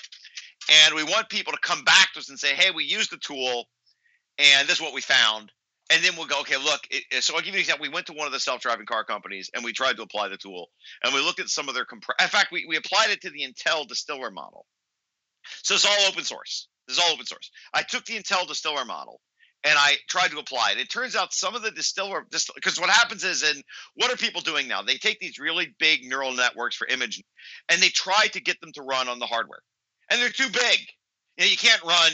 and 0.69 0.95
we 0.95 1.04
want 1.04 1.30
people 1.30 1.54
to 1.54 1.60
come 1.60 1.84
back 1.84 2.13
to 2.13 2.19
us 2.19 2.30
and 2.30 2.39
say, 2.39 2.56
"Hey, 2.56 2.71
we 2.71 2.84
used 2.84 3.12
the 3.12 3.17
tool, 3.17 3.65
and 4.38 4.67
this 4.67 4.78
is 4.78 4.82
what 4.82 4.93
we 4.93 5.02
found." 5.02 5.52
And 5.91 6.04
then 6.04 6.13
we'll 6.15 6.27
go, 6.27 6.39
"Okay, 6.41 6.58
look." 6.58 6.82
It, 6.89 7.23
so 7.23 7.36
I'll 7.36 7.41
give 7.41 7.49
you 7.49 7.56
an 7.56 7.60
example. 7.60 7.84
We 7.84 7.93
went 7.93 8.08
to 8.08 8.13
one 8.13 8.25
of 8.25 8.34
the 8.34 8.39
self-driving 8.39 8.86
car 8.86 9.04
companies, 9.04 9.51
and 9.54 9.63
we 9.63 9.73
tried 9.73 9.97
to 9.97 10.04
apply 10.04 10.30
the 10.30 10.38
tool, 10.38 10.69
and 11.04 11.13
we 11.13 11.21
looked 11.21 11.39
at 11.39 11.49
some 11.49 11.67
of 11.67 11.75
their. 11.75 11.86
Comp- 11.86 12.06
in 12.19 12.27
fact, 12.27 12.51
we, 12.51 12.65
we 12.65 12.77
applied 12.77 13.10
it 13.10 13.21
to 13.21 13.30
the 13.30 13.41
Intel 13.41 13.88
distiller 13.88 14.32
model. 14.32 14.65
So 15.63 15.75
it's 15.75 15.86
all 15.86 16.08
open 16.08 16.23
source. 16.23 16.67
This 16.88 16.97
is 16.97 17.04
all 17.04 17.13
open 17.13 17.25
source. 17.25 17.51
I 17.73 17.84
took 17.84 18.06
the 18.06 18.17
Intel 18.17 18.47
distiller 18.47 18.86
model 18.86 19.21
and 19.63 19.77
I 19.77 19.97
tried 20.10 20.30
to 20.30 20.39
apply 20.39 20.71
it. 20.71 20.80
It 20.80 20.89
turns 20.89 21.15
out 21.15 21.34
some 21.34 21.56
of 21.56 21.62
the 21.62 21.71
distiller, 21.71 22.25
because 22.56 22.80
what 22.80 22.89
happens 22.89 23.23
is, 23.23 23.43
and 23.43 23.63
what 23.95 24.12
are 24.12 24.17
people 24.17 24.41
doing 24.41 24.67
now? 24.67 24.82
They 24.82 24.97
take 24.97 25.19
these 25.19 25.38
really 25.39 25.75
big 25.80 26.04
neural 26.04 26.34
networks 26.34 26.75
for 26.75 26.88
image, 26.88 27.23
and 27.69 27.82
they 27.82 27.89
try 27.89 28.27
to 28.27 28.41
get 28.41 28.60
them 28.60 28.71
to 28.73 28.82
run 28.82 29.08
on 29.08 29.19
the 29.19 29.27
hardware, 29.27 29.62
and 30.10 30.19
they're 30.19 30.30
too 30.30 30.49
big. 30.49 30.80
You 31.38 31.45
know, 31.45 31.51
you 31.51 31.58
can't 31.58 31.84
run, 31.84 32.12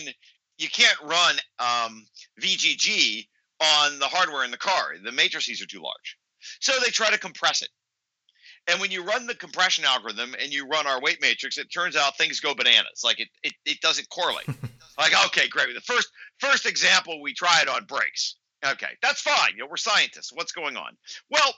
you 0.57 0.67
can't 0.69 0.99
run 1.03 1.35
um, 1.59 2.05
VGG 2.41 3.27
on 3.59 3.99
the 3.99 4.07
hardware 4.07 4.43
in 4.43 4.51
the 4.51 4.57
car. 4.57 4.93
The 5.03 5.11
matrices 5.11 5.61
are 5.61 5.67
too 5.67 5.81
large, 5.81 6.17
so 6.59 6.73
they 6.83 6.89
try 6.89 7.09
to 7.09 7.17
compress 7.17 7.61
it. 7.61 7.69
And 8.67 8.81
when 8.81 8.91
you 8.91 9.03
run 9.03 9.27
the 9.27 9.35
compression 9.35 9.85
algorithm 9.85 10.35
and 10.41 10.53
you 10.53 10.67
run 10.67 10.87
our 10.87 10.99
weight 10.99 11.21
matrix, 11.21 11.57
it 11.57 11.71
turns 11.71 11.95
out 11.95 12.17
things 12.17 12.41
go 12.41 12.53
bananas. 12.53 13.01
Like 13.03 13.19
it, 13.19 13.29
it, 13.41 13.53
it 13.65 13.79
doesn't 13.79 14.09
correlate. 14.09 14.47
like, 14.97 15.13
okay, 15.27 15.47
great. 15.47 15.73
The 15.73 15.81
first 15.81 16.09
first 16.39 16.65
example 16.65 17.21
we 17.21 17.33
tried 17.33 17.69
on 17.69 17.85
brakes. 17.85 18.35
Okay, 18.65 18.89
that's 19.01 19.21
fine. 19.21 19.51
You 19.53 19.59
know, 19.59 19.67
we're 19.69 19.77
scientists. 19.77 20.33
What's 20.33 20.51
going 20.51 20.75
on? 20.75 20.97
Well, 21.29 21.53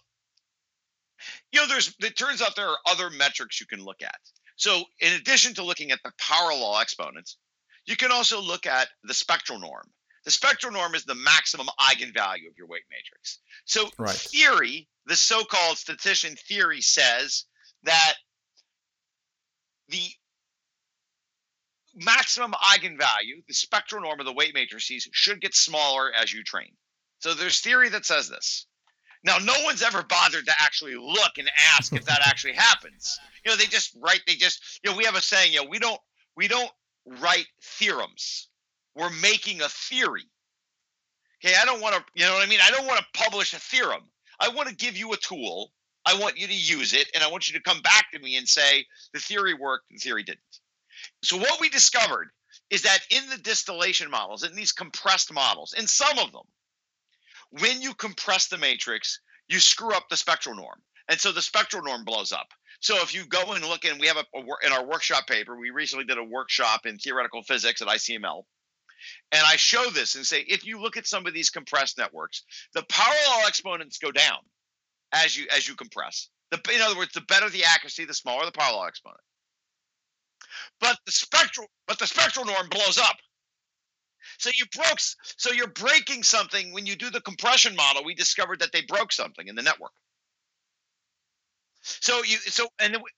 you 1.52 1.62
know, 1.62 1.68
there's 1.68 1.96
it 2.00 2.16
turns 2.16 2.42
out 2.42 2.56
there 2.56 2.68
are 2.68 2.78
other 2.86 3.10
metrics 3.10 3.60
you 3.60 3.66
can 3.66 3.84
look 3.84 4.02
at. 4.04 4.20
So 4.56 4.84
in 5.00 5.14
addition 5.14 5.56
to 5.56 5.64
looking 5.64 5.92
at 5.92 6.00
the 6.04 6.12
power 6.20 6.52
law 6.52 6.80
exponents, 6.82 7.38
you 7.86 7.96
can 7.96 8.12
also 8.12 8.42
look 8.42 8.66
at 8.66 8.88
the 9.04 9.14
spectral 9.14 9.60
norm. 9.60 9.90
The 10.26 10.32
spectral 10.32 10.74
norm 10.74 10.96
is 10.96 11.06
the 11.06 11.16
maximum 11.16 11.68
eigenvalue 11.80 12.48
of 12.48 12.58
your 12.58 12.68
weight 12.68 12.84
matrix. 12.92 13.40
So 13.66 13.90
right. 13.98 14.16
theory, 14.16 14.88
the 15.06 15.16
so-called 15.16 15.78
statistician 15.78 16.36
theory 16.36 16.82
says 16.82 17.46
that 17.84 18.16
the 19.88 20.04
maximum 21.96 22.52
eigenvalue, 22.54 23.46
the 23.48 23.54
spectral 23.54 24.02
norm 24.02 24.20
of 24.20 24.26
the 24.26 24.34
weight 24.34 24.54
matrices, 24.54 25.08
should 25.12 25.42
get 25.42 25.56
smaller 25.56 26.12
as 26.14 26.34
you 26.34 26.44
train. 26.44 26.72
So 27.20 27.34
there's 27.34 27.60
theory 27.60 27.90
that 27.90 28.06
says 28.06 28.30
this. 28.30 28.66
Now, 29.24 29.38
no 29.38 29.54
one's 29.64 29.82
ever 29.82 30.04
bothered 30.04 30.46
to 30.46 30.54
actually 30.60 30.96
look 30.96 31.38
and 31.38 31.50
ask 31.76 31.94
if 31.94 32.06
that 32.06 32.22
actually 32.26 32.54
happens. 32.54 33.20
You 33.44 33.52
know, 33.52 33.58
they 33.58 33.66
just 33.66 33.96
write. 34.00 34.22
They 34.26 34.36
just, 34.36 34.80
you 34.84 34.92
know, 34.92 34.98
we 34.98 35.06
have 35.06 35.16
a 35.16 35.22
saying. 35.22 35.54
You 35.54 35.64
know, 35.64 35.70
we 35.70 35.80
don't, 35.80 36.00
we 36.36 36.48
don't 36.48 36.72
write 37.06 37.48
theorems. 37.62 38.49
We're 39.00 39.10
making 39.22 39.62
a 39.62 39.70
theory. 39.70 40.26
Okay, 41.44 41.56
I 41.60 41.64
don't 41.64 41.82
want 41.82 41.96
to, 41.96 42.04
you 42.16 42.26
know 42.26 42.34
what 42.34 42.46
I 42.46 42.50
mean? 42.50 42.60
I 42.62 42.70
don't 42.70 42.86
want 42.86 43.00
to 43.00 43.24
publish 43.24 43.54
a 43.54 43.60
theorem. 43.60 44.02
I 44.42 44.50
want 44.50 44.68
to 44.68 44.76
give 44.76 44.98
you 44.98 45.14
a 45.14 45.18
tool. 45.18 45.72
I 46.06 46.18
want 46.20 46.38
you 46.38 46.48
to 46.48 46.54
use 46.54 46.94
it, 46.94 47.10
and 47.14 47.24
I 47.24 47.30
want 47.30 47.48
you 47.48 47.58
to 47.58 47.64
come 47.64 47.82
back 47.82 48.12
to 48.12 48.20
me 48.20 48.36
and 48.36 48.48
say 48.48 48.86
the 49.14 49.20
theory 49.20 49.54
worked, 49.54 49.86
the 49.90 49.98
theory 49.98 50.24
didn't. 50.24 50.42
So 51.24 51.38
what 51.38 51.62
we 51.62 51.70
discovered 51.70 52.30
is 52.70 52.82
that 52.82 53.00
in 53.10 53.30
the 53.30 53.38
distillation 53.38 54.10
models, 54.12 54.44
in 54.44 54.54
these 54.54 54.74
compressed 54.74 55.34
models, 55.34 55.74
in 55.78 55.88
some 55.88 56.20
of 56.20 56.32
them, 56.32 56.44
when 57.52 57.82
you 57.82 57.94
compress 57.94 58.48
the 58.48 58.58
matrix, 58.58 59.22
you 59.48 59.60
screw 59.60 59.94
up 59.94 60.10
the 60.10 60.18
spectral 60.18 60.56
norm. 60.56 60.82
And 61.08 61.20
so 61.20 61.32
the 61.32 61.42
spectral 61.42 61.84
norm 61.84 62.04
blows 62.04 62.32
up. 62.32 62.50
So 62.82 62.96
if 63.02 63.14
you 63.14 63.26
go 63.26 63.54
and 63.54 63.64
look 63.66 63.86
and 63.86 64.00
we 64.00 64.08
have 64.08 64.18
a, 64.18 64.26
a 64.38 64.42
in 64.66 64.72
our 64.72 64.86
workshop 64.86 65.26
paper, 65.28 65.58
we 65.58 65.70
recently 65.70 66.06
did 66.06 66.18
a 66.18 66.24
workshop 66.24 66.86
in 66.86 66.98
theoretical 66.98 67.44
physics 67.44 67.82
at 67.82 67.88
ICML. 67.88 68.44
And 69.32 69.42
I 69.46 69.56
show 69.56 69.90
this 69.90 70.16
and 70.16 70.26
say, 70.26 70.42
if 70.42 70.66
you 70.66 70.80
look 70.80 70.98
at 70.98 71.08
some 71.08 71.26
of 71.26 71.34
these 71.34 71.50
compressed 71.50 71.98
networks, 71.98 72.44
the 72.74 72.86
law 73.28 73.48
exponents 73.48 73.98
go 73.98 74.12
down 74.12 74.40
as 75.12 75.38
you 75.38 75.48
as 75.56 75.68
you 75.68 75.76
compress. 75.76 76.30
The, 76.52 76.60
in 76.74 76.82
other 76.82 76.98
words, 76.98 77.14
the 77.14 77.22
better 77.22 77.50
the 77.50 77.66
accuracy, 77.66 78.06
the 78.06 78.14
smaller 78.14 78.46
the 78.46 78.58
law 78.58 78.86
exponent. 78.86 79.22
But 80.80 80.98
the 81.06 81.12
spectral, 81.12 81.68
but 81.88 82.00
the 82.00 82.08
spectral 82.08 82.46
norm 82.46 82.70
blows 82.70 82.98
up. 82.98 83.18
So 84.38 84.50
you 84.54 84.66
broke. 84.76 85.00
So 85.38 85.52
you're 85.52 85.68
breaking 85.68 86.24
something 86.24 86.74
when 86.74 86.86
you 86.86 86.96
do 86.96 87.10
the 87.10 87.22
compression 87.22 87.76
model. 87.76 88.04
We 88.04 88.16
discovered 88.16 88.60
that 88.60 88.72
they 88.72 88.82
broke 88.82 89.12
something 89.12 89.48
in 89.48 89.56
the 89.56 89.62
network. 89.62 89.92
So 91.82 92.24
you 92.24 92.38
so 92.38 92.68
and 92.80 92.94
then 92.94 93.02
we, 93.02 93.10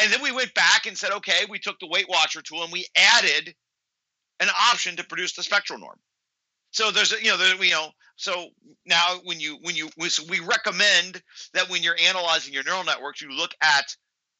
and 0.00 0.12
then 0.12 0.22
we 0.22 0.32
went 0.32 0.54
back 0.54 0.86
and 0.86 0.96
said, 0.96 1.12
okay, 1.12 1.44
we 1.48 1.58
took 1.58 1.78
the 1.78 1.88
WeightWatcher 1.88 2.42
tool 2.42 2.62
and 2.62 2.72
we 2.72 2.86
added 2.96 3.54
an 4.40 4.48
option 4.70 4.96
to 4.96 5.04
produce 5.04 5.34
the 5.34 5.42
spectral 5.42 5.78
norm. 5.78 5.98
So 6.72 6.90
there's 6.90 7.12
you 7.12 7.30
know 7.30 7.36
there, 7.36 7.62
you 7.62 7.72
know 7.72 7.90
so 8.16 8.48
now 8.86 9.20
when 9.24 9.40
you 9.40 9.58
when 9.62 9.76
you 9.76 9.88
so 10.08 10.24
we 10.28 10.40
recommend 10.40 11.22
that 11.54 11.68
when 11.68 11.82
you're 11.82 11.96
analyzing 12.08 12.52
your 12.54 12.64
neural 12.64 12.84
networks 12.84 13.22
you 13.22 13.30
look 13.30 13.54
at 13.62 13.94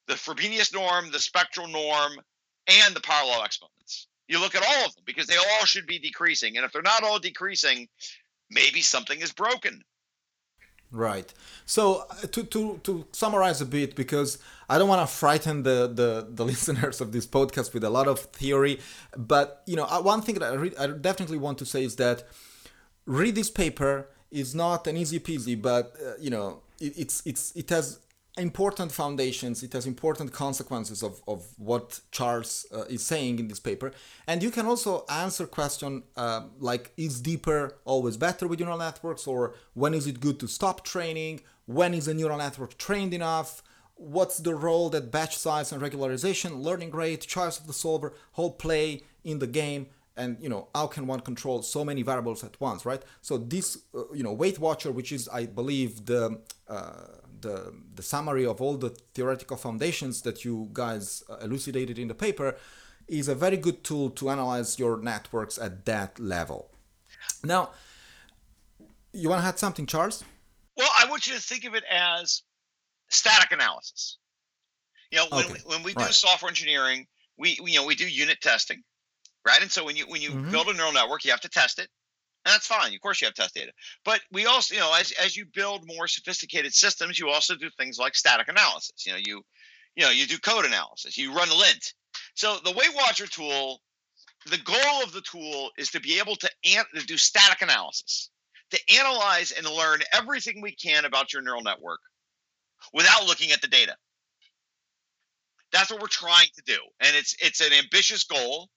the 0.07 0.15
Frobenius 0.15 0.75
norm, 0.75 1.11
the 1.13 1.19
spectral 1.21 1.69
norm, 1.69 2.13
and 2.67 2.95
the 2.95 3.01
power 3.01 3.27
law 3.27 3.45
exponents. 3.45 4.09
You 4.29 4.41
look 4.41 4.55
at 4.55 4.63
all 4.63 4.87
of 4.87 4.95
them 4.95 5.05
because 5.07 5.27
they 5.27 5.37
all 5.37 5.65
should 5.65 5.87
be 5.87 5.99
decreasing, 5.99 6.57
and 6.57 6.67
if 6.67 6.73
they're 6.73 6.83
not 6.83 7.05
all 7.05 7.19
decreasing, 7.19 7.89
maybe 8.51 8.81
something 8.83 9.21
is 9.21 9.33
broken. 9.33 9.83
Right. 10.93 11.33
So 11.67 12.05
uh, 12.11 12.27
to 12.33 12.43
to 12.43 12.81
to 12.83 13.07
summarize 13.13 13.61
a 13.61 13.67
bit, 13.67 13.95
because 13.95 14.39
I 14.69 14.77
don't 14.77 14.89
want 14.89 15.09
to 15.09 15.15
frighten 15.15 15.63
the, 15.63 15.87
the 15.87 16.27
the 16.29 16.45
listeners 16.53 17.01
of 17.01 17.13
this 17.13 17.27
podcast 17.27 17.73
with 17.73 17.85
a 17.85 17.91
lot 17.91 18.09
of 18.09 18.19
theory, 18.19 18.81
but 19.17 19.63
you 19.67 19.77
know, 19.77 19.85
uh, 19.85 20.01
one 20.03 20.21
thing 20.21 20.35
that 20.41 20.51
I, 20.53 20.55
re- 20.55 20.75
I 20.79 20.89
definitely 20.89 21.39
want 21.39 21.59
to 21.59 21.65
say 21.65 21.85
is 21.85 21.95
that 21.97 22.25
read 23.07 23.37
this 23.37 23.51
paper 23.51 24.09
is 24.33 24.55
not 24.55 24.87
an 24.89 24.97
easy 24.97 25.21
peasy, 25.21 25.61
but 25.61 25.95
uh, 26.05 26.15
you 26.21 26.31
know, 26.31 26.63
it, 26.81 26.99
it's 26.99 27.23
it's 27.25 27.55
it 27.55 27.71
has 27.71 28.01
important 28.41 28.91
foundations 28.91 29.63
it 29.63 29.73
has 29.73 29.87
important 29.87 30.33
consequences 30.33 31.03
of, 31.03 31.21
of 31.29 31.47
what 31.59 32.01
charles 32.11 32.67
uh, 32.75 32.83
is 32.83 33.03
saying 33.03 33.39
in 33.39 33.49
this 33.49 33.61
paper. 33.61 33.93
And 34.27 34.43
you 34.43 34.51
can 34.51 34.67
also 34.67 35.05
answer 35.09 35.47
question 35.47 36.03
uh, 36.17 36.43
like 36.59 36.93
is 36.97 37.21
deeper 37.21 37.77
always 37.85 38.17
better 38.17 38.49
with 38.49 38.61
neural 38.61 38.79
networks 38.79 39.27
or 39.27 39.55
when 39.75 39.95
is 39.95 40.07
it 40.07 40.21
good 40.21 40.41
to 40.41 40.49
stop 40.49 40.85
training? 40.85 41.41
When 41.67 41.95
is 41.95 42.09
a 42.09 42.15
neural 42.15 42.39
network 42.39 42.77
trained 42.79 43.15
enough? 43.15 43.63
What's 43.95 44.39
the 44.39 44.55
role 44.55 44.89
that 44.91 45.13
batch 45.13 45.37
size 45.37 45.73
and 45.73 45.83
regularization 45.83 46.63
learning 46.63 46.91
rate 46.93 47.21
choice 47.21 47.59
of 47.59 47.67
the 47.67 47.73
solver 47.73 48.15
whole 48.33 48.53
play 48.53 49.03
in 49.25 49.39
the 49.39 49.47
game? 49.47 49.89
And 50.17 50.37
you 50.41 50.49
know 50.49 50.69
how 50.75 50.87
can 50.87 51.07
one 51.07 51.21
control 51.21 51.63
so 51.63 51.85
many 51.85 52.03
variables 52.03 52.43
at 52.45 52.61
once 52.61 52.85
right? 52.85 53.03
So 53.21 53.39
this 53.39 53.79
uh, 53.95 54.13
you 54.13 54.23
know 54.23 54.37
WeightWatcher 54.37 54.93
which 54.93 55.13
is 55.13 55.29
i 55.29 55.47
believe 55.47 56.07
the 56.07 56.41
uh, 56.69 57.07
the, 57.41 57.73
the 57.95 58.03
summary 58.03 58.47
of 58.47 58.61
all 58.61 58.77
the 58.77 58.91
theoretical 59.15 59.57
foundations 59.57 60.23
that 60.23 60.45
you 60.45 60.69
guys 60.73 61.23
uh, 61.29 61.37
elucidated 61.43 61.99
in 61.99 62.09
the 62.09 62.15
paper 62.15 62.57
is 63.09 63.29
a 63.29 63.35
very 63.35 63.57
good 63.57 63.83
tool 63.83 64.11
to 64.11 64.31
analyze 64.31 64.79
your 64.79 64.97
networks 64.97 65.59
at 65.59 65.85
that 65.85 66.19
level. 66.19 66.71
Now, 67.45 67.71
you 69.13 69.29
want 69.29 69.43
to 69.43 69.49
add 69.49 69.59
something, 69.59 69.87
Charles? 69.87 70.25
Well, 70.77 70.91
I 70.97 71.09
want 71.09 71.27
you 71.27 71.35
to 71.35 71.41
think 71.41 71.65
of 71.65 71.75
it 71.75 71.85
as 71.91 72.43
static 73.09 73.53
analysis. 73.53 74.19
You 75.11 75.19
know, 75.19 75.27
when, 75.31 75.45
okay. 75.45 75.55
we, 75.55 75.75
when 75.75 75.83
we 75.83 75.95
do 75.95 76.05
right. 76.05 76.15
software 76.15 76.49
engineering, 76.49 77.07
we 77.37 77.59
you 77.65 77.81
know 77.81 77.87
we 77.87 77.97
do 77.97 78.09
unit 78.09 78.41
testing, 78.41 78.83
right? 79.45 79.61
And 79.61 79.71
so 79.71 79.85
when 79.85 79.97
you 79.97 80.05
when 80.07 80.23
you 80.23 80.31
mm-hmm. 80.31 80.51
build 80.51 80.69
a 80.69 80.75
neural 80.75 80.93
network, 80.93 81.25
you 81.25 81.33
have 81.33 81.41
to 81.41 81.49
test 81.49 81.81
it. 81.81 81.89
And 82.45 82.55
that's 82.55 82.67
fine. 82.67 82.95
Of 82.95 83.01
course, 83.01 83.21
you 83.21 83.27
have 83.27 83.35
test 83.35 83.55
data. 83.55 83.73
But 84.05 84.21
we 84.33 84.47
also, 84.47 84.75
you 84.75 84.81
know, 84.81 84.95
as, 84.99 85.13
as 85.13 85.37
you 85.37 85.45
build 85.55 85.87
more 85.87 86.09
sophisticated 86.09 86.73
systems, 86.73 87.19
you 87.19 87.29
also 87.29 87.55
do 87.55 87.69
things 87.79 87.99
like 87.99 88.15
static 88.15 88.49
analysis. 88.49 89.07
You 89.07 89.13
know, 89.13 89.19
you, 89.23 89.43
you 89.97 90.05
know, 90.05 90.11
you 90.11 90.27
do 90.27 90.39
code 90.39 90.65
analysis. 90.65 91.19
You 91.19 91.35
run 91.35 91.51
lint. 91.51 91.95
So 92.35 92.57
the 92.65 92.73
WeightWatcher 92.73 93.29
tool, 93.29 93.81
the 94.51 94.59
goal 94.59 95.03
of 95.05 95.13
the 95.13 95.21
tool 95.21 95.71
is 95.77 95.91
to 95.91 96.01
be 96.01 96.19
able 96.19 96.37
to, 96.37 96.51
an- 96.65 96.85
to 96.95 97.05
do 97.05 97.19
static 97.19 97.61
analysis, 97.61 98.31
to 98.71 98.81
analyze 98.99 99.53
and 99.53 99.67
learn 99.67 100.01
everything 100.13 100.63
we 100.63 100.73
can 100.73 101.05
about 101.05 101.33
your 101.33 101.43
neural 101.43 101.63
network 101.63 102.01
without 102.95 103.27
looking 103.27 103.51
at 103.51 103.61
the 103.61 103.69
data. 103.69 103.95
That's 105.73 105.91
what 105.91 106.01
we're 106.01 106.09
trying 106.09 106.49
to 106.57 106.63
do, 106.67 106.79
and 107.01 107.15
it's 107.15 107.37
it's 107.41 107.61
an 107.61 107.73
ambitious 107.73 108.25
goal. 108.25 108.69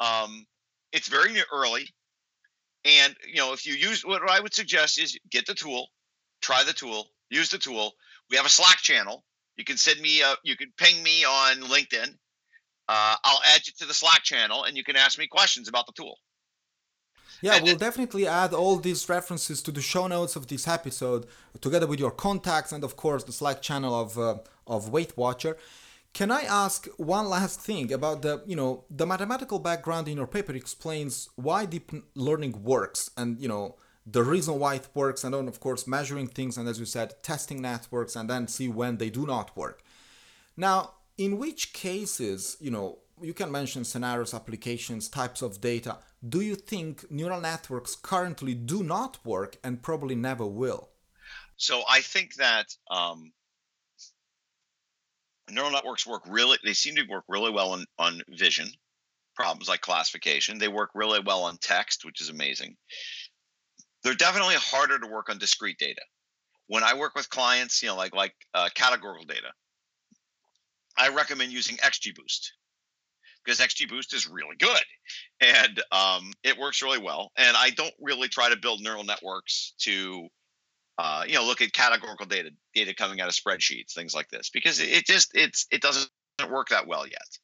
Um, 0.00 0.44
it's 0.92 1.08
very 1.08 1.32
early, 1.50 1.88
and 2.84 3.14
you 3.26 3.36
know 3.36 3.52
if 3.52 3.66
you 3.66 3.74
use 3.74 4.04
what 4.04 4.22
I 4.28 4.40
would 4.40 4.54
suggest 4.54 4.98
is 4.98 5.18
get 5.30 5.46
the 5.46 5.54
tool, 5.54 5.88
try 6.40 6.62
the 6.64 6.72
tool, 6.72 7.08
use 7.30 7.50
the 7.50 7.58
tool. 7.58 7.92
We 8.30 8.36
have 8.36 8.46
a 8.46 8.50
Slack 8.50 8.78
channel. 8.78 9.24
You 9.56 9.64
can 9.64 9.76
send 9.76 10.00
me 10.00 10.22
a, 10.22 10.34
you 10.44 10.56
can 10.56 10.72
ping 10.76 11.02
me 11.02 11.24
on 11.24 11.60
LinkedIn. 11.62 12.08
Uh, 12.88 13.16
I'll 13.24 13.42
add 13.54 13.66
you 13.66 13.72
to 13.78 13.86
the 13.86 13.94
Slack 13.94 14.22
channel, 14.22 14.64
and 14.64 14.76
you 14.76 14.84
can 14.84 14.96
ask 14.96 15.18
me 15.18 15.26
questions 15.26 15.68
about 15.68 15.86
the 15.86 15.92
tool. 15.92 16.18
Yeah, 17.42 17.60
we'll 17.60 17.76
definitely 17.76 18.26
add 18.26 18.54
all 18.54 18.76
these 18.76 19.08
references 19.08 19.62
to 19.62 19.72
the 19.72 19.82
show 19.82 20.06
notes 20.06 20.36
of 20.36 20.46
this 20.46 20.68
episode, 20.68 21.26
together 21.60 21.88
with 21.88 21.98
your 21.98 22.12
contacts 22.12 22.70
and 22.70 22.84
of 22.84 22.96
course 22.96 23.24
the 23.24 23.32
Slack 23.32 23.60
channel 23.60 23.94
of 23.94 24.16
uh, 24.16 24.38
of 24.66 24.90
WeightWatcher. 24.92 25.56
Can 26.12 26.30
I 26.30 26.42
ask 26.42 26.86
one 26.98 27.28
last 27.28 27.60
thing 27.60 27.92
about 27.92 28.20
the, 28.22 28.42
you 28.46 28.54
know, 28.54 28.84
the 28.90 29.06
mathematical 29.06 29.58
background 29.58 30.08
in 30.08 30.18
your 30.18 30.26
paper 30.26 30.52
explains 30.52 31.30
why 31.36 31.64
deep 31.64 31.90
learning 32.14 32.62
works 32.62 33.10
and, 33.16 33.38
you 33.40 33.48
know, 33.48 33.76
the 34.04 34.22
reason 34.22 34.58
why 34.58 34.74
it 34.74 34.88
works 34.94 35.24
and 35.24 35.32
then 35.32 35.48
of 35.48 35.60
course 35.60 35.86
measuring 35.86 36.26
things 36.26 36.58
and 36.58 36.68
as 36.68 36.78
you 36.78 36.84
said 36.84 37.14
testing 37.22 37.62
networks 37.62 38.16
and 38.16 38.28
then 38.28 38.48
see 38.48 38.68
when 38.68 38.98
they 38.98 39.10
do 39.10 39.26
not 39.26 39.56
work. 39.56 39.82
Now, 40.56 40.94
in 41.16 41.38
which 41.38 41.72
cases, 41.72 42.56
you 42.60 42.70
know, 42.70 42.98
you 43.20 43.32
can 43.32 43.52
mention 43.52 43.84
scenarios, 43.84 44.34
applications, 44.34 45.08
types 45.08 45.42
of 45.42 45.60
data. 45.60 45.98
Do 46.28 46.40
you 46.40 46.56
think 46.56 47.10
neural 47.10 47.40
networks 47.40 47.94
currently 47.94 48.54
do 48.54 48.82
not 48.82 49.24
work 49.24 49.56
and 49.62 49.82
probably 49.82 50.14
never 50.16 50.46
will? 50.46 50.90
So 51.56 51.82
I 51.88 52.00
think 52.00 52.34
that 52.34 52.74
um, 52.90 53.32
neural 55.52 55.70
networks 55.70 56.06
work 56.06 56.22
really 56.26 56.58
they 56.64 56.72
seem 56.72 56.96
to 56.96 57.06
work 57.08 57.24
really 57.28 57.50
well 57.50 57.72
on, 57.72 57.84
on 57.98 58.20
vision 58.30 58.68
problems 59.34 59.68
like 59.68 59.80
classification. 59.80 60.58
They 60.58 60.68
work 60.68 60.90
really 60.94 61.20
well 61.24 61.44
on 61.44 61.56
text 61.58 62.04
which 62.04 62.20
is 62.20 62.28
amazing. 62.28 62.76
They're 64.02 64.14
definitely 64.14 64.56
harder 64.56 64.98
to 64.98 65.06
work 65.06 65.30
on 65.30 65.38
discrete 65.38 65.78
data. 65.78 66.02
When 66.68 66.82
i 66.82 66.94
work 66.94 67.14
with 67.14 67.28
clients 67.28 67.82
you 67.82 67.88
know 67.88 67.96
like 67.96 68.14
like 68.14 68.34
uh, 68.54 68.68
categorical 68.74 69.26
data 69.26 69.52
i 70.96 71.08
recommend 71.08 71.52
using 71.52 71.76
xgboost 71.76 72.48
because 73.44 73.58
xgboost 73.58 74.14
is 74.14 74.28
really 74.28 74.56
good 74.58 74.84
and 75.40 75.82
um, 75.90 76.32
it 76.44 76.56
works 76.58 76.82
really 76.82 77.02
well. 77.02 77.30
And 77.36 77.56
i 77.56 77.70
don't 77.70 77.94
really 78.00 78.28
try 78.28 78.48
to 78.48 78.56
build 78.56 78.80
neural 78.80 79.04
networks 79.04 79.74
to 79.80 80.28
uh, 80.98 81.24
you 81.26 81.34
know, 81.34 81.44
look 81.44 81.60
at 81.60 81.72
categorical 81.72 82.26
data, 82.26 82.50
data 82.74 82.94
coming 82.94 83.20
out 83.20 83.28
of 83.28 83.34
spreadsheets, 83.34 83.92
things 83.92 84.14
like 84.14 84.28
this, 84.28 84.50
because 84.50 84.80
it 84.80 85.06
just 85.06 85.32
it's 85.34 85.66
it 85.70 85.80
doesn't 85.80 86.10
work 86.50 86.68
that 86.68 86.86
well 86.86 87.06
yet. 87.06 87.38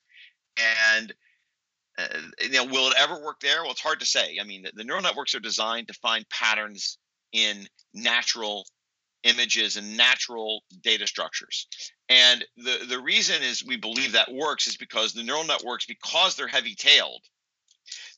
And 0.97 1.15
uh, 1.99 2.07
you 2.43 2.51
know, 2.51 2.65
will 2.65 2.89
it 2.89 2.97
ever 2.99 3.21
work 3.25 3.41
there? 3.41 3.63
Well, 3.63 3.73
it's 3.73 3.81
hard 3.81 4.01
to 4.01 4.07
say. 4.07 4.39
I 4.41 4.45
mean, 4.45 4.63
the, 4.63 4.73
the 4.75 4.85
neural 4.85 5.03
networks 5.03 5.35
are 5.35 5.41
designed 5.41 5.89
to 5.89 5.95
find 5.95 6.29
patterns 6.29 6.99
in 7.33 7.67
natural 7.95 8.67
images 9.25 9.77
and 9.77 9.97
natural 9.97 10.63
data 10.83 11.07
structures. 11.07 11.67
And 12.09 12.45
the 12.57 12.87
the 12.89 13.01
reason 13.01 13.43
is 13.43 13.65
we 13.65 13.77
believe 13.77 14.13
that 14.13 14.33
works 14.33 14.67
is 14.67 14.77
because 14.77 15.13
the 15.13 15.25
neural 15.25 15.45
networks, 15.45 15.87
because 15.87 16.37
they're 16.37 16.47
heavy 16.49 16.75
tailed, 16.75 17.23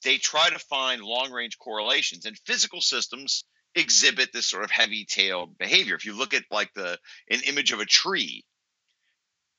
they 0.04 0.16
try 0.16 0.50
to 0.50 0.58
find 0.58 1.02
long 1.02 1.30
range 1.30 1.56
correlations. 1.58 2.26
And 2.26 2.36
physical 2.46 2.80
systems 2.80 3.44
exhibit 3.74 4.32
this 4.32 4.46
sort 4.46 4.64
of 4.64 4.70
heavy 4.70 5.04
tailed 5.04 5.56
behavior. 5.58 5.94
If 5.94 6.04
you 6.04 6.16
look 6.16 6.34
at 6.34 6.44
like 6.50 6.72
the 6.74 6.98
an 7.30 7.40
image 7.46 7.72
of 7.72 7.80
a 7.80 7.84
tree, 7.84 8.44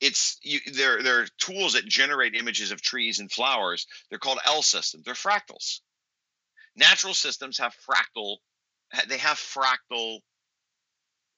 it's 0.00 0.38
you, 0.42 0.60
there 0.72 1.02
there 1.02 1.20
are 1.20 1.26
tools 1.38 1.74
that 1.74 1.86
generate 1.86 2.34
images 2.34 2.72
of 2.72 2.82
trees 2.82 3.20
and 3.20 3.30
flowers. 3.30 3.86
They're 4.10 4.18
called 4.18 4.40
L 4.44 4.62
systems. 4.62 5.04
They're 5.04 5.14
fractals. 5.14 5.80
Natural 6.76 7.14
systems 7.14 7.58
have 7.58 7.74
fractal 7.88 8.36
they 9.08 9.18
have 9.18 9.38
fractal 9.38 10.18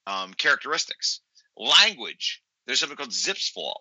um, 0.07 0.35
characteristics. 0.35 1.21
Language, 1.57 2.43
there's 2.67 2.81
something 2.81 2.97
called 2.97 3.13
Zipf's 3.13 3.53
law 3.57 3.81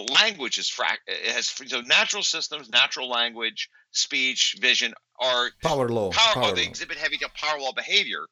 language 0.00 0.58
is 0.58 0.68
frac 0.68 0.96
it 1.06 1.32
has 1.32 1.46
so 1.46 1.80
natural 1.82 2.22
systems 2.22 2.68
natural 2.68 3.08
language 3.08 3.68
speech 3.92 4.56
vision 4.60 4.92
are 5.20 5.50
power 5.62 5.88
law 5.88 6.10
power, 6.10 6.34
power 6.34 6.54
they 6.54 6.62
law. 6.62 6.68
exhibit 6.68 6.96
heavy 6.96 7.18
power 7.34 7.60
law 7.60 7.72
behavior. 7.72 8.26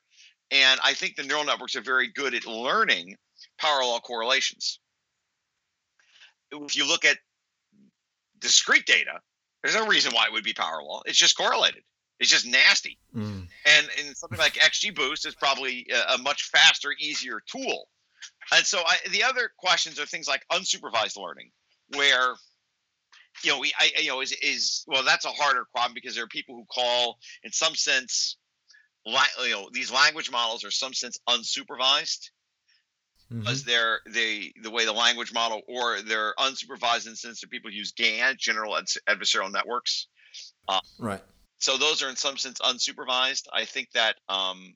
And 0.50 0.80
i 0.84 0.94
think 0.94 1.16
the 1.16 1.22
neural 1.22 1.44
networks 1.44 1.76
are 1.76 1.80
very 1.80 2.08
good 2.08 2.34
at 2.34 2.46
learning 2.46 3.16
power 3.58 3.82
law 3.82 4.00
correlations. 4.00 4.80
If 6.50 6.76
you 6.76 6.86
look 6.86 7.04
at 7.04 7.16
discrete 8.40 8.86
data 8.86 9.20
there's 9.62 9.76
no 9.76 9.86
reason 9.86 10.12
why 10.12 10.26
it 10.26 10.32
would 10.32 10.42
be 10.42 10.52
power 10.52 10.82
law. 10.82 11.02
It's 11.06 11.18
just 11.18 11.36
correlated. 11.36 11.82
It's 12.18 12.30
just 12.30 12.46
nasty. 12.46 12.98
Mm. 13.14 13.46
and, 13.66 13.88
and 14.04 14.16
something 14.16 14.38
like 14.38 14.54
xgboost 14.54 15.26
is 15.26 15.34
probably 15.36 15.86
a, 15.92 16.14
a 16.14 16.18
much 16.18 16.44
faster 16.44 16.88
easier 16.98 17.40
tool 17.46 17.86
and 18.52 18.64
so 18.66 18.78
I, 18.78 18.96
the 19.10 19.24
other 19.24 19.50
questions 19.58 19.98
are 19.98 20.06
things 20.06 20.28
like 20.28 20.42
unsupervised 20.52 21.16
learning, 21.16 21.50
where 21.96 22.34
you 23.44 23.50
know 23.50 23.58
we 23.58 23.72
I, 23.78 23.90
you 24.00 24.08
know 24.08 24.20
is 24.20 24.32
is 24.32 24.84
well 24.86 25.04
that's 25.04 25.24
a 25.24 25.30
harder 25.30 25.66
problem 25.72 25.94
because 25.94 26.14
there 26.14 26.24
are 26.24 26.28
people 26.28 26.54
who 26.54 26.64
call 26.64 27.18
in 27.42 27.52
some 27.52 27.74
sense 27.74 28.36
you 29.04 29.50
know 29.50 29.68
these 29.72 29.92
language 29.92 30.30
models 30.30 30.64
are 30.64 30.70
some 30.70 30.94
sense 30.94 31.18
unsupervised 31.28 32.30
mm-hmm. 33.32 33.40
because 33.40 33.64
they're 33.64 34.00
they 34.08 34.52
the 34.62 34.70
way 34.70 34.84
the 34.84 34.92
language 34.92 35.32
model 35.32 35.62
or 35.68 36.00
they're 36.02 36.34
unsupervised 36.38 37.06
in 37.06 37.12
the 37.12 37.16
sense 37.16 37.40
that 37.40 37.50
people 37.50 37.70
use 37.70 37.92
GAN 37.92 38.36
general 38.38 38.78
adversarial 39.08 39.50
networks. 39.50 40.08
Uh, 40.68 40.80
right. 40.98 41.22
So 41.58 41.76
those 41.76 42.02
are 42.02 42.08
in 42.08 42.16
some 42.16 42.36
sense 42.36 42.58
unsupervised. 42.60 43.46
I 43.52 43.64
think 43.64 43.90
that 43.92 44.16
um, 44.28 44.74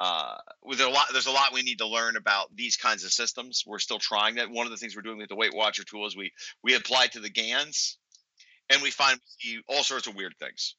uh, 0.00 0.36
with 0.64 0.80
a 0.80 0.88
lot, 0.88 1.08
there's 1.12 1.26
a 1.26 1.30
lot 1.30 1.52
we 1.52 1.62
need 1.62 1.78
to 1.78 1.86
learn 1.86 2.16
about 2.16 2.48
these 2.56 2.76
kinds 2.76 3.04
of 3.04 3.12
systems. 3.12 3.64
We're 3.66 3.78
still 3.78 3.98
trying 3.98 4.36
that. 4.36 4.50
One 4.50 4.66
of 4.66 4.72
the 4.72 4.78
things 4.78 4.96
we're 4.96 5.02
doing 5.02 5.18
with 5.18 5.28
the 5.28 5.36
WeightWatcher 5.36 5.84
tool 5.84 6.06
is 6.06 6.16
we 6.16 6.32
we 6.64 6.74
apply 6.74 7.08
to 7.08 7.20
the 7.20 7.28
GANs, 7.28 7.98
and 8.70 8.80
we 8.80 8.90
find 8.90 9.20
all 9.68 9.82
sorts 9.82 10.06
of 10.06 10.16
weird 10.16 10.34
things, 10.40 10.76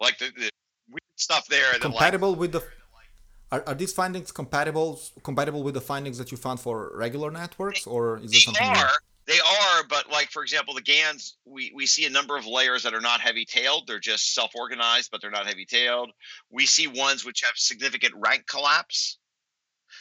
like 0.00 0.18
the, 0.18 0.30
the 0.36 0.50
weird 0.88 1.02
stuff 1.16 1.46
there. 1.48 1.74
Compatible 1.80 2.30
like, 2.30 2.40
with 2.40 2.52
the. 2.52 2.64
Are, 3.50 3.62
are 3.66 3.74
these 3.74 3.92
findings 3.92 4.32
compatible 4.32 4.98
compatible 5.22 5.62
with 5.62 5.74
the 5.74 5.82
findings 5.82 6.16
that 6.16 6.30
you 6.32 6.38
found 6.38 6.58
for 6.58 6.92
regular 6.94 7.30
networks, 7.30 7.86
or 7.86 8.20
is 8.20 8.32
it 8.32 8.40
something? 8.40 8.66
Are, 8.66 8.88
they 9.26 9.38
are, 9.38 9.84
but 9.88 10.10
like 10.10 10.30
for 10.30 10.42
example, 10.42 10.74
the 10.74 10.82
GANs, 10.82 11.36
we 11.44 11.72
we 11.74 11.86
see 11.86 12.04
a 12.06 12.10
number 12.10 12.36
of 12.36 12.46
layers 12.46 12.82
that 12.82 12.94
are 12.94 13.00
not 13.00 13.20
heavy 13.20 13.44
tailed. 13.44 13.86
They're 13.86 14.00
just 14.00 14.34
self 14.34 14.50
organized, 14.54 15.10
but 15.12 15.20
they're 15.20 15.30
not 15.30 15.46
heavy 15.46 15.64
tailed. 15.64 16.10
We 16.50 16.66
see 16.66 16.88
ones 16.88 17.24
which 17.24 17.42
have 17.42 17.52
significant 17.54 18.14
rank 18.16 18.46
collapse. 18.46 19.18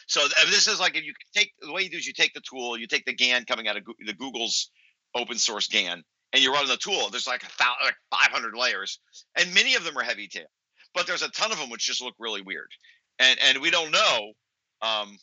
So 0.07 0.21
this 0.49 0.67
is 0.67 0.79
like 0.79 0.95
if 0.95 1.05
you 1.05 1.13
take 1.35 1.53
the 1.61 1.71
way 1.71 1.83
you 1.83 1.89
do 1.89 1.97
is 1.97 2.07
you 2.07 2.13
take 2.13 2.33
the 2.33 2.41
tool, 2.41 2.77
you 2.77 2.87
take 2.87 3.05
the 3.05 3.13
GAN 3.13 3.45
coming 3.45 3.67
out 3.67 3.77
of 3.77 3.83
the 4.05 4.13
Google's 4.13 4.71
open 5.13 5.37
source 5.37 5.67
GAN, 5.67 6.03
and 6.33 6.41
you 6.41 6.51
run 6.51 6.67
the 6.67 6.77
tool. 6.77 7.09
There's 7.09 7.27
like 7.27 7.43
a 7.43 7.47
thousand, 7.47 7.85
like 7.85 7.95
500 8.11 8.55
layers, 8.55 8.99
and 9.37 9.53
many 9.53 9.75
of 9.75 9.83
them 9.83 9.97
are 9.97 10.03
heavy 10.03 10.27
tailed, 10.27 10.47
but 10.95 11.05
there's 11.05 11.21
a 11.21 11.29
ton 11.29 11.51
of 11.51 11.59
them 11.59 11.69
which 11.69 11.85
just 11.85 12.01
look 12.01 12.15
really 12.17 12.41
weird, 12.41 12.71
and 13.19 13.37
and 13.39 13.61
we 13.61 13.69
don't 13.69 13.91
know. 13.91 14.33
Um, 14.81 15.17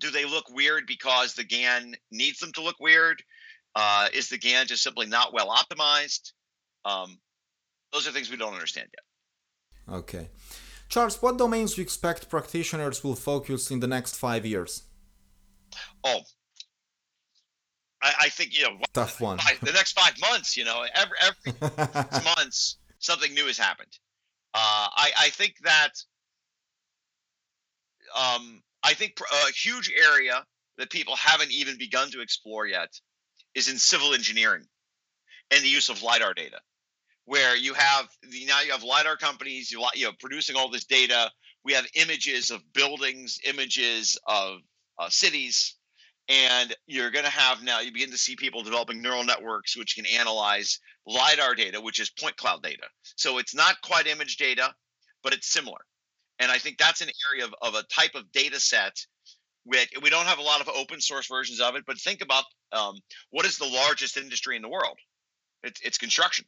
do 0.00 0.10
they 0.10 0.24
look 0.24 0.50
weird 0.50 0.86
because 0.86 1.34
the 1.34 1.44
GAN 1.44 1.94
needs 2.10 2.38
them 2.40 2.52
to 2.52 2.62
look 2.62 2.80
weird? 2.80 3.22
Uh, 3.74 4.08
is 4.12 4.28
the 4.28 4.38
GAN 4.38 4.66
just 4.66 4.82
simply 4.82 5.06
not 5.06 5.32
well 5.32 5.48
optimized? 5.48 6.32
Um, 6.84 7.18
those 7.92 8.08
are 8.08 8.12
things 8.12 8.30
we 8.30 8.36
don't 8.36 8.54
understand 8.54 8.88
yet. 8.92 9.94
Okay. 9.96 10.28
Charles, 10.88 11.22
what 11.22 11.38
domains 11.38 11.74
do 11.74 11.80
you 11.80 11.84
expect 11.84 12.28
practitioners 12.28 13.04
will 13.04 13.14
focus 13.14 13.70
in 13.70 13.80
the 13.80 13.86
next 13.86 14.16
five 14.16 14.44
years? 14.44 14.82
Oh, 16.02 16.20
I, 18.02 18.14
I 18.22 18.28
think, 18.28 18.56
you 18.56 18.64
know, 18.64 18.76
tough 18.92 19.20
one. 19.20 19.38
Five, 19.38 19.60
the 19.60 19.72
next 19.72 19.92
five 19.98 20.14
months, 20.20 20.56
you 20.56 20.64
know, 20.64 20.84
every, 20.94 21.16
every 21.20 22.24
months, 22.24 22.78
something 22.98 23.32
new 23.34 23.46
has 23.46 23.58
happened. 23.58 23.98
Uh, 24.54 24.88
I, 24.96 25.12
I 25.20 25.28
think 25.28 25.54
that 25.62 25.90
um, 28.16 28.62
I 28.84 28.94
think 28.94 29.18
a 29.20 29.52
huge 29.52 29.90
area 29.90 30.44
that 30.78 30.90
people 30.90 31.16
haven't 31.16 31.52
even 31.52 31.78
begun 31.78 32.10
to 32.12 32.20
explore 32.22 32.66
yet 32.66 32.90
is 33.54 33.68
in 33.70 33.78
civil 33.78 34.14
engineering 34.14 34.64
and 35.52 35.64
the 35.64 35.68
use 35.68 35.88
of 35.90 36.02
lidar 36.02 36.34
data. 36.34 36.58
where 37.26 37.56
you 37.56 37.74
have 37.74 38.08
the 38.30 38.46
now 38.46 38.62
you 38.62 38.72
have 38.72 38.84
lidar 38.84 39.16
companies 39.18 39.72
you 39.72 39.80
know 40.04 40.12
producing 40.20 40.56
all 40.56 40.70
this 40.70 40.86
data. 40.86 41.30
We 41.64 41.74
have 41.74 41.86
images 41.94 42.50
of 42.50 42.62
buildings, 42.74 43.38
images 43.44 44.18
of 44.26 44.58
uh, 44.98 45.10
cities, 45.10 45.76
and 46.28 46.74
you're 46.88 47.12
going 47.12 47.26
to 47.26 47.32
have 47.32 47.62
now 47.62 47.80
you 47.80 47.92
begin 47.92 48.12
to 48.12 48.18
see 48.18 48.36
people 48.36 48.62
developing 48.64 49.02
neural 49.02 49.24
networks 49.24 49.76
which 49.76 49.96
can 49.96 50.06
analyze 50.06 50.80
lidar 51.06 51.54
data, 51.56 51.80
which 51.80 52.00
is 52.00 52.10
point 52.10 52.36
cloud 52.36 52.62
data. 52.62 52.84
So 53.16 53.38
it's 53.38 53.54
not 53.54 53.80
quite 53.82 54.08
image 54.08 54.38
data, 54.38 54.74
but 55.24 55.34
it's 55.34 55.48
similar. 55.52 55.78
And 56.40 56.50
I 56.50 56.58
think 56.58 56.78
that's 56.78 57.00
an 57.00 57.10
area 57.30 57.44
of, 57.44 57.54
of 57.62 57.74
a 57.74 57.84
type 57.84 58.14
of 58.14 58.32
data 58.32 58.58
set 58.58 59.06
which 59.64 59.92
we 60.02 60.08
don't 60.08 60.24
have 60.24 60.38
a 60.38 60.42
lot 60.42 60.62
of 60.62 60.70
open 60.70 61.02
source 61.02 61.26
versions 61.26 61.60
of 61.60 61.76
it, 61.76 61.84
but 61.86 61.98
think 61.98 62.22
about 62.22 62.44
um, 62.72 62.94
what 63.28 63.44
is 63.44 63.58
the 63.58 63.66
largest 63.66 64.16
industry 64.16 64.56
in 64.56 64.62
the 64.62 64.68
world? 64.68 64.96
It's, 65.62 65.78
it's 65.82 65.98
construction 65.98 66.46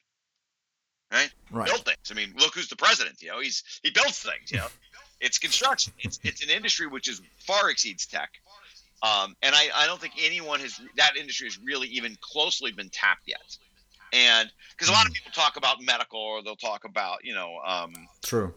right? 1.13 1.31
Right. 1.51 1.67
Build 1.67 1.85
things. 1.85 2.11
I 2.11 2.15
mean, 2.15 2.35
look 2.39 2.55
who's 2.55 2.69
the 2.69 2.77
president. 2.77 3.23
You 3.23 3.29
know, 3.29 3.41
he's 3.41 3.63
he 3.83 3.91
builds 3.91 4.19
things. 4.19 4.51
You 4.51 4.59
know, 4.59 4.69
it's 5.21 5.39
construction. 5.39 5.93
It's 5.99 6.19
it's 6.25 6.43
an 6.43 6.51
industry 6.51 6.87
which 6.87 7.09
is 7.09 7.21
far 7.39 7.71
exceeds 7.71 8.07
tech. 8.07 8.31
Um, 9.03 9.35
and 9.43 9.55
I, 9.55 9.69
I 9.75 9.87
don't 9.87 10.01
think 10.01 10.15
anyone 10.23 10.61
has 10.61 10.81
that 10.97 11.17
industry 11.17 11.47
has 11.47 11.59
really 11.59 11.89
even 11.89 12.17
closely 12.21 12.73
been 12.73 12.89
tapped 12.89 13.27
yet. 13.27 13.59
And 14.13 14.51
because 14.71 14.89
a 14.89 14.93
lot 14.93 15.07
of 15.07 15.13
people 15.13 15.33
talk 15.33 15.57
about 15.57 15.83
medical 15.83 16.21
or 16.21 16.43
they'll 16.43 16.57
talk 16.57 16.85
about 16.85 17.25
you 17.25 17.35
know 17.35 17.59
um, 17.65 17.93
True. 18.23 18.55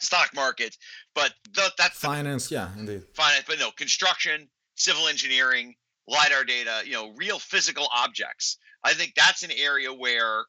Stock 0.00 0.30
market, 0.34 0.76
but 1.14 1.32
the, 1.54 1.70
that's 1.78 2.00
the 2.00 2.06
Finance, 2.06 2.50
yeah, 2.50 2.70
indeed. 2.78 3.02
finance, 3.14 3.44
but 3.46 3.58
no 3.58 3.70
construction, 3.70 4.48
civil 4.74 5.08
engineering, 5.08 5.74
lidar 6.08 6.44
data, 6.44 6.82
you 6.84 6.92
know, 6.92 7.12
real 7.16 7.38
physical 7.38 7.86
objects. 7.94 8.58
I 8.82 8.94
think 8.94 9.12
that's 9.14 9.42
an 9.42 9.50
area 9.52 9.92
where 9.92 10.44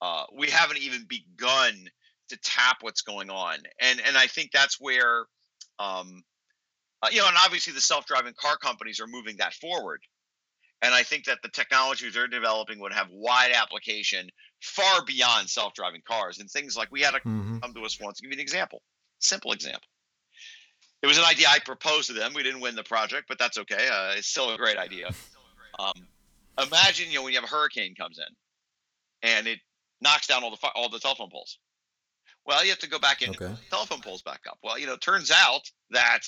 uh, 0.00 0.24
we 0.36 0.50
haven't 0.50 0.78
even 0.78 1.06
begun 1.08 1.88
to 2.28 2.38
tap 2.42 2.78
what's 2.80 3.02
going 3.02 3.30
on, 3.30 3.58
and 3.80 4.00
and 4.06 4.16
I 4.16 4.26
think 4.26 4.50
that's 4.52 4.80
where, 4.80 5.26
um, 5.78 6.22
uh, 7.02 7.08
you 7.10 7.18
know, 7.18 7.28
and 7.28 7.36
obviously 7.44 7.72
the 7.72 7.80
self-driving 7.80 8.34
car 8.36 8.56
companies 8.56 9.00
are 9.00 9.06
moving 9.06 9.36
that 9.36 9.54
forward, 9.54 10.00
and 10.82 10.94
I 10.94 11.02
think 11.04 11.24
that 11.26 11.38
the 11.42 11.50
technologies 11.50 12.14
they're 12.14 12.26
developing 12.26 12.80
would 12.80 12.92
have 12.92 13.08
wide 13.10 13.52
application 13.52 14.28
far 14.62 15.04
beyond 15.04 15.48
self-driving 15.48 16.02
cars 16.06 16.38
and 16.38 16.48
things 16.50 16.76
like 16.76 16.90
we 16.90 17.02
had 17.02 17.14
a 17.14 17.20
hmm 17.24 17.58
come 17.62 17.74
to 17.74 17.82
us 17.82 18.00
once. 18.00 18.20
Give 18.20 18.30
you 18.30 18.36
an 18.36 18.40
example, 18.40 18.82
simple 19.18 19.52
example. 19.52 19.88
It 21.02 21.08
was 21.08 21.18
an 21.18 21.24
idea 21.24 21.48
I 21.48 21.58
proposed 21.58 22.08
to 22.08 22.12
them. 22.12 22.32
We 22.32 22.44
didn't 22.44 22.60
win 22.60 22.76
the 22.76 22.84
project, 22.84 23.26
but 23.28 23.38
that's 23.38 23.58
okay. 23.58 23.88
Uh, 23.88 24.12
it's 24.16 24.28
still 24.28 24.54
a 24.54 24.56
great 24.56 24.78
idea. 24.78 25.12
Um, 25.78 25.92
imagine, 26.62 27.08
you 27.10 27.16
know, 27.16 27.24
when 27.24 27.32
you 27.32 27.40
have 27.40 27.48
a 27.48 27.52
hurricane 27.52 27.94
comes 27.96 28.18
in, 28.18 29.28
and 29.28 29.46
it 29.46 29.58
knocks 30.00 30.26
down 30.28 30.44
all 30.44 30.50
the 30.50 30.68
all 30.74 30.88
the 30.88 30.98
telephone 31.00 31.30
poles. 31.30 31.58
Well, 32.44 32.62
you 32.64 32.70
have 32.70 32.78
to 32.80 32.88
go 32.88 32.98
back 32.98 33.22
in 33.22 33.30
Okay. 33.30 33.54
telephone 33.70 34.00
poles 34.00 34.22
back 34.22 34.42
up. 34.48 34.58
Well, 34.62 34.78
you 34.78 34.86
know, 34.86 34.94
it 34.94 35.00
turns 35.00 35.30
out 35.30 35.62
that 35.90 36.20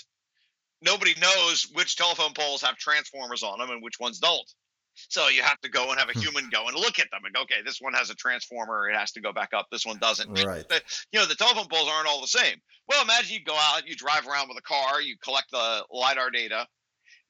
nobody 0.82 1.14
knows 1.20 1.66
which 1.72 1.96
telephone 1.96 2.34
poles 2.34 2.62
have 2.62 2.76
transformers 2.76 3.42
on 3.42 3.58
them 3.58 3.70
and 3.70 3.82
which 3.82 3.98
ones 4.00 4.18
don't. 4.18 4.48
So 4.94 5.28
you 5.28 5.42
have 5.42 5.60
to 5.62 5.68
go 5.68 5.90
and 5.90 5.98
have 5.98 6.08
a 6.08 6.12
Hmm. 6.12 6.20
human 6.20 6.50
go 6.50 6.66
and 6.68 6.76
look 6.76 6.98
at 6.98 7.10
them 7.10 7.24
and 7.24 7.34
go, 7.34 7.42
okay, 7.42 7.62
this 7.64 7.80
one 7.80 7.94
has 7.94 8.10
a 8.10 8.14
transformer, 8.14 8.88
it 8.88 8.96
has 8.96 9.12
to 9.12 9.20
go 9.20 9.32
back 9.32 9.50
up. 9.52 9.66
This 9.70 9.84
one 9.86 9.98
doesn't. 9.98 10.28
Right. 10.44 10.64
But, 10.68 10.82
you 11.12 11.18
know, 11.20 11.26
the 11.26 11.34
telephone 11.34 11.66
poles 11.70 11.88
aren't 11.90 12.08
all 12.08 12.20
the 12.20 12.26
same. 12.26 12.56
Well, 12.88 13.02
imagine 13.02 13.34
you 13.34 13.44
go 13.44 13.56
out, 13.56 13.86
you 13.88 13.94
drive 13.96 14.26
around 14.26 14.48
with 14.48 14.58
a 14.58 14.62
car, 14.62 15.00
you 15.00 15.16
collect 15.22 15.50
the 15.50 15.84
lidar 15.90 16.30
data, 16.30 16.66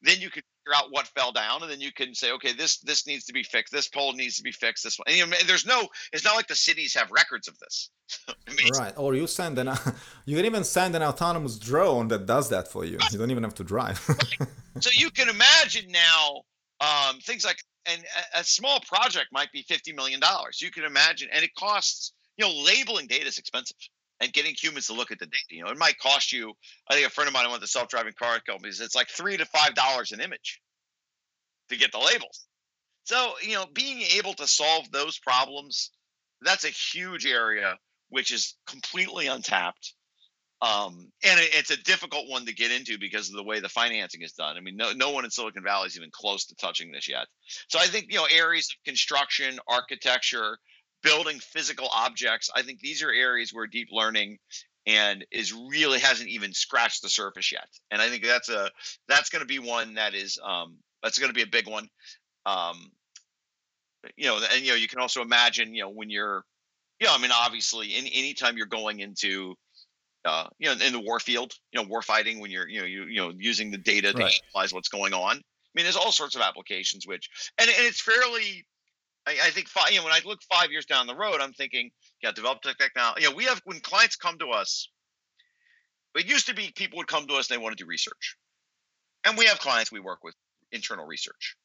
then 0.02 0.20
you 0.20 0.30
can 0.30 0.42
figure 0.42 0.76
out 0.76 0.90
what 0.90 1.06
fell 1.08 1.32
down, 1.32 1.62
and 1.62 1.70
then 1.70 1.80
you 1.80 1.92
can 1.92 2.14
say, 2.14 2.32
okay, 2.32 2.52
this 2.52 2.78
this 2.78 3.06
needs 3.06 3.24
to 3.26 3.32
be 3.32 3.42
fixed, 3.42 3.72
this 3.72 3.88
pole 3.88 4.12
needs 4.14 4.36
to 4.36 4.42
be 4.42 4.52
fixed, 4.52 4.84
this 4.84 4.98
one. 4.98 5.04
And, 5.08 5.16
you 5.16 5.26
know, 5.26 5.36
there's 5.46 5.64
no, 5.66 5.88
it's 6.12 6.24
not 6.24 6.34
like 6.36 6.48
the 6.48 6.56
cities 6.56 6.94
have 6.94 7.10
records 7.12 7.46
of 7.48 7.58
this. 7.58 7.90
I 8.28 8.54
mean, 8.54 8.72
Right. 8.72 8.94
Or 8.96 9.14
you 9.14 9.26
send 9.26 9.58
an 9.58 9.68
you 10.26 10.36
can 10.36 10.44
even 10.44 10.64
send 10.64 10.96
an 10.96 11.02
autonomous 11.02 11.58
drone 11.58 12.08
that 12.08 12.26
does 12.26 12.48
that 12.50 12.68
for 12.68 12.84
you. 12.84 12.98
You 13.12 13.18
don't 13.18 13.30
even 13.30 13.44
have 13.44 13.54
to 13.54 13.64
drive. 13.64 13.98
so 14.80 14.90
you 14.92 15.10
can 15.10 15.28
imagine 15.28 15.90
now 15.90 16.42
um, 16.80 17.18
things 17.20 17.44
like 17.44 17.58
and 17.86 18.02
a, 18.34 18.42
small 18.44 18.80
project 18.80 19.26
might 19.32 19.52
be 19.52 19.62
fifty 19.62 19.92
million 19.92 20.20
dollars. 20.20 20.60
You 20.60 20.70
can 20.70 20.84
imagine, 20.84 21.28
and 21.32 21.44
it 21.44 21.54
costs. 21.54 22.12
You 22.36 22.46
know, 22.46 22.64
labeling 22.64 23.06
data 23.06 23.26
is 23.26 23.38
expensive, 23.38 23.76
and 24.20 24.32
getting 24.32 24.54
humans 24.60 24.88
to 24.88 24.94
look 24.94 25.12
at 25.12 25.18
the 25.20 25.26
data. 25.26 25.44
You 25.50 25.64
know, 25.64 25.70
it 25.70 25.78
might 25.78 25.98
cost 25.98 26.32
you. 26.32 26.52
I 26.88 26.94
think 26.94 27.06
a 27.06 27.10
friend 27.10 27.28
of 27.28 27.34
mine 27.34 27.48
went 27.48 27.62
to 27.62 27.68
self-driving 27.68 28.14
car 28.18 28.40
companies. 28.40 28.80
It's 28.80 28.96
like 28.96 29.08
three 29.08 29.36
to 29.36 29.44
five 29.46 29.74
dollars 29.74 30.12
an 30.12 30.20
image 30.20 30.60
to 31.68 31.76
get 31.76 31.92
the 31.92 31.98
labels. 31.98 32.46
So 33.04 33.34
you 33.42 33.54
know, 33.54 33.66
being 33.72 34.02
able 34.16 34.34
to 34.34 34.46
solve 34.46 34.90
those 34.90 35.18
problems, 35.18 35.90
that's 36.42 36.64
a 36.64 36.68
huge 36.68 37.26
area 37.26 37.78
which 38.08 38.32
is 38.32 38.54
completely 38.66 39.26
untapped 39.26 39.94
um, 40.62 41.10
and 41.24 41.40
it, 41.40 41.50
it's 41.54 41.70
a 41.70 41.82
difficult 41.82 42.28
one 42.28 42.46
to 42.46 42.54
get 42.54 42.70
into 42.70 42.98
because 42.98 43.28
of 43.28 43.36
the 43.36 43.42
way 43.42 43.60
the 43.60 43.68
financing 43.68 44.22
is 44.22 44.32
done. 44.32 44.56
I 44.56 44.60
mean, 44.60 44.76
no, 44.76 44.92
no 44.92 45.10
one 45.10 45.24
in 45.24 45.30
Silicon 45.30 45.62
Valley 45.62 45.86
is 45.86 45.96
even 45.96 46.10
close 46.12 46.46
to 46.46 46.54
touching 46.56 46.90
this 46.92 47.08
yet. 47.08 47.26
So 47.68 47.78
I 47.78 47.86
think 47.86 48.06
you 48.08 48.18
know 48.18 48.26
areas 48.30 48.68
of 48.70 48.84
construction, 48.84 49.58
architecture, 49.68 50.58
building 51.02 51.38
physical 51.38 51.88
objects. 51.94 52.50
I 52.54 52.62
think 52.62 52.80
these 52.80 53.02
are 53.02 53.10
areas 53.10 53.52
where 53.52 53.66
deep 53.66 53.88
learning 53.92 54.38
and 54.86 55.24
is 55.30 55.52
really 55.52 55.98
hasn't 55.98 56.28
even 56.28 56.52
scratched 56.52 57.02
the 57.02 57.08
surface 57.08 57.52
yet. 57.52 57.68
And 57.90 58.02
I 58.02 58.08
think 58.08 58.24
that's 58.24 58.48
a 58.48 58.70
that's 59.08 59.30
going 59.30 59.40
to 59.40 59.46
be 59.46 59.58
one 59.58 59.94
that 59.94 60.14
is 60.14 60.38
um, 60.42 60.78
that's 61.02 61.18
going 61.18 61.30
to 61.30 61.34
be 61.34 61.42
a 61.42 61.46
big 61.46 61.68
one. 61.68 61.88
Um, 62.46 62.90
you 64.16 64.26
know, 64.26 64.38
and 64.52 64.62
you 64.62 64.70
know 64.70 64.76
you 64.76 64.88
can 64.88 64.98
also 64.98 65.22
imagine 65.22 65.74
you 65.74 65.82
know 65.82 65.90
when 65.90 66.10
you're, 66.10 66.44
you 67.00 67.06
know, 67.06 67.14
I 67.14 67.18
mean 67.18 67.30
obviously 67.32 67.96
in 67.96 68.06
anytime 68.06 68.56
you're 68.56 68.66
going 68.66 69.00
into 69.00 69.54
uh, 70.24 70.48
you 70.58 70.66
know, 70.68 70.84
in 70.84 70.92
the 70.92 71.00
war 71.00 71.20
field, 71.20 71.52
you 71.72 71.80
know, 71.80 71.88
war 71.88 72.02
fighting 72.02 72.40
when 72.40 72.50
you're, 72.50 72.68
you 72.68 72.80
know, 72.80 72.86
you 72.86 73.04
you 73.04 73.20
know, 73.20 73.32
using 73.36 73.70
the 73.70 73.78
data 73.78 74.12
to 74.12 74.18
Right. 74.18 74.34
analyze 74.54 74.72
what's 74.72 74.88
going 74.88 75.12
on. 75.12 75.36
I 75.36 75.40
mean, 75.74 75.84
there's 75.84 75.96
all 75.96 76.12
sorts 76.12 76.34
of 76.36 76.40
applications 76.42 77.06
which, 77.06 77.28
and, 77.58 77.68
and 77.68 77.86
it's 77.86 78.00
fairly, 78.00 78.64
I, 79.26 79.32
I 79.44 79.50
think, 79.50 79.68
five, 79.68 79.90
you 79.90 79.98
know, 79.98 80.04
when 80.04 80.12
I 80.12 80.20
look 80.24 80.40
five 80.42 80.70
years 80.70 80.86
down 80.86 81.06
the 81.06 81.16
road, 81.16 81.40
I'm 81.40 81.52
thinking, 81.52 81.90
yeah, 82.22 82.30
develop 82.32 82.62
tech 82.62 82.78
technology. 82.78 83.22
You 83.22 83.30
know, 83.30 83.36
we 83.36 83.44
have 83.44 83.60
when 83.64 83.80
clients 83.80 84.16
come 84.16 84.38
to 84.38 84.48
us, 84.48 84.88
it 86.14 86.26
used 86.26 86.46
to 86.46 86.54
be 86.54 86.72
people 86.74 86.98
would 86.98 87.08
come 87.08 87.26
to 87.26 87.34
us 87.34 87.50
and 87.50 87.58
they 87.58 87.62
want 87.62 87.76
to 87.76 87.84
do 87.84 87.88
research, 87.88 88.36
and 89.24 89.36
we 89.36 89.46
have 89.46 89.58
clients 89.58 89.90
we 89.90 90.00
work 90.00 90.22
with 90.22 90.34
internal 90.70 91.06
research. 91.06 91.56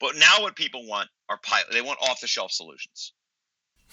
But 0.00 0.16
now 0.16 0.42
what 0.42 0.54
people 0.54 0.86
want 0.86 1.08
are 1.28 1.38
pilot. 1.42 1.66
They 1.72 1.80
want 1.80 1.98
off-the-shelf 2.02 2.52
solutions. 2.52 3.14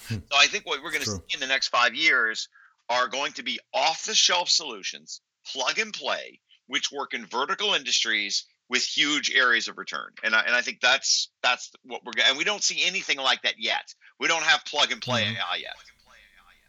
so 0.08 0.18
I 0.36 0.46
think 0.46 0.66
what 0.66 0.82
we're 0.82 0.90
going 0.90 1.04
to 1.04 1.10
see 1.10 1.34
in 1.34 1.40
the 1.40 1.46
next 1.46 1.68
five 1.68 1.94
years 1.94 2.48
are 2.90 3.08
going 3.08 3.32
to 3.32 3.42
be 3.42 3.58
off 3.72 4.04
the 4.04 4.14
shelf 4.14 4.48
solutions, 4.50 5.20
plug 5.50 5.78
and 5.78 5.92
play, 5.94 6.40
which 6.66 6.90
work 6.92 7.14
in 7.14 7.24
vertical 7.24 7.72
industries 7.72 8.44
with 8.68 8.82
huge 8.84 9.32
areas 9.34 9.68
of 9.68 9.78
return. 9.78 10.10
And 10.22 10.34
I, 10.34 10.40
and 10.42 10.54
I 10.54 10.60
think 10.60 10.80
that's 10.80 11.30
that's 11.42 11.70
what 11.84 12.04
we're 12.04 12.12
going 12.12 12.28
and 12.28 12.36
we 12.38 12.44
don't 12.44 12.62
see 12.62 12.84
anything 12.84 13.16
like 13.18 13.42
that 13.42 13.54
yet. 13.58 13.94
We 14.18 14.28
don't 14.28 14.42
have 14.44 14.64
plug 14.64 14.92
and 14.92 15.00
play 15.00 15.22
Mhm. 15.24 15.36
AI 15.38 15.56
yet. 15.56 15.76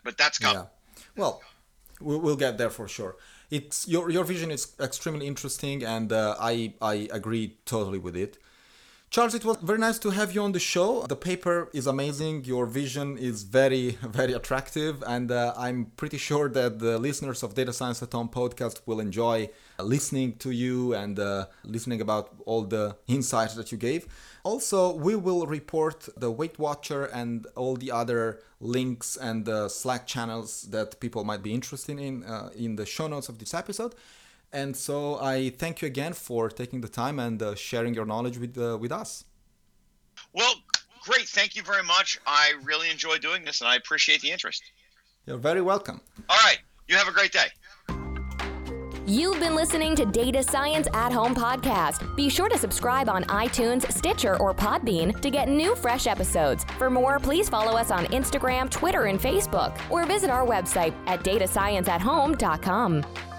But 0.03 0.17
that's 0.17 0.39
coming. 0.39 0.63
Yeah. 0.63 1.03
Well, 1.15 1.41
we- 1.99 2.17
we'll 2.17 2.35
get 2.37 2.57
there 2.57 2.69
for 2.71 2.87
sure. 2.87 3.17
It's 3.51 3.87
your 3.87 4.09
your 4.09 4.23
vision 4.23 4.49
is 4.49 4.73
extremely 4.79 5.27
interesting, 5.27 5.83
and 5.83 6.11
uh, 6.13 6.35
I 6.39 6.73
I 6.81 7.09
agree 7.11 7.57
totally 7.65 7.99
with 7.99 8.15
it. 8.15 8.37
Charles, 9.11 9.35
it 9.35 9.43
was 9.43 9.57
very 9.57 9.77
nice 9.77 9.99
to 9.99 10.09
have 10.11 10.33
you 10.33 10.41
on 10.41 10.53
the 10.53 10.59
show. 10.59 11.05
The 11.05 11.17
paper 11.17 11.67
is 11.73 11.85
amazing. 11.85 12.45
Your 12.45 12.65
vision 12.65 13.17
is 13.17 13.43
very, 13.43 13.97
very 14.01 14.31
attractive. 14.31 15.03
And 15.05 15.29
uh, 15.29 15.53
I'm 15.57 15.91
pretty 15.97 16.17
sure 16.17 16.47
that 16.47 16.79
the 16.79 16.97
listeners 16.97 17.43
of 17.43 17.53
Data 17.53 17.73
Science 17.73 18.01
at 18.01 18.13
Home 18.13 18.29
podcast 18.29 18.79
will 18.85 19.01
enjoy 19.01 19.49
listening 19.77 20.37
to 20.37 20.51
you 20.51 20.93
and 20.93 21.19
uh, 21.19 21.47
listening 21.65 21.99
about 21.99 22.29
all 22.45 22.63
the 22.63 22.95
insights 23.07 23.53
that 23.55 23.69
you 23.69 23.77
gave. 23.77 24.07
Also, 24.43 24.95
we 24.95 25.17
will 25.17 25.45
report 25.45 26.07
the 26.15 26.31
WeightWatcher 26.31 27.09
and 27.13 27.47
all 27.57 27.75
the 27.75 27.91
other 27.91 28.39
links 28.61 29.17
and 29.17 29.49
uh, 29.49 29.67
Slack 29.67 30.07
channels 30.07 30.61
that 30.69 31.01
people 31.01 31.25
might 31.25 31.43
be 31.43 31.53
interested 31.53 31.99
in 31.99 32.23
uh, 32.23 32.49
in 32.55 32.77
the 32.77 32.85
show 32.85 33.07
notes 33.07 33.27
of 33.27 33.39
this 33.39 33.53
episode. 33.53 33.93
And 34.53 34.75
so 34.75 35.17
I 35.19 35.49
thank 35.49 35.81
you 35.81 35.87
again 35.87 36.13
for 36.13 36.49
taking 36.49 36.81
the 36.81 36.89
time 36.89 37.19
and 37.19 37.41
uh, 37.41 37.55
sharing 37.55 37.93
your 37.93 38.05
knowledge 38.05 38.37
with 38.37 38.57
uh, 38.57 38.77
with 38.79 38.91
us. 38.91 39.25
Well, 40.33 40.55
great. 41.03 41.27
Thank 41.27 41.55
you 41.55 41.63
very 41.63 41.83
much. 41.83 42.19
I 42.25 42.53
really 42.63 42.89
enjoy 42.89 43.17
doing 43.17 43.45
this 43.45 43.61
and 43.61 43.69
I 43.69 43.75
appreciate 43.75 44.21
the 44.21 44.31
interest. 44.31 44.63
You're 45.25 45.37
very 45.37 45.61
welcome. 45.61 46.01
All 46.29 46.37
right. 46.43 46.59
You 46.87 46.97
have 46.97 47.07
a 47.07 47.11
great 47.11 47.31
day. 47.31 47.47
You've 49.07 49.39
been 49.39 49.55
listening 49.55 49.95
to 49.95 50.05
Data 50.05 50.43
Science 50.43 50.87
at 50.93 51.11
Home 51.11 51.33
podcast. 51.33 52.15
Be 52.15 52.29
sure 52.29 52.49
to 52.49 52.57
subscribe 52.57 53.09
on 53.09 53.23
iTunes, 53.25 53.91
Stitcher, 53.91 54.37
or 54.37 54.53
Podbean 54.53 55.19
to 55.21 55.31
get 55.31 55.49
new 55.49 55.75
fresh 55.75 56.05
episodes. 56.05 56.63
For 56.77 56.89
more, 56.89 57.19
please 57.19 57.49
follow 57.49 57.77
us 57.77 57.91
on 57.91 58.05
Instagram, 58.05 58.69
Twitter, 58.69 59.05
and 59.05 59.19
Facebook, 59.19 59.77
or 59.89 60.05
visit 60.05 60.29
our 60.29 60.45
website 60.45 60.93
at 61.07 61.23
datascienceathome.com. 61.23 63.30